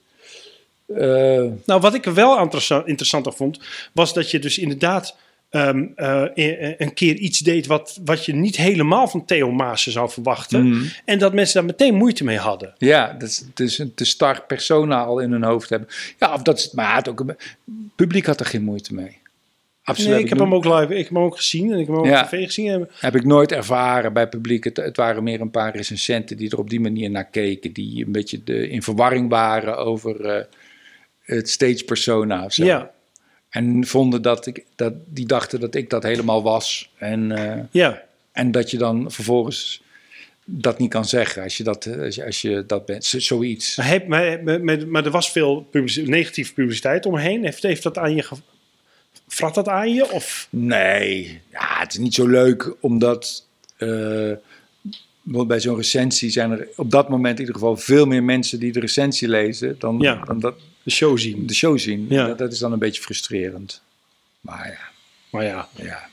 [1.64, 3.61] Nou, wat ik er wel interessant, interessanter vond,
[3.92, 5.16] was dat je dus inderdaad
[5.51, 9.92] ehm, eh, een- een keer iets deed wat, wat je niet helemaal van Theo Maassen
[9.92, 10.68] zou verwachten.
[10.68, 10.84] Mhm.
[11.05, 12.74] En dat mensen daar meteen moeite mee hadden.
[12.78, 15.88] ja, dat is, het is een te star persona al in hun hoofd hebben.
[16.18, 17.24] Ja, of dat is, maar het ook,
[17.97, 19.18] publiek had er geen moeite mee.
[19.82, 20.11] absoluut.
[20.12, 22.05] Nee, ik heb hem ook live, ik heb hem ook gezien en ik heb hem
[22.05, 22.68] ook op tv gezien.
[22.68, 24.64] En- heb ik nooit ervaren bij publiek.
[24.64, 27.72] Het, het waren meer een paar recensenten die er op die manier naar keken.
[27.72, 30.44] Die een beetje de, in verwarring waren over eh,
[31.22, 32.64] het stage persona of zo.
[32.64, 32.90] Ja,
[33.57, 36.90] En vonden dat ik, dat, die dachten dat ik dat helemaal was.
[36.98, 38.02] En, eh, ja.
[38.32, 39.82] en dat je dan vervolgens
[40.44, 43.04] dat niet kan zeggen als je dat, als je, als je dat bent.
[43.04, 43.76] Zoiets.
[43.76, 47.44] Maar, heb- maar, maar, maar- er was veel publici- negatieve publiciteit omheen.
[47.44, 48.28] Heeft, heeft dat aan je...
[49.28, 50.11] Vrat dat aan je?
[50.11, 50.46] Of...
[50.50, 53.46] Nee, ja, het is niet zo leuk omdat
[55.22, 58.59] want bij zo'n recensie zijn er op dat moment in ieder geval veel meer mensen
[58.61, 60.24] die de recensie lezen dan, Ja.
[60.24, 60.54] dan dat
[60.87, 61.47] de show zien?
[61.47, 62.07] de show zien.
[62.09, 62.26] Ja.
[62.26, 63.82] Dat, dat is dan een beetje frustrerend.
[64.41, 64.89] Maar ja,
[65.30, 65.68] Maar ja.
[65.74, 66.09] ja.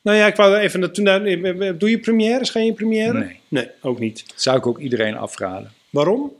[0.00, 0.92] Nou ja, ik wou even...
[0.92, 2.50] Toen, naar- doe je premières?
[2.50, 3.18] Ga je in première?
[3.18, 3.40] Nee.
[3.48, 4.28] Nee, ook niet.
[4.28, 5.72] dat zou ik ook iedereen afraden.
[5.90, 6.32] Waarom?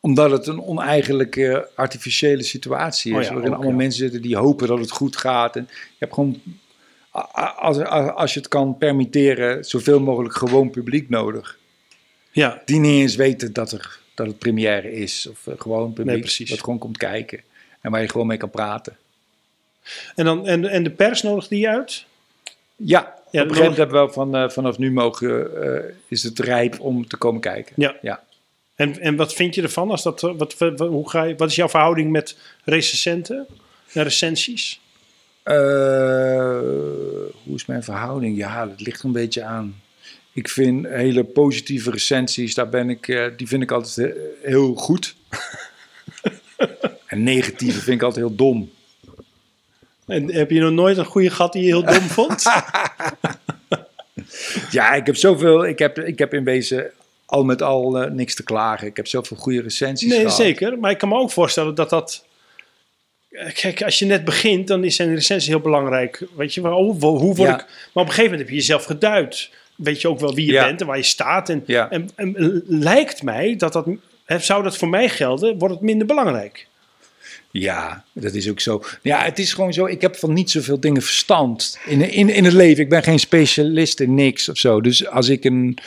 [0.00, 3.18] Omdat het een oneigenlijke artificiële situatie is.
[3.18, 3.82] Oh ja, waarin ook, allemaal ja.
[3.82, 5.56] mensen zitten die hopen dat het goed gaat.
[5.56, 6.42] En je hebt gewoon,
[7.56, 7.78] als,
[8.14, 11.58] als je het kan permitteren, zoveel mogelijk gewoon publiek nodig.
[12.30, 15.26] Ja, die niet eens weten dat, er, dat het première is.
[15.30, 17.40] Of eh, gewoon publiek Nee, dat gewoon komt kijken.
[17.80, 18.96] En waar je gewoon mee kan praten.
[20.14, 22.04] en, dan, en, en de pers nodigt die uit?
[22.76, 25.94] Ja, op een nodig- gegeven moment hebben we wel van, eh, vanaf nu mogen, eh,
[26.08, 27.72] is het rijp om te komen kijken.
[27.76, 27.96] Ja.
[28.02, 28.22] ja.
[28.74, 29.90] En, en wat vind je ervan?
[29.90, 33.46] Als dat, wat, wat, hoe ga je, wat is jouw verhouding met recensenten?
[33.92, 34.80] En recensies?
[37.42, 38.36] Hoe is mijn verhouding?
[38.36, 39.82] Ja, dat ligt een beetje aan.
[40.34, 44.20] Ik vind hele positieve recensies, daar ben ik, eh, die vind ik altijd he-
[44.50, 45.14] heel goed.
[47.06, 48.70] en negatieve vind ik altijd heel dom.
[50.06, 52.42] En heb je nog nooit een goede gat die je heel dom vond?
[54.70, 55.66] Ja, ik heb zoveel.
[55.66, 56.90] Ik heb, ik heb in wezen
[57.26, 58.86] al met al eh, niks te klagen.
[58.86, 60.34] Ik heb zoveel goede recensies Nee, gehad.
[60.36, 60.78] zeker.
[60.78, 62.24] Maar ik kan me ook voorstellen dat dat...
[63.54, 66.26] Kijk, als je net begint, dan is zijn recensie heel belangrijk.
[66.36, 67.54] Weet je, wel, hoe, hoe word Ja.
[67.60, 67.64] ik...
[67.66, 69.50] Maar op een gegeven moment heb je jezelf geduid.
[69.76, 70.64] Weet je ook wel wie je Ja.
[70.64, 71.48] bent en waar je staat.
[71.48, 71.90] En, Ja.
[71.90, 73.86] en, en lijkt mij dat dat...
[74.26, 76.66] Zou dat voor mij gelden, wordt het minder belangrijk.
[77.50, 78.82] Ja, dat is ook zo.
[79.02, 79.86] Ja, het is gewoon zo.
[79.86, 82.82] Ik heb van niet zoveel dingen verstand in, in, in het leven.
[82.82, 84.80] Ik ben geen specialist in niks of zo.
[84.80, 85.78] Dus als ik een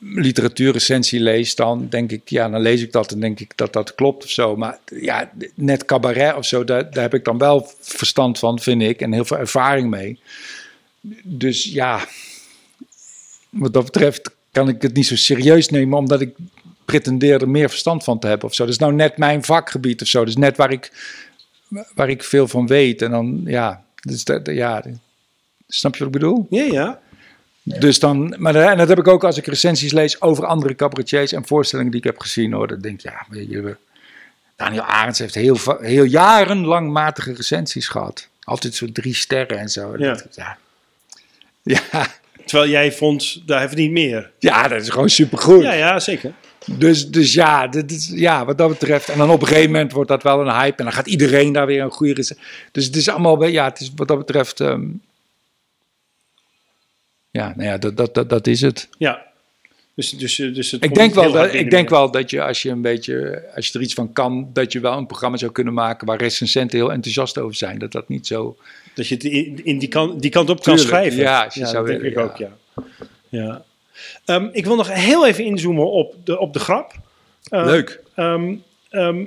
[0.00, 3.94] literatuurrecensie lees, dan denk ik, ja, dan lees ik dat en denk ik dat dat
[3.94, 4.56] klopt of zo.
[4.56, 8.82] Maar ja, net cabaret of zo, daar, daar heb ik dan wel verstand van, vind
[8.82, 10.20] ik, en heel veel ervaring mee.
[11.22, 12.06] Dus ja,
[13.50, 16.34] wat dat betreft kan ik het niet zo serieus nemen, omdat ik
[16.84, 18.64] pretendeer er meer verstand van te hebben of zo.
[18.64, 20.24] Dat is nou net mijn vakgebied of zo.
[20.24, 20.92] Dus net waar ik,
[21.94, 23.02] waar ik veel van weet.
[23.02, 24.84] En dan, ja, dus dat, ja,
[25.68, 26.46] snap je wat ik bedoel?
[26.50, 27.00] Ja, ja.
[27.62, 30.74] Dus dan, maar dat- en dat heb ik ook als ik recensies lees over andere
[30.74, 32.52] cabaretiers en voorstellingen die ik heb gezien.
[32.52, 33.76] Hoor, dan denk ik, ja, je,
[34.56, 38.28] Daniel Arends heeft heel, heel jarenlang matige recensies gehad.
[38.42, 39.94] Altijd zo drie sterren en zo.
[39.98, 40.20] Ja.
[40.34, 40.56] Ja.
[41.62, 42.06] Ja,
[42.48, 44.30] Terwijl jij vond, daar niet meer.
[44.38, 45.62] ja, dat is gewoon supergoed.
[45.62, 46.32] Ja, ja, zeker.
[46.76, 49.08] Dus, dus ja, dit is, ja, wat dat betreft.
[49.08, 50.76] En dan op een gegeven moment wordt dat wel een hype.
[50.76, 52.14] En dan gaat iedereen daar weer een goede.
[52.72, 54.60] Dus het is allemaal, ja, het is wat dat betreft.
[54.60, 54.86] ehm,
[57.30, 58.88] ja, nou ja, dat, dat, dat, dat is het.
[58.98, 59.26] Ja.
[59.94, 62.70] Dus, dus, dus het Ik denk, wel dat, ik denk wel dat je, als je
[62.70, 65.74] een beetje, als je er iets van kan, dat je wel een programma zou kunnen
[65.74, 67.78] maken waar recensenten heel enthousiast over zijn.
[67.78, 68.56] Dat dat niet zo.
[68.98, 71.18] Dat je het in, in die, kant, die kant op kan schrijven.
[71.18, 72.22] ja, zou dat denk ik ja.
[72.22, 72.56] ook, ja.
[73.28, 73.64] ja.
[74.24, 76.92] Ehm, ik wil nog heel even inzoomen op de, op de grap.
[77.42, 78.02] Eh, Leuk.
[78.14, 78.54] ehm,
[78.90, 79.24] ehm,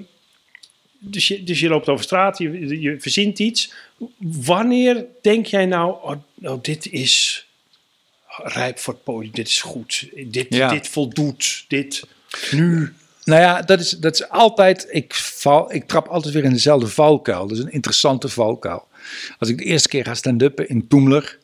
[1.00, 3.74] dus, je, dus je loopt over straat, je, je verzint iets.
[4.18, 7.46] Wanneer denk jij nou, oh, oh, dit is
[8.38, 10.70] rijp voor het podium, dit is goed, dit, Ja.
[10.70, 12.08] dit voldoet, dit
[12.52, 12.94] nu.
[13.24, 14.88] Nou ja, dat is, dat is altijd.
[14.90, 17.48] Ik, val, ik trap altijd weer in dezelfde valkuil.
[17.48, 18.88] Dat is een interessante valkuil.
[19.40, 21.40] Als ik de eerste keer ga stand-uppen in Toemler,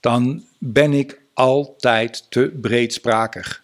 [0.00, 3.62] dan ben ik altijd te breedsprakig.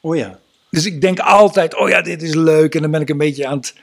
[0.00, 0.38] Oh ja,
[0.70, 2.74] Dus ik denk altijd, oh ja, dit is leuk.
[2.74, 3.74] En dan ben ik een beetje aan het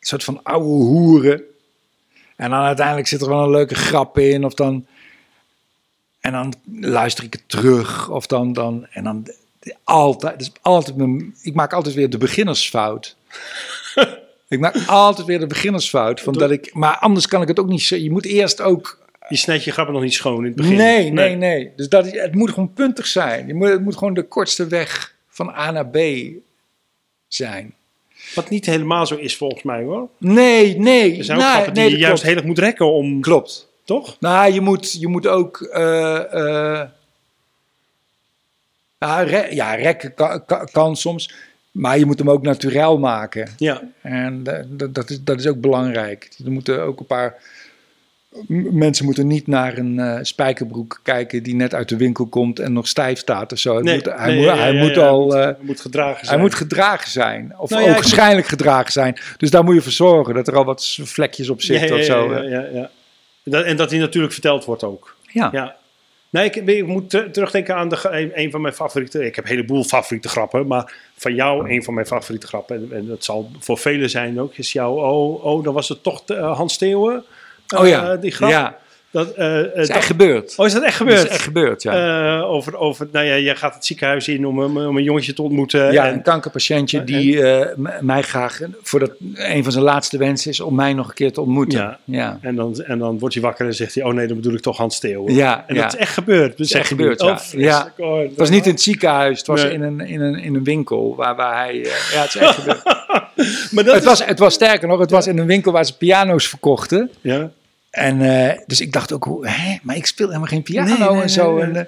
[0.00, 1.42] soort van ouwe hoeren.
[2.36, 4.44] En dan uiteindelijk zit er wel een leuke grap in.
[4.44, 4.86] Of dan,
[6.20, 8.10] en dan luister ik het terug.
[8.10, 9.26] Of dan, dan en dan
[9.84, 13.16] altijd, dus altijd mijn, ik maak altijd weer de beginnersfout.
[14.48, 16.20] ik maak altijd weer de beginnersfout.
[16.20, 17.86] Van dat ik, maar anders kan ik het ook niet.
[17.86, 20.76] Je moet eerst ook je snijdt je grappen nog niet schoon in het begin.
[20.76, 21.72] Nee, nee, nee.
[21.76, 23.46] Dus dat het moet gewoon puntig zijn.
[23.46, 25.98] Je moet, het moet gewoon de kortste weg van A naar B
[27.28, 27.74] zijn.
[28.34, 30.08] Wat niet helemaal zo is volgens mij hoor.
[30.18, 31.18] Nee, nee.
[31.18, 32.26] Er zijn ook nee, grappen die nee, je juist klopt.
[32.26, 33.68] heel erg moet rekken om, Klopt.
[33.84, 34.16] toch?
[34.20, 35.60] Nou, je moet, je moet ook...
[35.60, 36.32] eh,
[36.80, 36.88] eh,
[38.98, 41.34] ja, re- ja, rekken kan, kan, kan soms.
[41.76, 43.48] Maar je moet hem ook naturel maken.
[43.56, 46.28] Ja, En eh, dat, is, dat is ook belangrijk.
[46.44, 47.34] Er moeten ook een paar
[48.70, 52.72] mensen moeten niet naar een eh, spijkerbroek kijken die net uit de winkel komt en
[52.72, 53.74] nog stijf staat of zo.
[53.74, 55.32] Hij nee, moet, ja, hij ja, moet ja, al...
[55.32, 56.28] hij eh, moet, moet gedragen zijn.
[56.28, 57.54] hij moet gedragen zijn.
[57.58, 59.16] Of Nou ook moet- waarschijnlijk gedragen zijn.
[59.36, 62.04] Dus daar moet je voor zorgen dat er al wat vlekjes op zitten ja, of
[62.04, 62.34] zo.
[62.34, 62.66] ja,
[63.42, 65.16] ja, En dat die natuurlijk verteld wordt ook.
[65.32, 65.76] Ja.
[66.36, 69.24] Nee, ik, ik moet te- terugdenken aan de, een, een van mijn favoriete...
[69.26, 72.76] Ik heb een heleboel favoriete grappen, maar van jou een van mijn favoriete grappen.
[72.76, 74.56] En, en dat zal voor velen zijn ook.
[74.56, 77.24] Is jou, oh, oh dan was het toch de, eh, Hans Theeuwen?
[77.76, 78.50] Oh ja, Eh, die grap.
[78.50, 78.78] ja.
[79.16, 80.54] Dat, eh, eh, is dat- echt gebeurd.
[80.56, 81.24] oh, is dat echt gebeurd?
[81.24, 82.36] is echt gebeurd, ja.
[82.38, 85.32] Eh, over, over, nou ja, jij gaat het ziekenhuis in om, een- om een jongetje
[85.32, 85.92] te ontmoeten.
[85.92, 87.42] ja, en, een kankerpatiëntje die
[88.00, 91.32] mij graag, voor dat een van zijn laatste wensen is om mij nog een keer
[91.32, 91.78] te ontmoeten.
[91.78, 91.98] Ja.
[92.04, 92.38] ja.
[92.40, 94.60] en, dan, en dan wordt hij wakker en zegt hij, oh nee, dan bedoel ik
[94.60, 94.94] toch Hans.
[95.26, 95.82] Ja, en ja.
[95.82, 96.50] dat is echt gebeurd.
[96.58, 97.20] Dat is echt gebeurd,
[97.52, 97.92] ja.
[97.96, 98.08] Oh.
[98.08, 99.72] Oh, Het was niet in het ziekenhuis, het was Nee.
[99.72, 101.74] in, een, in, een, in een winkel waar, waar hij...
[102.12, 102.82] ja, het is echt gebeurd.
[103.70, 105.84] maar dat het, is- was, het was sterker nog, het was in een winkel waar
[105.84, 107.10] ze piano's verkochten.
[107.20, 107.50] Ja.
[107.96, 111.08] En eh, dus ik dacht ook, hoe, hè, maar ik speel helemaal geen piano Nee,
[111.10, 111.54] nee, en zo.
[111.54, 111.82] nee, En, eh,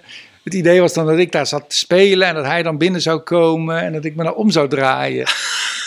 [0.45, 3.01] het idee was dan dat ik daar zat te spelen en dat hij dan binnen
[3.01, 5.27] zou komen en dat ik me naar om zou draaien.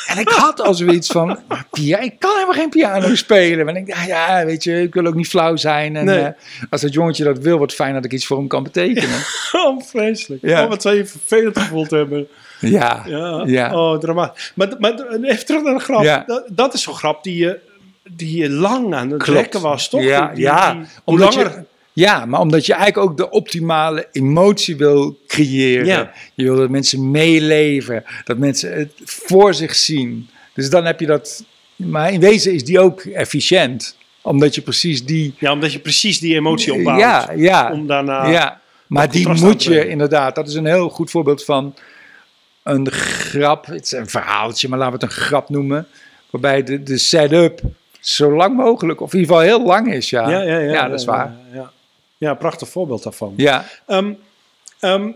[0.07, 3.65] En ik had al zoiets van, maar pia, ik kan helemaal geen piano spelen.
[3.65, 5.95] Maar ik dacht, ja, weet je, ik wil ook niet flauw zijn.
[5.95, 6.19] En Nee.
[6.19, 6.29] eh,
[6.69, 9.19] als dat jongetje dat wil, wordt fijn dat ik iets voor hem kan betekenen.
[9.51, 10.41] Oh, vreselijk.
[10.45, 10.63] Ja.
[10.63, 12.27] Oh, wat zou je vervelend gevoeld hebben.
[12.59, 13.43] Ja, Ja.
[13.45, 13.73] ja.
[13.75, 14.51] Oh, dramatisch.
[14.55, 16.23] Maar, maar even terug naar de grap.
[16.27, 17.59] Dat, dat is zo'n grap die je,
[18.09, 19.39] die je lang aan het Klopt.
[19.39, 20.03] trekken was, toch?
[20.03, 20.71] Ja, Die- die- ja.
[20.73, 21.51] die- hoe Omdat langer...
[21.51, 21.63] je,
[21.93, 25.85] ja, maar omdat je eigenlijk ook de optimale emotie wil creëren.
[25.85, 26.11] Ja.
[26.33, 30.29] Je wil dat mensen meeleven, dat mensen het voor zich zien.
[30.53, 31.43] Dus dan heb je dat.
[31.75, 35.33] Maar in wezen is die ook efficiënt, omdat je precies die.
[35.37, 36.99] Ja, omdat je precies die emotie opbouwt.
[36.99, 38.27] Ja, ja, Om daarna...
[38.29, 38.59] ja.
[38.87, 40.35] Maar die moet je inderdaad.
[40.35, 41.75] Dat is een heel goed voorbeeld van
[42.63, 43.65] een grap.
[43.65, 45.87] Het is een verhaaltje, maar laten we het een grap noemen.
[46.29, 47.61] Waarbij de, de setup
[48.01, 50.09] zo lang mogelijk, of in ieder geval heel lang is.
[50.09, 51.35] Ja, Ja, ja, ja, dat is waar.
[52.17, 53.33] Ja, prachtig voorbeeld daarvan.
[53.37, 53.65] Ja.
[53.85, 54.13] Ehm,
[54.79, 55.11] ehm,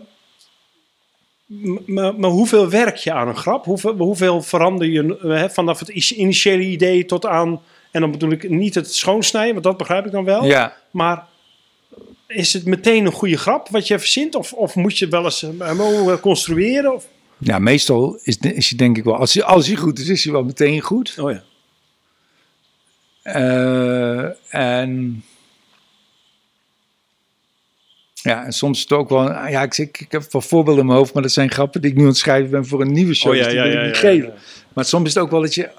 [1.86, 3.64] maar, maar hoeveel werk je aan een grap?
[3.64, 7.60] Hoeveel, hoeveel verander je eh, vanaf het initiële idee tot aan...
[7.90, 10.44] En dan bedoel ik niet het schoonsnijden, want dat begrijp ik dan wel.
[10.44, 10.76] Ja.
[10.90, 11.26] Maar
[12.26, 14.34] is het meteen een goede grap wat je verzint?
[14.34, 16.94] Of, of moet je wel eens eh, helemaal eh, construeren?
[16.94, 17.06] Of?
[17.38, 20.24] Ja, meestal is, is hij denk ik wel, als hij, als hij goed is, is
[20.24, 21.16] hij wel meteen goed.
[21.20, 21.42] Oh ja.
[23.26, 25.24] Eh, en
[28.12, 30.86] ja, en soms is het ook wel, ja, ik, ik, ik heb wel voorbeelden in
[30.86, 32.92] mijn hoofd, maar dat zijn grappen die ik nu aan het schrijven ben voor een
[32.92, 34.34] nieuwe show, Oh ja, dus die ja, wil ik niet geven.
[34.72, 35.70] Maar soms is het ook wel dat je,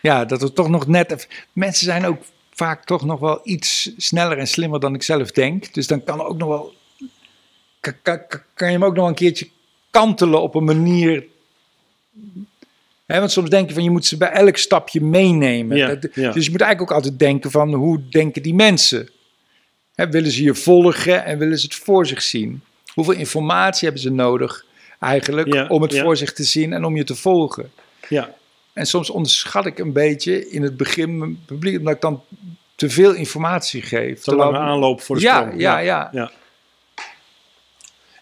[0.00, 2.22] ja, dat er toch nog net, mensen zijn ook
[2.54, 5.74] vaak toch nog wel iets sneller en slimmer dan ik zelf denk.
[5.74, 6.74] Dus dan kan ook nog wel,
[7.80, 8.20] kan, kan,
[8.54, 9.48] kan je hem ook nog een keertje
[9.90, 11.26] kantelen op een manier
[13.06, 15.76] Want soms denk je van je moet ze bij elk stapje meenemen.
[15.76, 16.32] Ja, Dat- ja.
[16.32, 19.10] Dus je moet eigenlijk ook altijd denken van hoe denken die mensen?
[19.94, 22.62] Willen ze je volgen en willen ze het voor zich zien?
[22.94, 24.64] Hoeveel informatie hebben ze nodig
[25.00, 27.70] eigenlijk Ja, om het voor zich te zien en om je te volgen?
[28.08, 28.34] Ja.
[28.72, 32.22] En soms onderschat ik een beetje in het begin mijn publiek omdat ik dan
[32.74, 34.22] te veel informatie geef.
[34.22, 35.60] Te lange aanloop voor de ja, sprong.
[35.60, 36.30] ja, ja, Ja.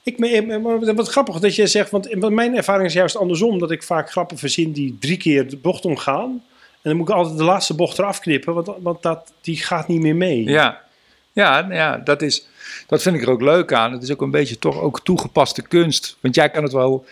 [0.05, 3.59] Ik, me- maar wat grappig dat je zegt, want want mijn ervaring is juist andersom.
[3.59, 6.43] Dat ik vaak grappen verzin die drie keer de bocht omgaan.
[6.83, 9.89] En dan moet ik altijd de laatste bocht eraf knippen, want, want dat, die gaat
[9.89, 10.45] niet meer mee.
[10.45, 10.81] Ja,
[11.33, 12.49] ja, ja dat, is,
[12.87, 13.93] dat vind ik er ook leuk aan.
[13.93, 16.17] Het is ook een beetje toch ook toegepaste kunst.
[16.21, 17.05] Want jij kan het wel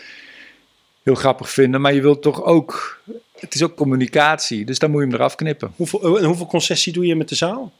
[1.02, 3.00] heel grappig vinden, maar je wilt toch ook...
[3.38, 5.72] Het is ook communicatie, dus dan moet je hem eraf knippen.
[5.76, 7.72] Hoeveel, en hoeveel concessie doe je met de zaal?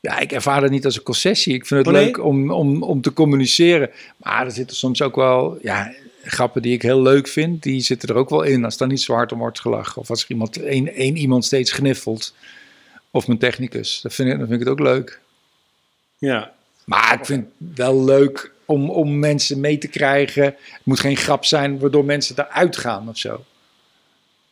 [0.00, 1.54] Ja, ik ervaar het niet als een concessie.
[1.54, 2.04] Ik vind het Oh, nee?
[2.04, 3.90] leuk om, om, om te communiceren.
[4.16, 5.92] Maar er zitten soms ook wel ja,
[6.24, 7.62] grappen die ik heel leuk vind.
[7.62, 8.64] Die zitten er ook wel in.
[8.64, 10.00] Als dan niet zo hard om wordt gelachen.
[10.00, 12.34] Of als er iemand, één, één iemand steeds gniffelt.
[13.10, 14.00] Of mijn technicus.
[14.00, 15.20] Dat vind ik, vind ik het ook leuk.
[16.18, 16.52] Ja.
[16.84, 20.44] Maar ik vind het wel leuk om, om mensen mee te krijgen.
[20.44, 23.44] Het moet geen grap zijn waardoor mensen eruit gaan of zo.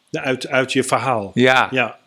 [0.08, 1.30] De uit, uit je verhaal.
[1.34, 1.98] Ja, Ja.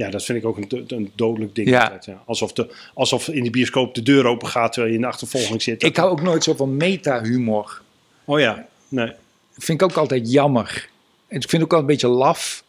[0.00, 1.68] Ja, dat vind ik ook een, een dodelijk ding.
[1.68, 1.82] Ja.
[1.82, 2.22] altijd, ja.
[2.26, 5.62] Alsof, de, alsof in de bioscoop de deur open gaat terwijl je in de achtervolging
[5.62, 5.82] zit.
[5.82, 7.82] ik hou ook nooit zo van meta-humor.
[8.24, 9.06] Oh ja, nee.
[9.54, 10.88] Dat vind ik ook altijd jammer.
[11.28, 12.64] En ik vind het ook wel een beetje laf.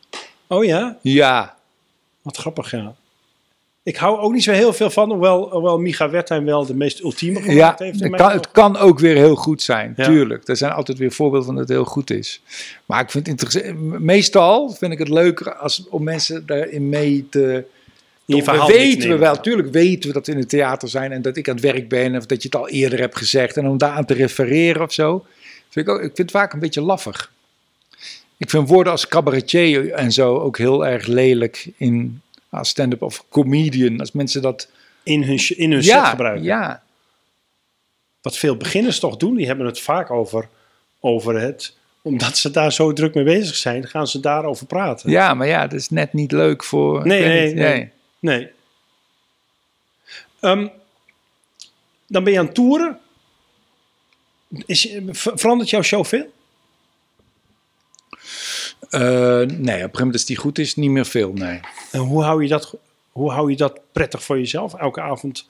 [0.48, 1.58] Oh ja, Ja,
[2.22, 2.96] wat grappig, ja.
[3.84, 7.00] Ik hou ook niet zo heel veel van, hoewel, hoewel Micha Wertheim wel de meest
[7.00, 8.02] ultieme ja gemaakt heeft.
[8.02, 8.38] in het, kan, ogen.
[8.38, 10.06] het kan ook weer heel goed zijn, Ja.
[10.06, 10.48] tuurlijk.
[10.48, 12.42] Er zijn altijd weer voorbeelden van dat het heel goed is.
[12.86, 14.00] Maar ik vind het interessant.
[14.00, 17.64] Meestal vind ik het leuker als, om mensen daarin mee te...
[18.28, 21.22] Verhaal we weten we wel, tuurlijk weten we dat we in het theater zijn en
[21.22, 23.68] dat ik aan het werk ben of dat je het al eerder hebt gezegd en
[23.68, 25.26] om daar aan te refereren of zo.
[25.70, 27.32] Vind ik, ook, ik vind het vaak een beetje laffig.
[28.38, 32.22] Ik vind woorden als cabaretier en zo ook heel erg lelijk in
[32.52, 34.00] als stand-up of comedian.
[34.00, 34.70] Als mensen dat
[35.04, 36.44] In hun, in hun set gebruiken.
[36.44, 36.84] ja,
[38.22, 40.50] Wat veel beginners toch doen, die hebben het vaak over,
[41.00, 41.76] over het.
[42.04, 45.10] Omdat ze daar zo druk mee bezig zijn, gaan ze daarover praten.
[45.12, 47.08] ja, maar ja, dat is net niet leuk voor.
[47.08, 47.92] Nee, nee, niet, nee.
[48.20, 48.50] Nee.
[50.40, 50.68] Ehm,
[52.08, 53.00] dan ben je aan het toeren.
[54.66, 56.34] Is, ver- verandert jouw show veel?
[58.90, 61.60] Eh, nee, op een gegeven moment als die goed is, niet meer veel, nee.
[61.92, 62.76] En hoe hou je dat,
[63.12, 65.46] hoe hou je dat prettig voor jezelf elke avond?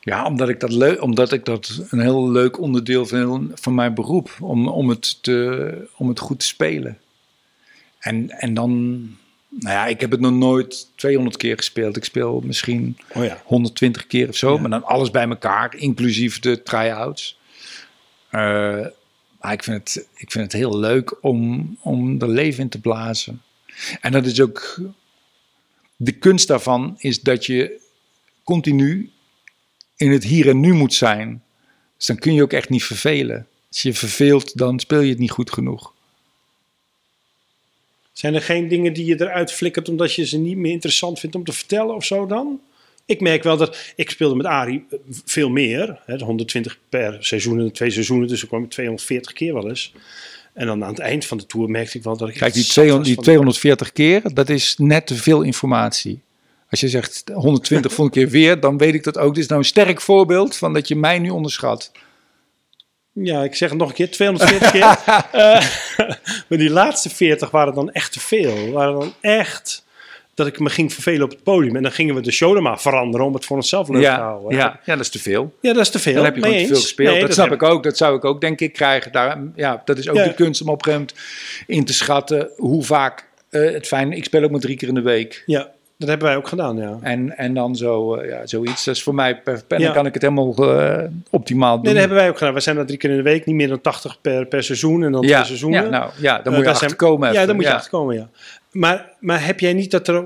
[0.00, 3.94] Ja, omdat ik dat leuk, omdat ik dat een heel leuk onderdeel vind van mijn
[3.94, 4.36] beroep.
[4.40, 6.98] Om, om, het, te, om het goed te spelen.
[7.98, 9.00] En, en dan,
[9.48, 11.96] nou ja, ik heb het nog nooit 200 keer gespeeld.
[11.96, 13.42] Ik speel misschien Oh ja.
[13.44, 14.54] 120 keer of zo.
[14.54, 14.60] Ja.
[14.60, 17.38] Maar dan alles bij elkaar, inclusief de try-outs.
[18.30, 18.86] Eh,
[19.40, 22.80] maar ik vind, het, ik vind het heel leuk om, om er leven in te
[22.80, 23.42] blazen.
[24.00, 24.80] En dat is ook...
[25.96, 27.80] De kunst daarvan is dat je
[28.44, 29.10] continu
[29.96, 31.42] in het hier en nu moet zijn.
[31.96, 33.46] Dus dan kun je ook echt niet vervelen.
[33.68, 35.94] Als je verveelt, dan speel je het niet goed genoeg.
[38.12, 41.36] Zijn er geen dingen die je eruit flikkert omdat je ze niet meer interessant vindt
[41.36, 42.60] om te vertellen of zo dan?
[43.10, 45.98] Ik merk wel dat ik speelde met Arie eh, veel meer.
[46.06, 49.92] Hè, 120 per seizoen en twee seizoenen, dus ik kwam 240 keer wel eens.
[50.54, 52.34] En dan aan het eind van de tour merkte ik wel dat ik.
[52.34, 55.42] Kijk, die, echt zat 200, was die van- 240 keer, dat is net te veel
[55.42, 56.20] informatie.
[56.70, 59.34] Als je zegt 120 volgende keer weer, dan weet ik dat ook.
[59.34, 61.92] Dit is nou een sterk voorbeeld van dat je mij nu onderschat.
[63.12, 64.82] Ja, ik zeg het nog een keer, 240 keer.
[65.32, 65.66] Eh,
[66.48, 68.70] maar die laatste 40 waren dan echt te veel.
[68.70, 69.84] Waren dan echt
[70.44, 71.76] dat ik me ging vervelen op het podium.
[71.76, 74.02] En dan gingen we de show er maar veranderen om het voor onszelf leuk te
[74.02, 74.56] Ja, houden.
[74.58, 75.54] ja, ja, dat is te veel.
[75.60, 76.14] Ja, dat is te veel.
[76.14, 77.12] Dan heb je gewoon te veel gespeeld.
[77.12, 77.82] Nee, dat, snap heb- ik ook.
[77.82, 79.12] Dat zou ik ook, denk ik, krijgen.
[79.12, 80.24] Daar, ja, dat is ook Ja.
[80.24, 84.12] de kunst om op een gegeven moment in te schatten hoe vaak eh, het fijn.
[84.12, 85.42] Ik speel ook maar drie keer in de week.
[85.46, 85.70] Ja,
[86.00, 86.98] dat hebben wij ook gedaan, ja.
[87.02, 88.84] En, en dan zo, eh, ja, zoiets.
[88.84, 89.78] Dat is voor mij per, Ja.
[89.78, 91.82] dan kan ik het helemaal eh, optimaal doen.
[91.84, 92.54] Nee, dat hebben wij ook gedaan.
[92.54, 95.02] We zijn dat drie keer in de week, niet meer dan 80 per, per seizoen
[95.04, 95.82] en dan ja, twee seizoenen.
[95.82, 97.46] ja, nou, ja, dan Eh, moet je daar zijn- achterkomen Ja, even.
[97.46, 98.28] dan moet je achterkomen, ja.
[98.70, 100.24] Maar, maar heb jij niet dat er,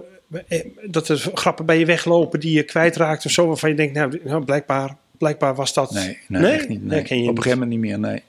[0.49, 3.95] eh, dat er grappen bij je weglopen die je kwijtraakt of zo, waarvan je denkt,
[3.95, 5.91] nou, nou blijkbaar, blijkbaar was dat...
[5.91, 6.85] Nee, nee, echt niet.
[6.85, 6.99] Nee.
[6.99, 8.23] Herken je Op een gegeven moment niet meer, nee.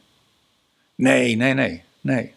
[0.96, 2.34] Nee, nee, nee, nee,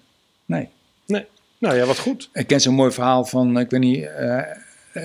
[0.47, 0.69] nee.
[1.07, 1.27] Nee.
[1.61, 2.31] Nou ja, wat goed.
[2.33, 4.41] Ik ken zo'n mooi verhaal van, ik weet niet, eh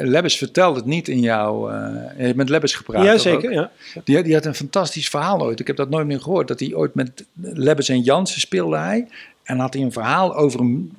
[0.02, 1.70] Lebbes vertelde het niet in jouw...
[1.70, 1.78] eh
[2.18, 3.04] je hebt met Lebbes gepraat.
[3.06, 3.54] ja, toch zeker, ook?
[3.56, 3.72] ja.
[4.04, 5.60] Die, die had een fantastisch verhaal ooit.
[5.60, 6.48] Ik heb dat nooit meer gehoord.
[6.48, 9.08] Dat hij ooit met Lebbes en Jansen speelde hij.
[9.44, 10.98] En had hij een verhaal over een,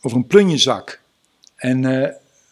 [0.00, 1.00] over een plunjezak.
[1.56, 2.10] En eh,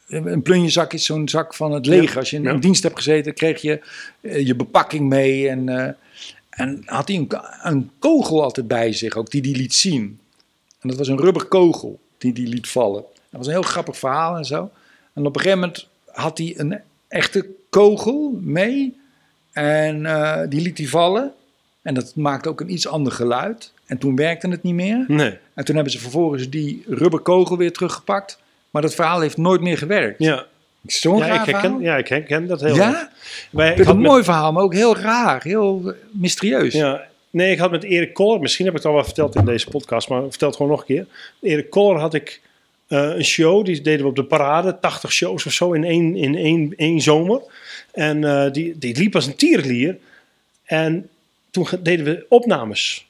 [0.08, 2.18] een plunjezak is zo'n zak van het leger.
[2.18, 2.54] Als je in, Ja.
[2.54, 3.80] dienst hebt gezeten, kreeg je
[4.20, 5.48] eh, je bepakking mee.
[5.48, 5.92] En, eh,
[6.50, 7.28] en had hij een,
[7.62, 10.18] een kogel altijd bij zich, ook die hij liet zien.
[10.80, 13.02] En dat was een rubberkogel die hij liet vallen.
[13.02, 14.70] Dat was een heel grappig verhaal en zo.
[15.14, 18.98] En op een gegeven moment had hij een echte kogel mee.
[19.52, 21.32] En eh, die liet hij vallen.
[21.82, 23.72] En dat maakte ook een iets ander geluid.
[23.86, 25.04] En toen werkte het niet meer.
[25.08, 25.38] Nee.
[25.54, 28.38] En toen hebben ze vervolgens die rubberkogel weer teruggepakt.
[28.70, 30.18] Maar dat verhaal heeft nooit meer gewerkt.
[30.18, 30.46] Ja,
[30.86, 31.80] Zo'n ja, raar ik herken, verhaal.
[31.80, 33.10] ja, ik herken dat heel Ja?
[33.50, 35.42] Wij, Ik had een met- mooi verhaal, maar ook heel raar.
[35.42, 36.74] Heel mysterieus.
[36.74, 39.44] Ja, nee, ik had met Erik Koller, misschien heb ik het al wel verteld in
[39.44, 41.06] deze podcast, maar vertel het gewoon nog een keer.
[41.40, 42.40] Erik Koller had ik
[42.96, 46.36] een show, die deden we op de parade, 80 shows of zo in één, in
[46.36, 47.42] één, één zomer.
[47.92, 49.98] En eh, die, die liep als een tierenlier.
[50.64, 51.08] En
[51.50, 53.06] toen deden we opnames.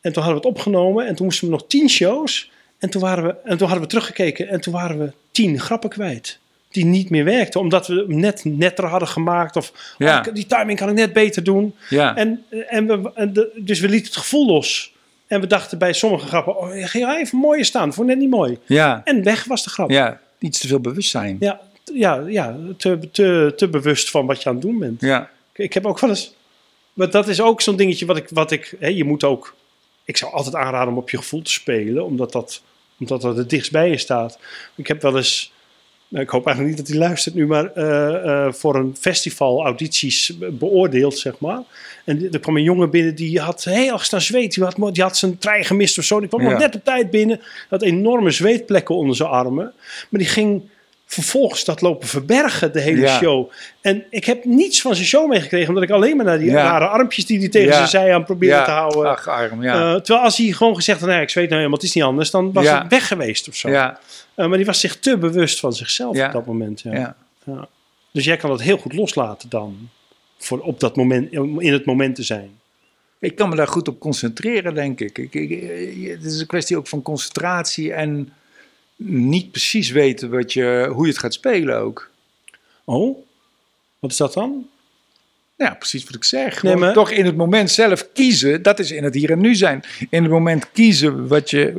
[0.00, 2.50] En toen hadden we het opgenomen en toen moesten we nog 10 shows.
[2.78, 5.90] En toen, waren we, en toen hadden we teruggekeken en toen waren we 10 grappen
[5.90, 6.38] kwijt.
[6.70, 9.56] Die niet meer werkten, omdat we hem net netter hadden gemaakt.
[9.56, 10.24] Of Ja.
[10.28, 11.74] oh, die timing kan ik net beter doen.
[11.88, 12.16] Ja.
[12.16, 14.92] En, en we, en de, dus we lieten het gevoel los.
[15.28, 18.30] En we dachten bij sommige grappen, oh, je ging even mooier staan, vond net niet
[18.30, 18.58] mooi.
[18.66, 19.00] ja.
[19.04, 19.90] En weg was de grap.
[19.90, 20.20] Ja.
[20.38, 21.36] Iets te veel bewustzijn.
[21.40, 21.60] ja,
[21.94, 25.00] ja, ja te, te, te bewust van wat je aan het doen bent.
[25.00, 25.30] Ja.
[25.52, 26.34] Ik heb ook wel eens,
[26.92, 29.54] maar dat is ook zo'n dingetje wat ik, wat ik hè, je moet ook,
[30.04, 32.62] ik zou altijd aanraden om op je gevoel te spelen, omdat dat,
[32.98, 34.38] omdat dat het dichtst bij je staat.
[34.74, 35.52] Ik heb wel eens,
[36.10, 40.36] ik hoop eigenlijk niet dat hij luistert nu, maar eh, eh, voor een festival audities
[40.38, 41.60] be- beoordeeld, zeg maar.
[42.04, 44.48] En er kwam een jongen binnen die had heel erg staan zweten.
[44.62, 46.18] Die had, die had zijn trein gemist of zo.
[46.20, 46.50] Die kwam Ja.
[46.50, 47.40] nog net op tijd binnen.
[47.68, 49.72] Had enorme zweetplekken onder zijn armen.
[50.10, 50.62] Maar die ging
[51.10, 53.18] vervolgens dat lopen verbergen, de hele Ja.
[53.18, 53.50] show.
[53.80, 56.62] En ik heb niets van zijn show meegekregen, omdat ik alleen maar naar die Ja.
[56.62, 57.74] rare armpjes die hij tegen Ja.
[57.74, 59.10] zijn zij aan probeerde te houden.
[59.10, 59.72] Ach, arm, ja.
[59.74, 62.04] Eh, terwijl als hij gewoon gezegd had, nee, ik zweet nou helemaal, het is niet
[62.04, 63.68] anders, dan was het weg geweest of zo.
[63.68, 63.98] ja.
[64.34, 66.80] Eh, maar die was zich te bewust van zichzelf op dat moment.
[66.80, 66.92] Ja.
[66.94, 67.16] Ja.
[67.44, 67.68] Ja.
[68.12, 69.88] Dus jij kan dat heel goed loslaten dan,
[70.38, 72.50] voor op dat moment, in het moment te zijn.
[73.20, 75.18] Ik kan me daar goed op concentreren, denk ik.
[75.18, 78.32] ik, ik- ik- het is een kwestie ook van concentratie en
[79.02, 82.10] niet precies weten wat je, hoe je het gaat spelen ook.
[82.84, 83.18] Oh,
[83.98, 84.66] wat is dat dan?
[85.56, 86.62] Ja, precies wat ik zeg.
[86.62, 89.54] Nee, maar- Toch in het moment zelf kiezen, dat is in het hier en nu
[89.54, 89.84] zijn.
[90.10, 91.72] In het moment kiezen wat je,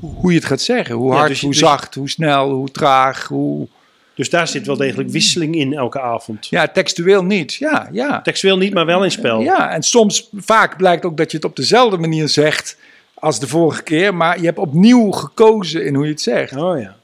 [0.00, 0.94] hoe je het gaat zeggen.
[0.94, 3.26] Hoe Ja, hard, dus hoe dus- zacht, hoe snel, hoe traag.
[3.28, 3.68] Hoe...
[4.14, 6.46] Dus daar zit wel degelijk wisseling in elke avond.
[6.46, 7.54] Ja, textueel niet.
[7.54, 8.20] Ja, ja.
[8.22, 9.40] Textueel niet, maar wel in spel.
[9.40, 12.76] Ja, en soms, vaak blijkt ook dat je het op dezelfde manier zegt
[13.20, 14.14] als de vorige keer.
[14.14, 16.56] Maar je hebt opnieuw gekozen in hoe je het zegt.
[16.56, 16.96] Oh ja.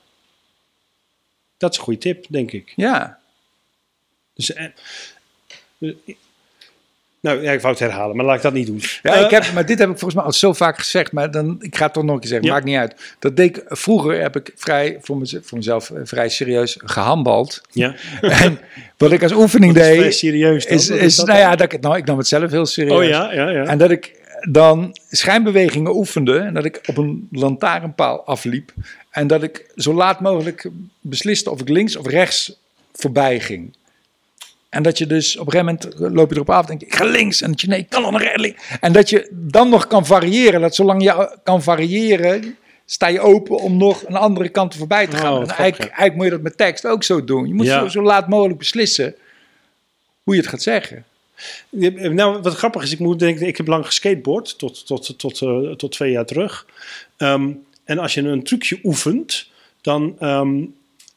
[1.59, 2.73] Dat is een goede tip, denk ik.
[2.77, 3.19] Ja.
[4.35, 4.65] Dus, eh,
[5.79, 5.91] eh,
[7.21, 8.81] nou, ja, ik wou het herhalen, maar laat ik dat niet doen.
[9.03, 11.31] Ja, Eh, ik heb, maar dit heb ik volgens mij al zo vaak gezegd, maar
[11.31, 12.53] dan, ik ga het toch nog een keer zeggen, Ja.
[12.53, 13.17] maakt niet uit.
[13.19, 17.61] Dat deed ik, vroeger heb ik vrij, voor, mez- voor mezelf eh, vrij serieus gehandbald.
[17.71, 17.95] Ja.
[18.21, 18.59] En
[18.97, 20.67] wat ik als oefening is deed, serieus.
[20.67, 20.99] dan.
[20.99, 22.97] is, nou ja, dat ik, het- nou, ik nam het zelf heel serieus.
[22.99, 23.65] Oh ja, ja, ja.
[23.65, 28.73] En dat ik dan schijnbewegingen oefende en dat ik op een lantaarnpaal afliep.
[29.11, 30.71] En dat ik zo laat mogelijk
[31.01, 32.59] besliste of ik links of rechts
[32.93, 33.77] voorbij ging.
[34.69, 36.87] En dat je dus op een gegeven moment loop je erop af en denk je,
[36.87, 37.41] ik ga links.
[37.43, 38.63] En dat je, nee, ik kan nog naar links.
[38.81, 40.61] En dat je dan nog kan variëren.
[40.61, 45.17] Dat zolang je kan variëren, sta je open om nog een andere kant voorbij te
[45.17, 45.33] gaan.
[45.33, 47.49] Oh, en wat eigenlijk, moet je dat met tekst ook zo doen.
[47.49, 47.81] Je moet Ja.
[47.81, 49.15] zo, zo laat mogelijk beslissen
[50.23, 51.05] hoe je het gaat zeggen.
[51.69, 55.43] Ja, Nou, wat grappig is, ik moet denken, ik heb lang geskateboard, tot, tot, tot,
[55.43, 56.67] eh, tot twee jaar terug.
[57.17, 57.51] Ehm,
[57.85, 59.51] en als je een trucje oefent,
[59.81, 60.65] dan ehm,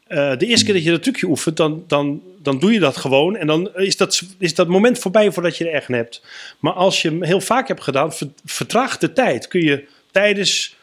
[0.08, 2.98] eh, de eerste keer dat je dat trucje oefent, dan, dan, dan doe je dat
[2.98, 3.36] gewoon.
[3.36, 6.22] En dan is dat, is dat moment voorbij voordat je er echt hebt.
[6.60, 9.48] Maar als je hem heel vaak hebt gedaan, ver- vertraagt de tijd.
[9.48, 10.76] Kun je tijdens,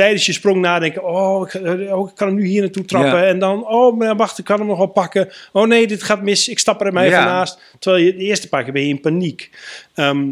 [0.00, 3.18] tijdens je sprong nadenken, oh ik, eh, oh, ik kan hem nu hier naartoe trappen.
[3.18, 3.24] Ja.
[3.24, 5.28] En dan, oh maar wacht, ik kan hem nog wel pakken.
[5.52, 7.24] Oh nee, dit gaat mis, ik stap er even Ja.
[7.24, 7.58] naast.
[7.78, 9.50] Terwijl je de eerste paar keer ben je in paniek.
[9.94, 10.28] Ehm,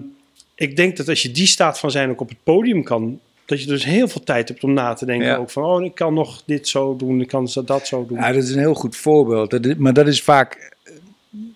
[0.55, 3.61] ik denk dat als je die staat van zijn ook op het podium kan, dat
[3.61, 5.27] je dus heel veel tijd hebt om na te denken.
[5.27, 5.36] Ja.
[5.36, 8.19] Ook van, oh, ik kan nog dit zo doen, ik kan dat zo doen.
[8.19, 9.51] Ja, dat is een heel goed voorbeeld.
[9.51, 10.77] Dat is- maar dat is vaak,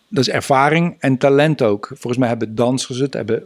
[0.09, 1.87] dat is ervaring en talent ook.
[1.87, 3.43] Volgens mij hebben dansers het, hebben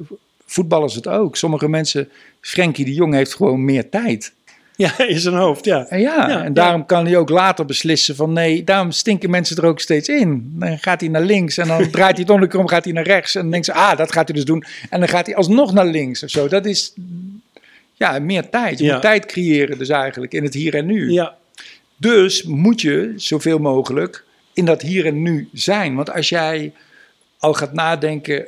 [0.47, 1.36] voetballers het ook.
[1.36, 2.09] Sommige mensen,
[2.40, 4.32] Frenkie de Jong heeft gewoon meer tijd.
[4.77, 5.86] Ja, in zijn hoofd, ja.
[5.89, 9.57] En ja, Ja, en daarom kan hij ook later beslissen van nee, daarom stinken mensen
[9.57, 10.53] er ook steeds in.
[10.59, 12.93] Dan gaat hij naar links en dan draait hij het om de krom, gaat hij
[12.93, 13.35] naar rechts.
[13.35, 14.65] En dan denkt ze, ah, dat gaat hij dus doen.
[14.90, 16.48] En dan gaat hij alsnog naar links of zo.
[16.48, 16.93] Dat is,
[17.93, 18.78] ja, meer tijd.
[18.78, 18.93] Je Ja.
[18.93, 21.12] moet tijd creëren dus eigenlijk in het hier en nu.
[21.12, 21.36] Ja,
[21.97, 25.94] Dus moet je zoveel mogelijk in dat hier en nu zijn.
[25.94, 26.73] Want als jij
[27.39, 28.47] al gaat nadenken,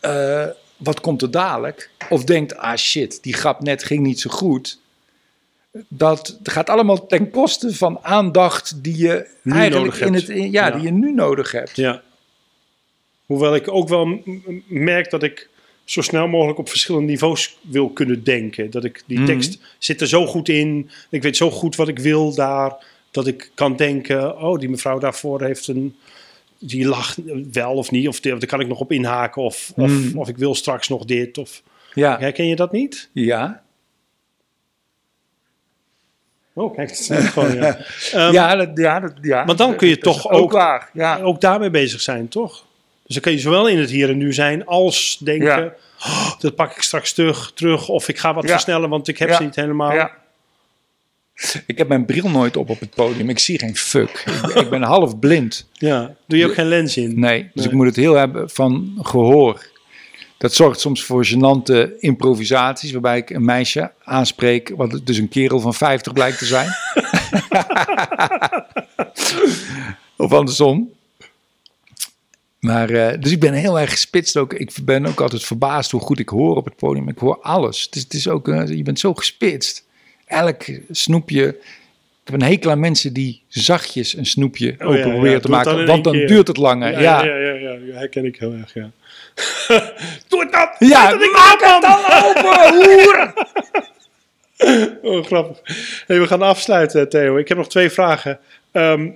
[0.00, 0.46] eh,
[0.76, 1.90] wat komt er dadelijk?
[2.08, 4.78] Of denkt, ah shit, die grap net ging niet zo goed.
[5.88, 10.26] Dat gaat allemaal ten koste van aandacht die je Nu eigenlijk nodig in hebt.
[10.26, 10.70] het, in- ja, Ja.
[10.74, 11.76] die je nu nodig hebt.
[11.76, 12.02] ja.
[13.26, 14.22] Hoewel ik ook wel
[14.66, 15.48] merk dat ik
[15.84, 18.70] zo snel mogelijk op verschillende niveaus wil kunnen denken.
[18.70, 19.26] Dat ik die Mhm.
[19.26, 20.90] tekst zit er zo goed in.
[21.10, 22.84] Ik weet zo goed wat ik wil daar.
[23.10, 25.96] Dat ik kan denken, oh, die mevrouw daarvoor heeft een...
[26.58, 27.18] Die lacht
[27.52, 28.08] wel of niet.
[28.08, 29.42] Of die- daar kan ik nog op inhaken.
[29.42, 30.18] Of, of, Mhm.
[30.18, 31.38] of ik wil straks nog dit.
[31.38, 31.62] Of,
[31.94, 33.08] Ja, herken je dat niet?
[33.12, 33.62] ja.
[36.54, 37.78] Oh, kijk, is gewoon, ja.
[38.12, 39.44] Ehm, ja, dat, ja, dat, ja.
[39.44, 40.90] Dan kun je toch ook- waar.
[40.92, 41.20] Ja.
[41.20, 42.64] ook daarmee bezig zijn, toch?
[43.06, 45.72] Dus dan kun je zowel in het hier en nu zijn als denken, Ja.
[46.04, 49.32] "Oh, dat pak ik straks terug, terug of ik ga wat versnellen, want ik heb
[49.32, 49.92] ze niet helemaal.
[49.92, 50.10] Ja.
[51.66, 53.28] Ik heb mijn bril nooit op op het podium.
[53.30, 54.24] Ik zie geen fuck.
[54.44, 55.68] Ik, ik ben half blind.
[55.72, 56.14] Ja.
[56.26, 57.20] Doe je ook geen lens in?
[57.20, 57.66] Nee, dus Nee.
[57.66, 59.66] ik moet het heel hebben van gehoor.
[60.36, 65.28] Dat zorgt soms voor gênante improvisaties, waarbij ik een meisje aanspreek, wat het dus een
[65.28, 66.68] kerel van 50 blijkt te zijn.
[70.16, 70.92] of andersom.
[72.64, 74.52] Maar, eh, dus ik ben heel erg gespitst ook.
[74.52, 77.08] Ik ben ook altijd verbaasd hoe goed ik hoor op het podium.
[77.08, 77.82] Ik hoor alles.
[77.82, 79.84] Het is, het is ook, eh, je bent zo gespitst.
[80.26, 81.46] Elk snoepje.
[82.24, 85.12] Ik heb een hekel aan mensen die zachtjes een snoepje Oh, open ja, ja.
[85.12, 85.86] proberen te maken.
[85.86, 86.26] Want dan keer.
[86.26, 86.90] duurt het langer.
[86.90, 87.24] Ja, ja.
[87.24, 88.90] ja, ja, ja, ja, ja, herken ik heel erg, ja.
[90.28, 90.68] Doe het dan!
[90.78, 93.32] Ja, Doe dat ik maak het dan open, hoer!
[95.02, 95.60] Oh, grappig.
[96.06, 97.36] Hey, we gaan afsluiten, Theo.
[97.36, 98.38] Ik heb nog twee vragen.
[98.72, 99.10] Ehm,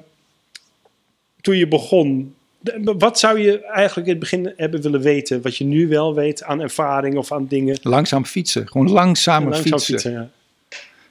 [1.40, 2.34] toen je begon,
[2.82, 5.42] wat zou je eigenlijk in het begin hebben willen weten?
[5.42, 7.78] Wat je nu wel weet aan ervaring of aan dingen?
[7.82, 8.68] Langzaam fietsen.
[8.68, 9.94] Gewoon langzamer Langzaam fietsen.
[9.94, 10.28] fietsen, ja.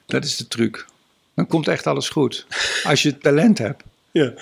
[0.06, 0.86] Dat is de truc.
[1.34, 2.46] Dan komt echt alles goed.
[2.84, 3.82] Als je talent hebt.
[4.10, 4.32] Ja,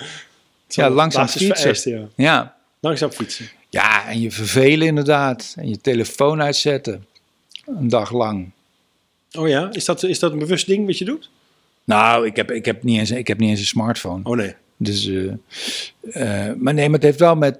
[0.67, 1.55] Ja, langzaam fietsen.
[1.57, 2.01] vereist, ja.
[2.15, 2.55] Ja.
[2.79, 3.49] Langzaam fietsen.
[3.77, 5.53] Ja, en je vervelen inderdaad.
[5.57, 7.05] En je telefoon uitzetten.
[7.65, 8.49] Een dag lang.
[9.37, 11.29] Oh ja, is dat, is dat een bewust ding wat je doet?
[11.83, 14.23] Nou, ik heb, ik heb, niet, eens, ik heb niet eens een smartphone.
[14.23, 14.55] Oh nee.
[14.77, 17.59] Dus, eh, eh, maar nee, maar het heeft wel met...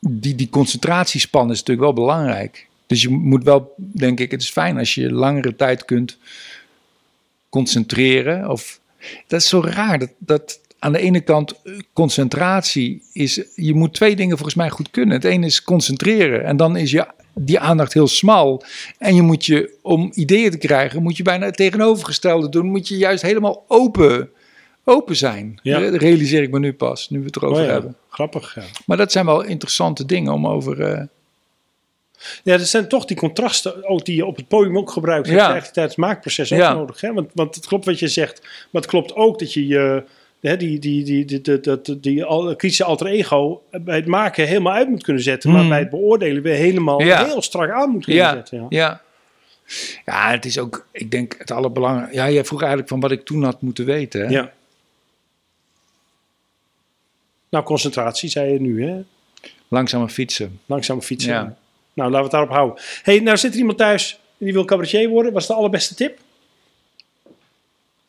[0.00, 2.68] Die, die concentratiespan is natuurlijk wel belangrijk.
[2.86, 6.18] Dus je moet wel, denk ik, het is fijn als je langere tijd kunt
[7.48, 8.50] concentreren.
[8.50, 8.80] Of,
[9.26, 9.98] dat is zo raar.
[9.98, 13.42] Dat, dat aan de ene kant eh, concentratie is.
[13.54, 15.14] Je moet twee dingen volgens mij goed kunnen.
[15.14, 16.44] Het ene is concentreren.
[16.44, 18.64] En dan is je, die aandacht heel smal.
[18.98, 22.66] En je moet je, om ideeën te krijgen, moet je bijna het tegenovergestelde doen.
[22.66, 24.30] Moet je juist helemaal open,
[24.84, 25.58] open zijn.
[25.62, 25.78] Ja.
[25.78, 27.96] Re- realiseer ik me nu pas, nu we het erover Oh ja, hebben.
[28.08, 28.62] Grappig, ja.
[28.86, 30.80] Maar dat zijn wel interessante dingen om over.
[30.82, 31.02] eh,
[32.44, 35.28] Ja, er zijn toch die contrasten ook die je op het podium ook gebruikt.
[35.28, 35.54] Ja.
[35.54, 36.72] Je tijdens het maakproces ook Ja.
[36.74, 37.00] nodig.
[37.00, 37.12] Hè?
[37.12, 38.40] Want, want het klopt wat je zegt.
[38.70, 40.04] Maar het klopt ook dat je je
[40.40, 44.88] die, die, die, die, die, die, die kritische alter ego bij het maken helemaal uit
[44.88, 45.50] moet kunnen zetten.
[45.50, 45.68] Maar hmm.
[45.68, 48.58] bij het beoordelen weer helemaal heel strak aan moet kunnen zetten.
[48.58, 48.66] Ja.
[48.68, 49.02] ja.
[50.04, 52.16] Ja, het is ook, ik denk het allerbelangrijkste.
[52.16, 54.30] Ja, jij vroeg eigenlijk van wat ik toen had moeten weten.
[54.30, 54.52] Ja.
[57.48, 59.02] Nou, concentratie zei je nu, hè?
[59.68, 60.60] Langzamer fietsen.
[60.66, 61.32] Langzamer fietsen.
[61.32, 61.56] Ja.
[61.92, 62.84] Nou, laten we het daarop houden.
[63.02, 65.32] hey, nou zit er iemand thuis die wil cabaretier worden.
[65.32, 66.18] Wat is de allerbeste tip?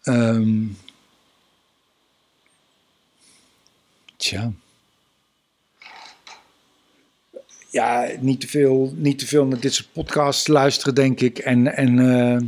[0.01, 0.63] Ehm,
[4.21, 4.51] tja.
[7.69, 11.37] Ja, niet te, veel, niet te veel naar dit soort podcasts luisteren, denk ik.
[11.37, 12.41] En, en, eh,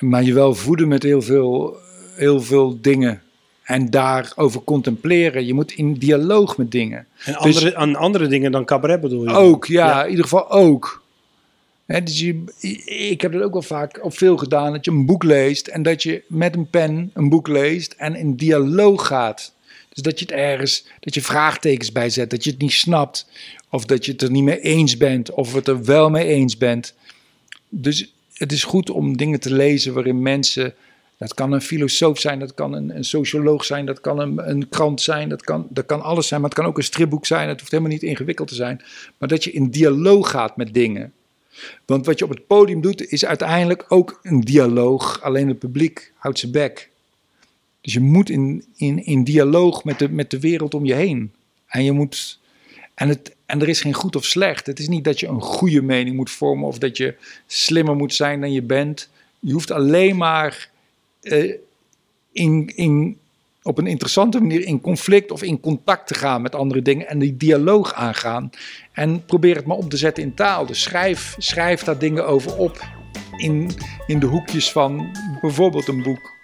[0.00, 1.76] maar je wel voeden met heel veel,
[2.14, 3.22] heel veel dingen.
[3.62, 5.46] En daarover contempleren.
[5.46, 7.06] Je moet in dialoog met dingen.
[7.24, 9.30] En Dus- andere, aan andere dingen dan cabaret bedoel je?
[9.30, 11.02] Ook, ja, in ieder geval ook.
[11.86, 12.44] Hè, dus je,
[13.10, 15.82] ik heb dat ook wel vaak op veel gedaan, dat je een boek leest en
[15.82, 19.52] dat je met een pen een boek leest en in dialoog gaat.
[19.98, 23.26] Dus dat je het ergens, dat je vraagtekens bij zet, dat je het niet snapt
[23.70, 26.56] of dat je het er niet mee eens bent of het er wel mee eens
[26.56, 26.94] bent.
[27.68, 30.74] Dus het is goed om dingen te lezen waarin mensen,
[31.16, 34.68] dat kan een filosoof zijn, dat kan een, een socioloog zijn, dat kan een, een
[34.68, 37.48] krant zijn, dat kan, dat kan alles zijn, maar het kan ook een stripboek zijn,
[37.48, 38.82] het hoeft helemaal niet ingewikkeld te zijn.
[39.18, 41.12] Maar dat je in dialoog gaat met dingen.
[41.84, 45.22] Want wat je op het podium doet, is uiteindelijk ook een dialoog.
[45.22, 46.90] Alleen het publiek houdt zijn bek.
[47.88, 51.32] Dus je moet in, in, in dialoog met de, met de wereld om je heen.
[51.66, 52.40] En, je moet,
[52.94, 54.66] en, het, en er is geen goed of slecht.
[54.66, 57.14] Het is niet dat je een goede mening moet vormen of dat je
[57.46, 59.10] slimmer moet zijn dan je bent.
[59.38, 60.70] Je hoeft alleen maar
[61.20, 61.54] eh,
[62.32, 63.18] in, in,
[63.62, 67.18] op een interessante manier in conflict of in contact te gaan met andere dingen en
[67.18, 68.50] die dialoog aangaan.
[68.92, 70.66] En probeer het maar om te zetten in taal.
[70.66, 72.86] Dus schrijf, schrijf daar dingen over op
[73.36, 73.70] in,
[74.06, 76.36] in de hoekjes van bijvoorbeeld een boek.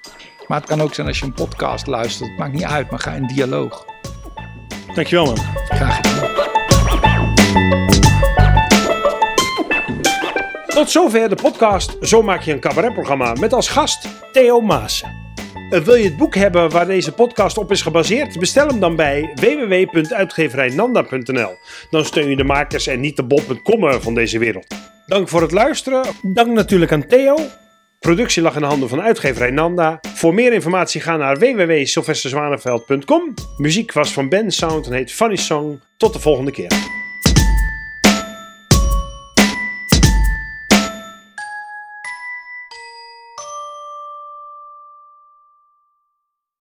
[0.47, 2.29] Maar het kan ook zijn als je een podcast luistert.
[2.29, 3.85] Het maakt niet uit, maar ga in dialoog.
[4.95, 5.39] Dankjewel man.
[5.69, 6.33] Graag gedaan.
[10.67, 15.23] Tot zover de podcast Zo maak je een cabaretprogramma met als gast Theo Maassen.
[15.71, 18.39] Wil je het boek hebben waar deze podcast op is gebaseerd?
[18.39, 21.57] Bestel hem dan bij www.uitgeverijnanda.nl.
[21.91, 24.67] Dan steun je de makers en niet de bol.com van deze wereld.
[25.07, 26.05] Dank voor het luisteren.
[26.23, 27.37] Dank natuurlijk aan Theo.
[28.05, 30.01] Productie lag in de handen van uitgeverij Nanda.
[30.15, 33.35] Voor meer informatie ga naar www.sylvesterzwaneveld.com.
[33.57, 35.81] Muziek was van Ben Sound en heet Funny Song.
[35.97, 37.04] Tot de volgende keer.